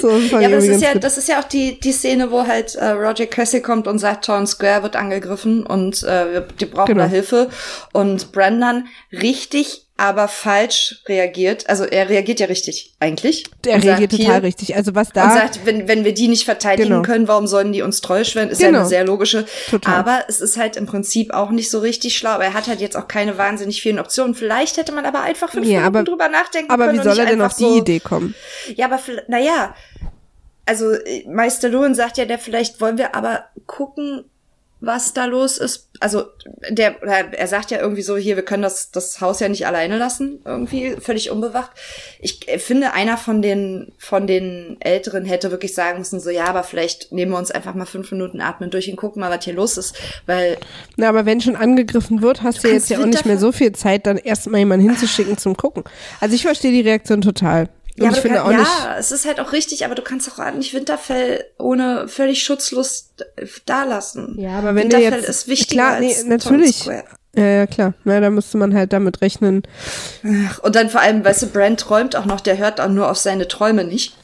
[0.00, 2.46] So, das ja, aber das ist ja, das ist ja auch die, die Szene, wo
[2.46, 6.94] halt äh, Roger Cressy kommt und sagt, Town Square wird angegriffen und äh, die brauchen
[6.94, 7.02] genau.
[7.02, 7.50] da Hilfe.
[7.92, 11.68] Und Brandon richtig aber falsch reagiert.
[11.68, 13.44] Also er reagiert ja richtig, eigentlich.
[13.62, 14.74] Der reagiert total hier, richtig.
[14.74, 15.24] Also was da.
[15.24, 17.02] Und sagt, wenn, wenn wir die nicht verteidigen genau.
[17.02, 18.48] können, warum sollen die uns treu schwören?
[18.48, 18.72] Ist genau.
[18.72, 19.46] ja eine sehr logische.
[19.70, 19.94] Total.
[19.94, 22.30] Aber es ist halt im Prinzip auch nicht so richtig schlau.
[22.30, 24.34] Aber er hat halt jetzt auch keine wahnsinnig vielen Optionen.
[24.34, 26.98] Vielleicht hätte man aber einfach fünf ja, Minuten aber, drüber nachdenken aber können.
[26.98, 28.34] Aber wie soll er denn auf die so, Idee kommen?
[28.74, 29.76] Ja, aber naja.
[30.66, 30.94] Also
[31.26, 34.24] Meister Lohen sagt ja, der vielleicht wollen wir aber gucken,
[34.86, 35.88] was da los ist.
[36.00, 36.24] Also
[36.68, 39.96] der, er sagt ja irgendwie so, hier, wir können das, das Haus ja nicht alleine
[39.96, 41.70] lassen, irgendwie völlig unbewacht.
[42.20, 46.64] Ich finde, einer von den, von den Älteren hätte wirklich sagen müssen, so, ja, aber
[46.64, 49.54] vielleicht nehmen wir uns einfach mal fünf Minuten atmen durch und gucken mal, was hier
[49.54, 50.58] los ist, weil.
[50.96, 53.52] Na, aber wenn schon angegriffen wird, hast du, du jetzt ja auch nicht mehr so
[53.52, 55.84] viel Zeit, dann erstmal jemanden hinzuschicken zum Gucken.
[56.20, 57.68] Also ich verstehe die Reaktion total.
[57.96, 58.84] Und ja, ich finde kann, auch nicht.
[58.84, 63.10] Ja, es ist halt auch richtig, aber du kannst auch nicht Winterfell ohne völlig schutzlos
[63.66, 64.34] dalassen.
[64.36, 66.86] Ja, aber wenn Winterfell jetzt, ist wichtiger klar, nee, als natürlich.
[67.36, 67.94] Ja, ja, klar.
[68.04, 69.62] Na, da müsste man halt damit rechnen.
[70.48, 73.10] Ach, und dann vor allem, weißt du, Brand träumt auch noch, der hört auch nur
[73.10, 74.16] auf seine Träume nicht.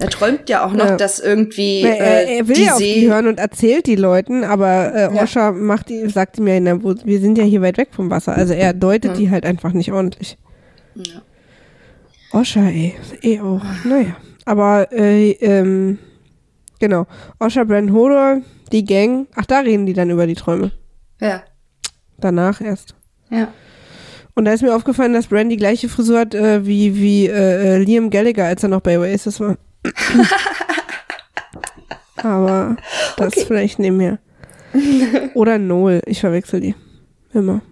[0.00, 0.96] Er träumt ja auch noch, ja.
[0.96, 1.82] dass irgendwie.
[1.82, 5.22] Na, er, äh, er will ja auf die hören und erzählt die Leuten, aber äh,
[5.22, 5.52] Osha ja.
[5.52, 8.34] macht die, sagt ihm ja, wir sind ja hier weit weg vom Wasser.
[8.34, 9.18] Also er deutet hm.
[9.18, 10.36] die halt einfach nicht ordentlich.
[10.94, 11.22] Ja.
[12.32, 12.94] Osha, ey.
[13.22, 13.62] Eh auch.
[13.84, 14.16] Naja.
[14.44, 15.98] Aber, äh, ähm,
[16.78, 17.06] genau.
[17.38, 19.26] Osha, Brand Hodor, die Gang.
[19.34, 20.72] Ach, da reden die dann über die Träume.
[21.20, 21.42] Ja.
[22.18, 22.94] Danach erst.
[23.30, 23.48] Ja.
[24.34, 27.76] Und da ist mir aufgefallen, dass Brand die gleiche Frisur hat äh, wie, wie äh,
[27.76, 29.56] äh Liam Gallagher, als er noch bei Oasis war.
[32.16, 32.76] Aber
[33.16, 33.44] das okay.
[33.46, 34.18] vielleicht nebenher.
[35.34, 36.02] Oder Noel.
[36.06, 36.74] Ich verwechsel die.
[37.32, 37.62] Immer.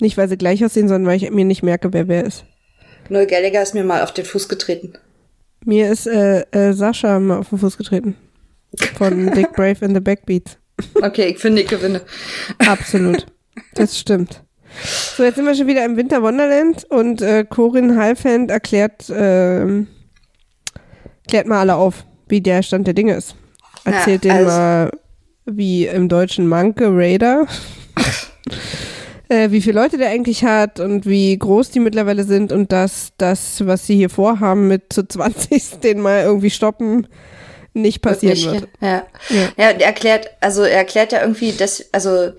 [0.00, 2.44] Nicht, weil sie gleich aussehen, sondern weil ich mir nicht merke, wer wer ist.
[3.12, 4.94] Noel Gallagher ist mir mal auf den Fuß getreten.
[5.64, 8.16] Mir ist äh, äh, Sascha mal auf den Fuß getreten.
[8.96, 10.56] Von Dick Brave in the Backbeats.
[11.00, 12.02] Okay, ich finde, ich gewinne.
[12.58, 13.26] Absolut.
[13.74, 14.42] Das stimmt.
[14.82, 19.84] So, jetzt sind wir schon wieder im Winter Wonderland und äh, Corinne Halfhand erklärt, äh,
[21.28, 23.34] klärt mal alle auf, wie der Stand der Dinge ist.
[23.84, 24.90] Erzählt ja, also, denen mal,
[25.44, 27.46] wie im deutschen Manke Raider
[29.32, 33.12] äh, wie viele Leute der eigentlich hat und wie groß die mittlerweile sind und dass
[33.16, 37.06] das, was sie hier vorhaben, mit zu 20 den mal irgendwie stoppen,
[37.74, 38.54] nicht passieren wird.
[38.62, 38.70] wird.
[38.80, 39.06] Ja.
[39.30, 39.42] ja.
[39.56, 42.30] ja, er erklärt, also er erklärt ja irgendwie, dass, also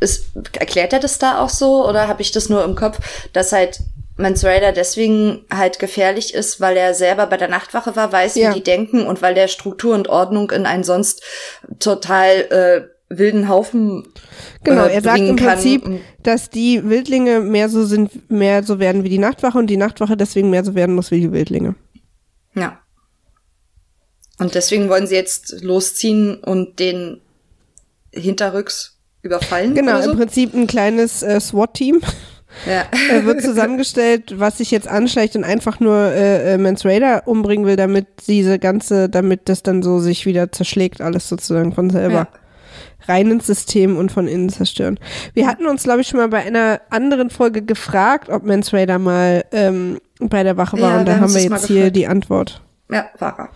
[0.00, 0.26] ist,
[0.58, 2.98] erklärt er das da auch so oder habe ich das nur im Kopf,
[3.32, 3.80] dass halt
[4.16, 8.50] Mans Raider deswegen halt gefährlich ist, weil er selber bei der Nachtwache war, weiß, Ja.
[8.50, 11.22] wie die denken und weil der Struktur und Ordnung in einen sonst
[11.78, 14.04] total äh, wilden Haufen
[14.64, 15.54] Genau, äh, er sagt im kann.
[15.54, 15.84] Prinzip,
[16.22, 20.16] dass die Wildlinge mehr so sind, mehr so werden wie die Nachtwache und die Nachtwache
[20.16, 21.74] deswegen mehr so werden muss wie die Wildlinge.
[22.54, 22.78] Ja.
[24.38, 27.20] Und deswegen wollen sie jetzt losziehen und den
[28.12, 29.74] hinterrücks überfallen.
[29.74, 30.10] Genau, so?
[30.10, 32.00] im Prinzip ein kleines äh, SWAT-Team
[32.66, 32.84] Ja.
[33.24, 37.76] wird zusammengestellt, was sich jetzt anschleicht und einfach nur äh, äh, Mans Raider umbringen will,
[37.76, 42.14] damit diese ganze, damit das dann so sich wieder zerschlägt, alles sozusagen von selber.
[42.14, 42.28] Ja.
[43.06, 44.98] Rein ins System und von innen zerstören.
[45.34, 48.98] Wir hatten uns, glaube ich, schon mal bei einer anderen Folge gefragt, ob Mans Raider
[48.98, 52.62] mal ähm, bei der Wache war Ja, und da haben wir jetzt hier die Antwort.
[52.90, 53.48] Ja, war er.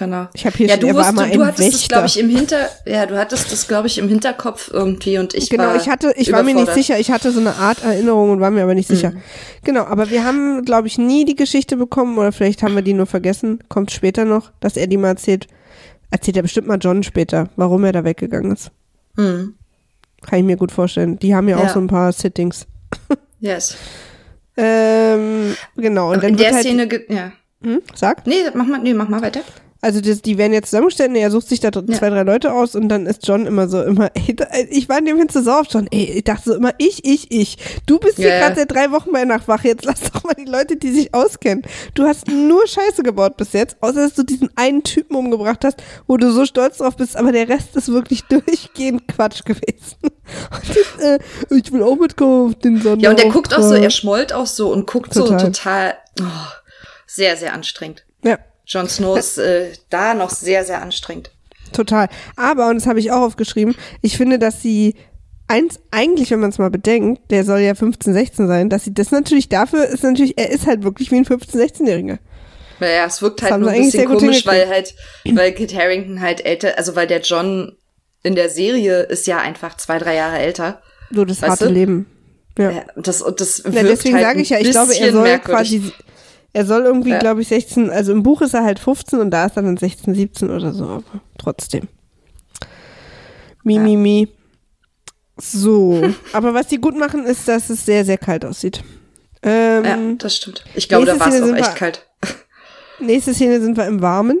[0.00, 0.28] Genau.
[0.32, 2.16] Ich habe hier ja, schon, du, er wusst, mal du, du hattest das, glaube ich,
[2.16, 2.30] Wächter.
[2.30, 5.76] im Hinter, ja, du hattest das, glaube ich, im Hinterkopf irgendwie und ich genau, war
[5.76, 8.50] ich hatte, ich war mir nicht sicher, ich hatte so eine Art Erinnerung und war
[8.50, 9.10] mir aber nicht sicher.
[9.10, 9.22] Mhm.
[9.62, 12.94] Genau, aber wir haben, glaube ich, nie die Geschichte bekommen oder vielleicht haben wir die
[12.94, 15.48] nur vergessen, kommt später noch, dass er die mal erzählt.
[16.10, 18.70] Erzählt er bestimmt mal John später, warum er da weggegangen ist.
[19.16, 19.54] Mhm.
[20.26, 21.18] Kann ich mir gut vorstellen.
[21.18, 21.72] Die haben ja, auch Ja.
[21.72, 22.66] so ein paar Sittings.
[23.42, 23.74] Yes.
[24.54, 27.32] Ähm, genau, und dann in der halt, Szene, ja.
[27.62, 28.26] hm, sag?
[28.26, 29.40] Nee, mach mal, nee, mach mal weiter.
[29.82, 31.86] Also das, die werden jetzt zusammengestellt, nee, er sucht sich da Ja.
[31.98, 34.36] zwei, drei Leute aus und dann ist John immer so immer, ey,
[34.70, 37.04] ich war in dem Hin so sauer auf John, ey, ich dachte so immer, ich,
[37.04, 37.56] ich, ich.
[37.86, 38.40] Du bist hier Ja, ja.
[38.40, 41.62] gerade seit drei Wochen bei Nachtwache, jetzt lass doch mal die Leute, die sich auskennen.
[41.94, 45.82] Du hast nur Scheiße gebaut bis jetzt, außer dass du diesen einen Typen umgebracht hast,
[46.06, 49.96] wo du so stolz drauf bist, aber der Rest ist wirklich durchgehend Quatsch gewesen.
[50.50, 51.18] Und äh,
[51.50, 53.02] ich will auch mitkommen auf den Sonntag.
[53.02, 55.40] Ja, und der guckt auch so, er schmollt auch so und guckt Total.
[55.40, 56.24] so total, oh,
[57.06, 58.04] sehr, sehr anstrengend.
[58.22, 58.38] Ja.
[58.70, 61.30] Jon Snow ist äh, da noch sehr, sehr anstrengend.
[61.72, 62.08] Total.
[62.36, 64.94] Aber, und das habe ich auch aufgeschrieben, ich finde, dass sie
[65.48, 68.94] eins, eigentlich, wenn man es mal bedenkt, der soll ja 15, 16 sein, dass sie
[68.94, 72.18] das natürlich dafür ist natürlich, er ist halt wirklich wie ein 15, 16-Jähriger.
[72.78, 74.94] Naja, es wirkt halt nur ein bisschen komisch, weil halt,
[75.24, 77.76] weil Kit Harrington halt älter, also weil der John
[78.22, 80.80] in der Serie ist ja einfach zwei, drei Jahre älter.
[81.10, 81.72] So das harte du?
[81.72, 82.06] Leben.
[82.58, 82.84] Ja.
[82.96, 85.80] Das, und das wirkt deswegen halt sage ich ja, ich glaube, er soll merkwürdig.
[85.80, 85.92] quasi,
[86.52, 87.18] er soll irgendwie, Ja.
[87.18, 89.76] glaube ich, 16, also im Buch ist er halt 15 und da ist er dann
[89.76, 91.02] 16, 17 oder so, aber
[91.38, 91.88] trotzdem.
[93.62, 93.80] Mi, Ja.
[93.80, 94.28] mi, mi.
[95.40, 96.02] So.
[96.32, 98.82] aber was die gut machen, ist, dass es sehr, sehr kalt aussieht.
[99.42, 100.64] Ähm, Ja, das stimmt.
[100.74, 102.06] Ich glaube, da war es auch echt wir- kalt.
[103.00, 104.40] Nächste Szene sind wir im Warmen.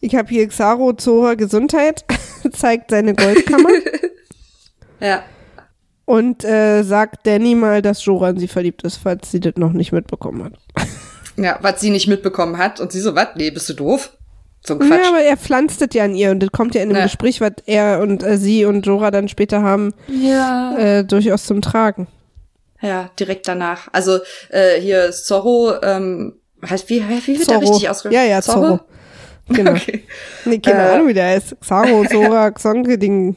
[0.00, 2.04] Ich habe hier Xaro Zora Gesundheit,
[2.52, 3.70] zeigt seine Goldkammer
[5.00, 5.22] Ja.
[6.04, 9.72] und äh, sagt Danny mal, dass Jorah in sie verliebt ist, falls sie das noch
[9.72, 10.52] nicht mitbekommen hat.
[11.36, 12.80] Ja, was sie nicht mitbekommen hat.
[12.80, 13.28] Und sie so, was?
[13.36, 14.10] Nee, bist du doof?
[14.66, 15.02] So ein Quatsch.
[15.02, 17.04] Ja, aber er pflanzt das ja an ihr und das kommt ja in dem Ja.
[17.04, 20.76] Gespräch, was er und äh, sie und Jorah dann später haben, Ja.
[20.76, 22.08] äh, durchaus zum Tragen.
[22.80, 23.88] Ja, direkt danach.
[23.92, 24.18] Also
[24.50, 26.34] äh, hier Zorro, ähm,
[26.68, 27.70] heißt wie, wie wird der Zorro.
[27.72, 28.14] richtig ausgesprochen?
[28.14, 28.80] Ja, ja, Zorro.
[29.48, 29.72] Genau.
[29.72, 30.04] Okay.
[30.44, 30.90] Nee, keine Äh.
[30.94, 31.56] Ahnung, wie der heißt.
[31.60, 33.36] Xaro, Zora, Xonke, Ding,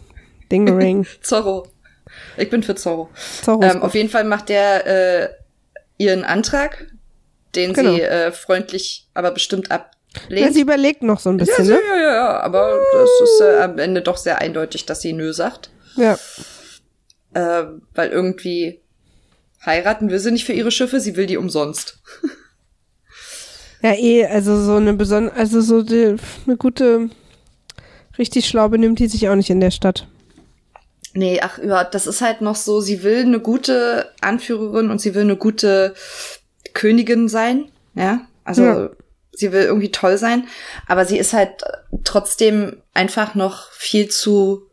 [0.52, 1.06] Dingering.
[1.22, 1.68] Zorro.
[2.38, 3.10] Ich bin für Zorro.
[3.44, 3.62] Zorro.
[3.62, 5.30] Ähm, auf jeden Fall macht der äh,
[6.00, 6.88] ihren Antrag,
[7.56, 7.94] den Genau.
[7.96, 9.86] sie äh, freundlich, aber bestimmt ja,
[10.16, 10.54] ablehnt.
[10.54, 11.80] sie überlegt noch so ein ja, bisschen, sie- ne?
[11.88, 15.34] ja, ja, ja, aber das ist äh, am Ende doch sehr eindeutig, dass sie Nö
[15.34, 15.70] sagt.
[15.96, 16.18] Ja.
[17.34, 18.82] Äh, weil irgendwie
[19.66, 22.00] heiraten will sie nicht für ihre Schiffe, sie will die umsonst.
[23.82, 27.10] Ja, eh, also so eine besondere, also so die, eine gute,
[28.18, 30.08] richtig schlau benimmt die sich auch nicht in der Stadt.
[31.14, 35.16] Nee, ach ja, das ist halt noch so, sie will eine gute Anführerin und sie
[35.16, 35.94] will eine gute
[36.74, 37.66] Königin sein,
[37.96, 38.22] ja.
[38.44, 38.90] Also Ja.
[39.34, 40.48] sie will irgendwie toll sein,
[40.88, 41.62] aber sie ist halt
[42.04, 44.64] trotzdem einfach noch viel zu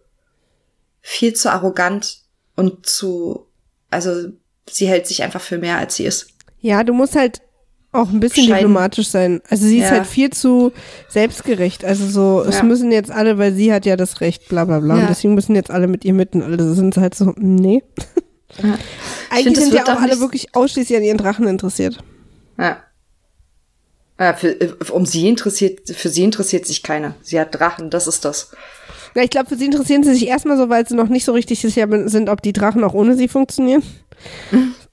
[1.00, 2.18] viel zu arrogant
[2.56, 3.46] und zu
[3.90, 4.28] also
[4.68, 6.28] sie hält sich einfach für mehr als sie ist.
[6.60, 7.40] Ja, du musst halt
[7.92, 8.68] auch ein bisschen Bescheiden.
[8.68, 9.40] diplomatisch sein.
[9.48, 9.90] Also sie ist Ja.
[9.92, 10.72] halt viel zu
[11.08, 11.84] selbstgerecht.
[11.84, 12.62] Also so, es Ja.
[12.64, 14.96] müssen jetzt alle, weil sie hat ja das Recht, bla bla bla.
[14.96, 15.00] Ja.
[15.02, 16.42] Und deswegen müssen jetzt alle mit ihr mitten.
[16.42, 17.82] Alle sind halt so, nee.
[18.62, 18.78] Ja.
[19.30, 21.98] Eigentlich sind ja auch alle wirklich ausschließlich an ihren Drachen interessiert.
[22.58, 22.82] Ja.
[24.18, 24.56] Ja, für,
[24.92, 27.14] um sie interessiert, für sie interessiert sich keiner.
[27.20, 28.50] Sie hat Drachen, das ist das.
[29.14, 31.32] Ja, ich glaube, für sie interessieren sie sich erstmal so, weil sie noch nicht so
[31.32, 33.82] richtig sicher sind, ob die Drachen auch ohne sie funktionieren.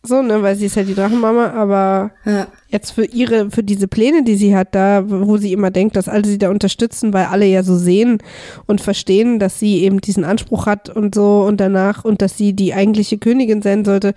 [0.06, 2.48] So, ne, weil sie ist halt die Drachenmama, aber Ja.
[2.68, 6.10] jetzt für ihre, für diese Pläne, die sie hat, da, wo sie immer denkt, dass
[6.10, 8.18] alle sie da unterstützen, weil alle ja so sehen
[8.66, 12.52] und verstehen, dass sie eben diesen Anspruch hat und so und danach und dass sie
[12.52, 14.14] die eigentliche Königin sein sollte,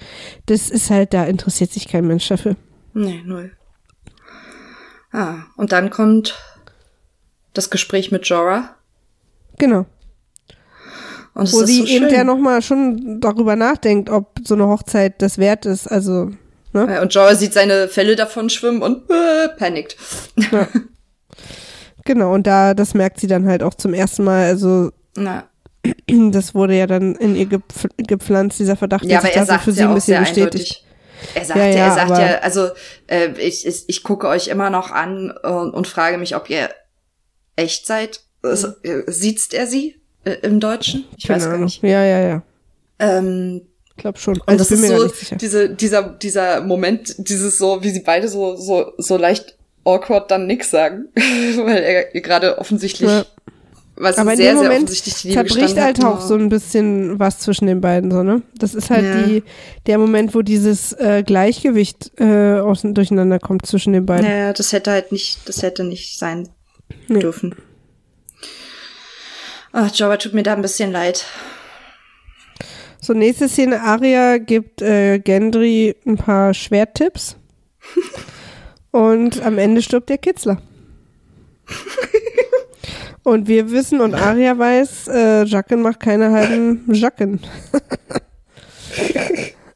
[0.47, 2.57] das ist halt, da interessiert sich kein Mensch dafür.
[2.93, 3.53] Nee, null.
[5.13, 6.35] Ah, und dann kommt
[7.55, 8.75] das Gespräch mit Jorah.
[9.59, 9.87] Genau.
[11.37, 15.37] Und Wo sie so eben ja nochmal schon darüber nachdenkt, ob so eine Hochzeit das
[15.37, 15.87] wert ist.
[15.87, 16.31] Also,
[16.73, 16.87] ne?
[16.95, 19.97] Ja, und Jorah sieht seine Fälle davon schwimmen und äh, panikt.
[22.07, 24.47] Genau, und da, das merkt sie dann halt auch zum ersten Mal.
[24.47, 25.45] Also, Na.
[26.09, 29.73] das wurde ja dann in ihr gepf gepflanzt, dieser Verdacht, Ja, aber er sagt für
[29.73, 30.55] sie ja ein auch bisschen sehr bestätigt.
[30.55, 30.85] eindeutig.
[31.35, 32.69] Er sagt Ja, ja, ja, er sagt ja, also
[33.09, 36.71] äh, ich, ich, ich gucke euch immer noch an und, und frage mich, ob ihr
[37.57, 38.21] echt seid.
[38.43, 41.05] Also, äh, Siezt er sie äh, im Deutschen?
[41.17, 41.65] Ich weiß Keine gar Ahnung.
[41.65, 41.83] nicht.
[41.83, 42.43] Ja, ja, ja.
[42.99, 44.35] Ähm, Ich glaube schon.
[44.35, 48.29] und Also, das ist gar so diese, dieser, dieser Moment, dieses so, wie sie beide
[48.29, 51.07] so, so, so leicht awkward dann nix sagen.
[51.17, 53.25] Weil er gerade offensichtlich, Ja.
[53.95, 56.49] was Aber in sehr, dem sehr Moment offensichtlich die Liebe zerbricht halt auch so ein
[56.49, 58.43] bisschen was zwischen den beiden, so, ne?
[58.59, 59.23] Das ist halt Ja.
[59.23, 59.43] die,
[59.87, 64.27] der Moment, wo dieses äh, Gleichgewicht äh, aus, durcheinander kommt zwischen den beiden.
[64.27, 66.49] Naja, das hätte halt nicht, das hätte nicht sein
[67.09, 67.21] Nee.
[67.21, 67.55] dürfen.
[69.79, 71.27] Ach, Jorah tut mir da ein bisschen leid.
[72.99, 77.37] So, nächste Szene, Arya gibt äh, Gendry ein paar Schwerttipps.
[78.91, 80.63] und am Ende stirbt der Kitzler.
[83.23, 87.41] und wir wissen und Arya weiß, äh, Jacken macht keine halben Jacken.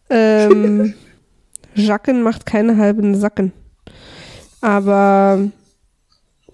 [0.09, 0.95] ähm,
[1.75, 3.53] Jacken macht keine halben Sacken.
[4.63, 5.51] Aber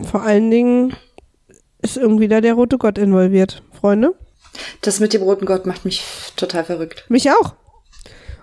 [0.03, 0.97] vor allen Dingen
[1.91, 3.63] ist irgendwie da der rote Gott involviert.
[3.81, 4.15] Freunde?
[4.81, 6.03] Das mit dem roten Gott macht mich
[6.37, 7.05] total verrückt.
[7.09, 7.55] Mich auch.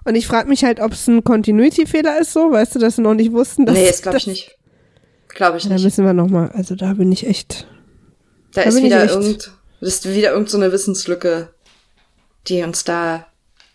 [0.06, 3.02] Und ich frage mich halt, ob es ein Continuity-Fehler ist, so, weißt du, dass sie
[3.02, 3.76] noch nicht wussten, dass.
[3.76, 4.58] nee, das glaube ich nicht.
[5.30, 5.84] Glaube ich Da nicht.
[5.84, 7.68] müssen wir nochmal, also da bin ich echt.
[8.54, 11.54] Da da ist wieder echt- irgend, das ist wieder irgend so eine Wissenslücke,
[12.48, 13.26] die uns da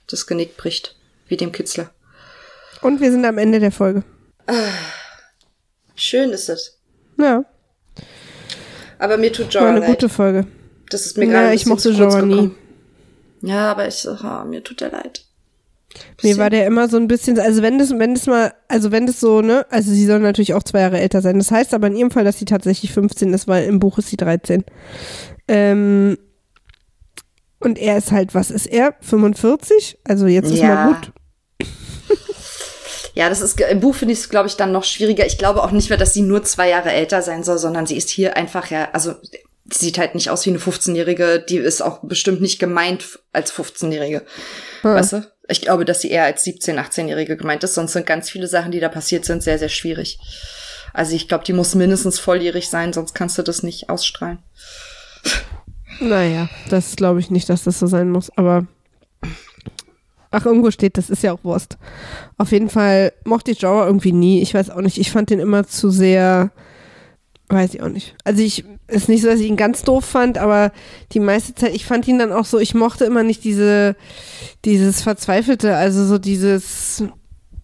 [0.06, 0.96] das Genick bricht,
[1.26, 1.90] wie dem Kitzler.
[2.82, 4.04] Und wir sind am Ende der Folge.
[5.96, 6.78] Schön ist es.
[7.18, 7.44] Ja,
[8.98, 9.88] Aber mir tut war Jorah eine leid.
[9.90, 10.46] gute Folge.
[10.90, 12.50] Das ist mir Ja, gerade ich mochte Jorah nie.
[13.42, 15.24] Ja, aber ich, ah, mir tut er leid.
[16.22, 19.06] Mir war der immer so ein bisschen, also wenn das, wenn das mal, also wenn
[19.06, 21.38] das so, ne, also sie soll natürlich auch zwei Jahre älter sein.
[21.38, 24.08] Das heißt aber in ihrem Fall, dass sie tatsächlich 15 ist, weil im Buch ist
[24.08, 24.64] sie 13.
[25.48, 26.18] Ähm,
[27.60, 28.94] und er ist halt, was ist er?
[29.00, 29.98] 45?
[30.04, 30.74] Also jetzt ist Ja.
[30.74, 31.12] mal gut.
[33.18, 35.26] Ja, das ist im Buch finde ich es, glaube ich, dann noch schwieriger.
[35.26, 37.96] Ich glaube auch nicht mehr, dass sie nur zwei Jahre älter sein soll, sondern sie
[37.96, 39.16] ist hier einfach ja, also
[39.64, 43.52] sie sieht halt nicht aus wie eine 15-Jährige, die ist auch bestimmt nicht gemeint als
[43.52, 44.22] 15-Jährige.
[44.82, 44.94] Hm.
[44.94, 45.32] Weißt du?
[45.48, 48.70] Ich glaube, dass sie eher als 17-, 18-Jährige gemeint ist, sonst sind ganz viele Sachen,
[48.70, 50.20] die da passiert sind, sehr, sehr schwierig.
[50.92, 54.38] Also ich glaube, die muss mindestens volljährig sein, sonst kannst du das nicht ausstrahlen.
[55.98, 58.68] Naja, das glaube ich nicht, dass das so sein muss, aber.
[60.30, 61.78] Ach, irgendwo steht, das ist ja auch Wurst.
[62.36, 64.42] Auf jeden Fall mochte ich Jorah irgendwie nie.
[64.42, 66.50] Ich weiß auch nicht, ich fand den immer zu sehr.
[67.50, 68.14] Weiß ich auch nicht.
[68.24, 70.70] Also ich, ist nicht so, dass ich ihn ganz doof fand, aber
[71.12, 73.96] die meiste Zeit, ich fand ihn dann auch so, ich mochte immer nicht diese,
[74.66, 77.02] dieses Verzweifelte, also so dieses,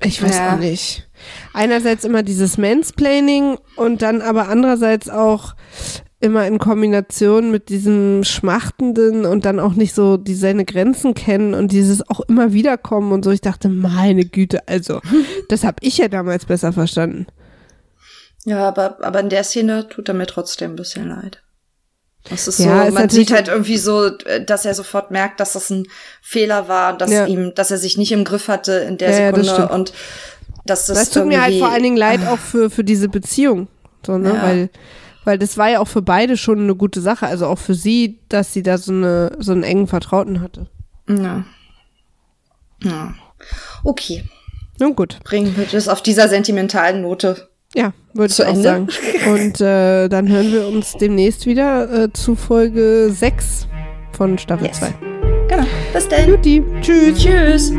[0.03, 0.55] ich weiß Ja.
[0.55, 1.07] auch nicht.
[1.53, 5.55] Einerseits immer dieses Mansplaining und dann aber andererseits auch
[6.25, 11.55] immer in Kombination mit diesem Schmachtenden und dann auch nicht so die seine Grenzen kennen
[11.55, 13.31] und dieses auch immer wiederkommen und so.
[13.31, 15.01] Ich dachte, meine Güte, also,
[15.49, 17.27] das habe ich ja damals besser verstanden.
[18.45, 21.43] Ja, aber, aber in der Szene tut er mir trotzdem ein bisschen leid.
[22.29, 25.53] Das ist Ja, so, man sieht halt irgendwie so, äh, dass er sofort merkt, dass
[25.53, 25.85] das ein
[26.23, 27.27] Fehler war, und dass Ja.
[27.27, 29.71] ihm, dass er sich nicht im Griff hatte in der Ja, das Sekunde stimmt.
[29.71, 29.93] und
[30.65, 33.69] dass das, Das tut mir halt vor allen Dingen leid auch für, für diese Beziehung.
[34.07, 34.39] So, ne?
[34.41, 34.71] Weil,
[35.25, 37.27] weil das war ja auch für beide schon eine gute Sache.
[37.27, 40.69] Also auch für sie, dass sie da so, eine, so einen engen Vertrauten hatte.
[41.09, 41.45] Ja.
[42.83, 43.15] Ja.
[43.83, 44.25] Okay,
[44.79, 45.19] Nun gut.
[45.25, 47.49] bringen wir das auf dieser sentimentalen Note.
[47.75, 48.63] Ja, würde ich auch Ende?
[48.63, 48.89] sagen.
[49.27, 53.67] Und äh, dann hören wir uns demnächst wieder äh, zu Folge 6
[54.13, 54.79] von Staffel Yes.
[54.79, 54.95] 2.
[55.49, 55.67] Genau.
[55.93, 56.29] Bis dann.
[56.29, 57.19] Juti, tschüss.
[57.19, 57.73] Tschüss.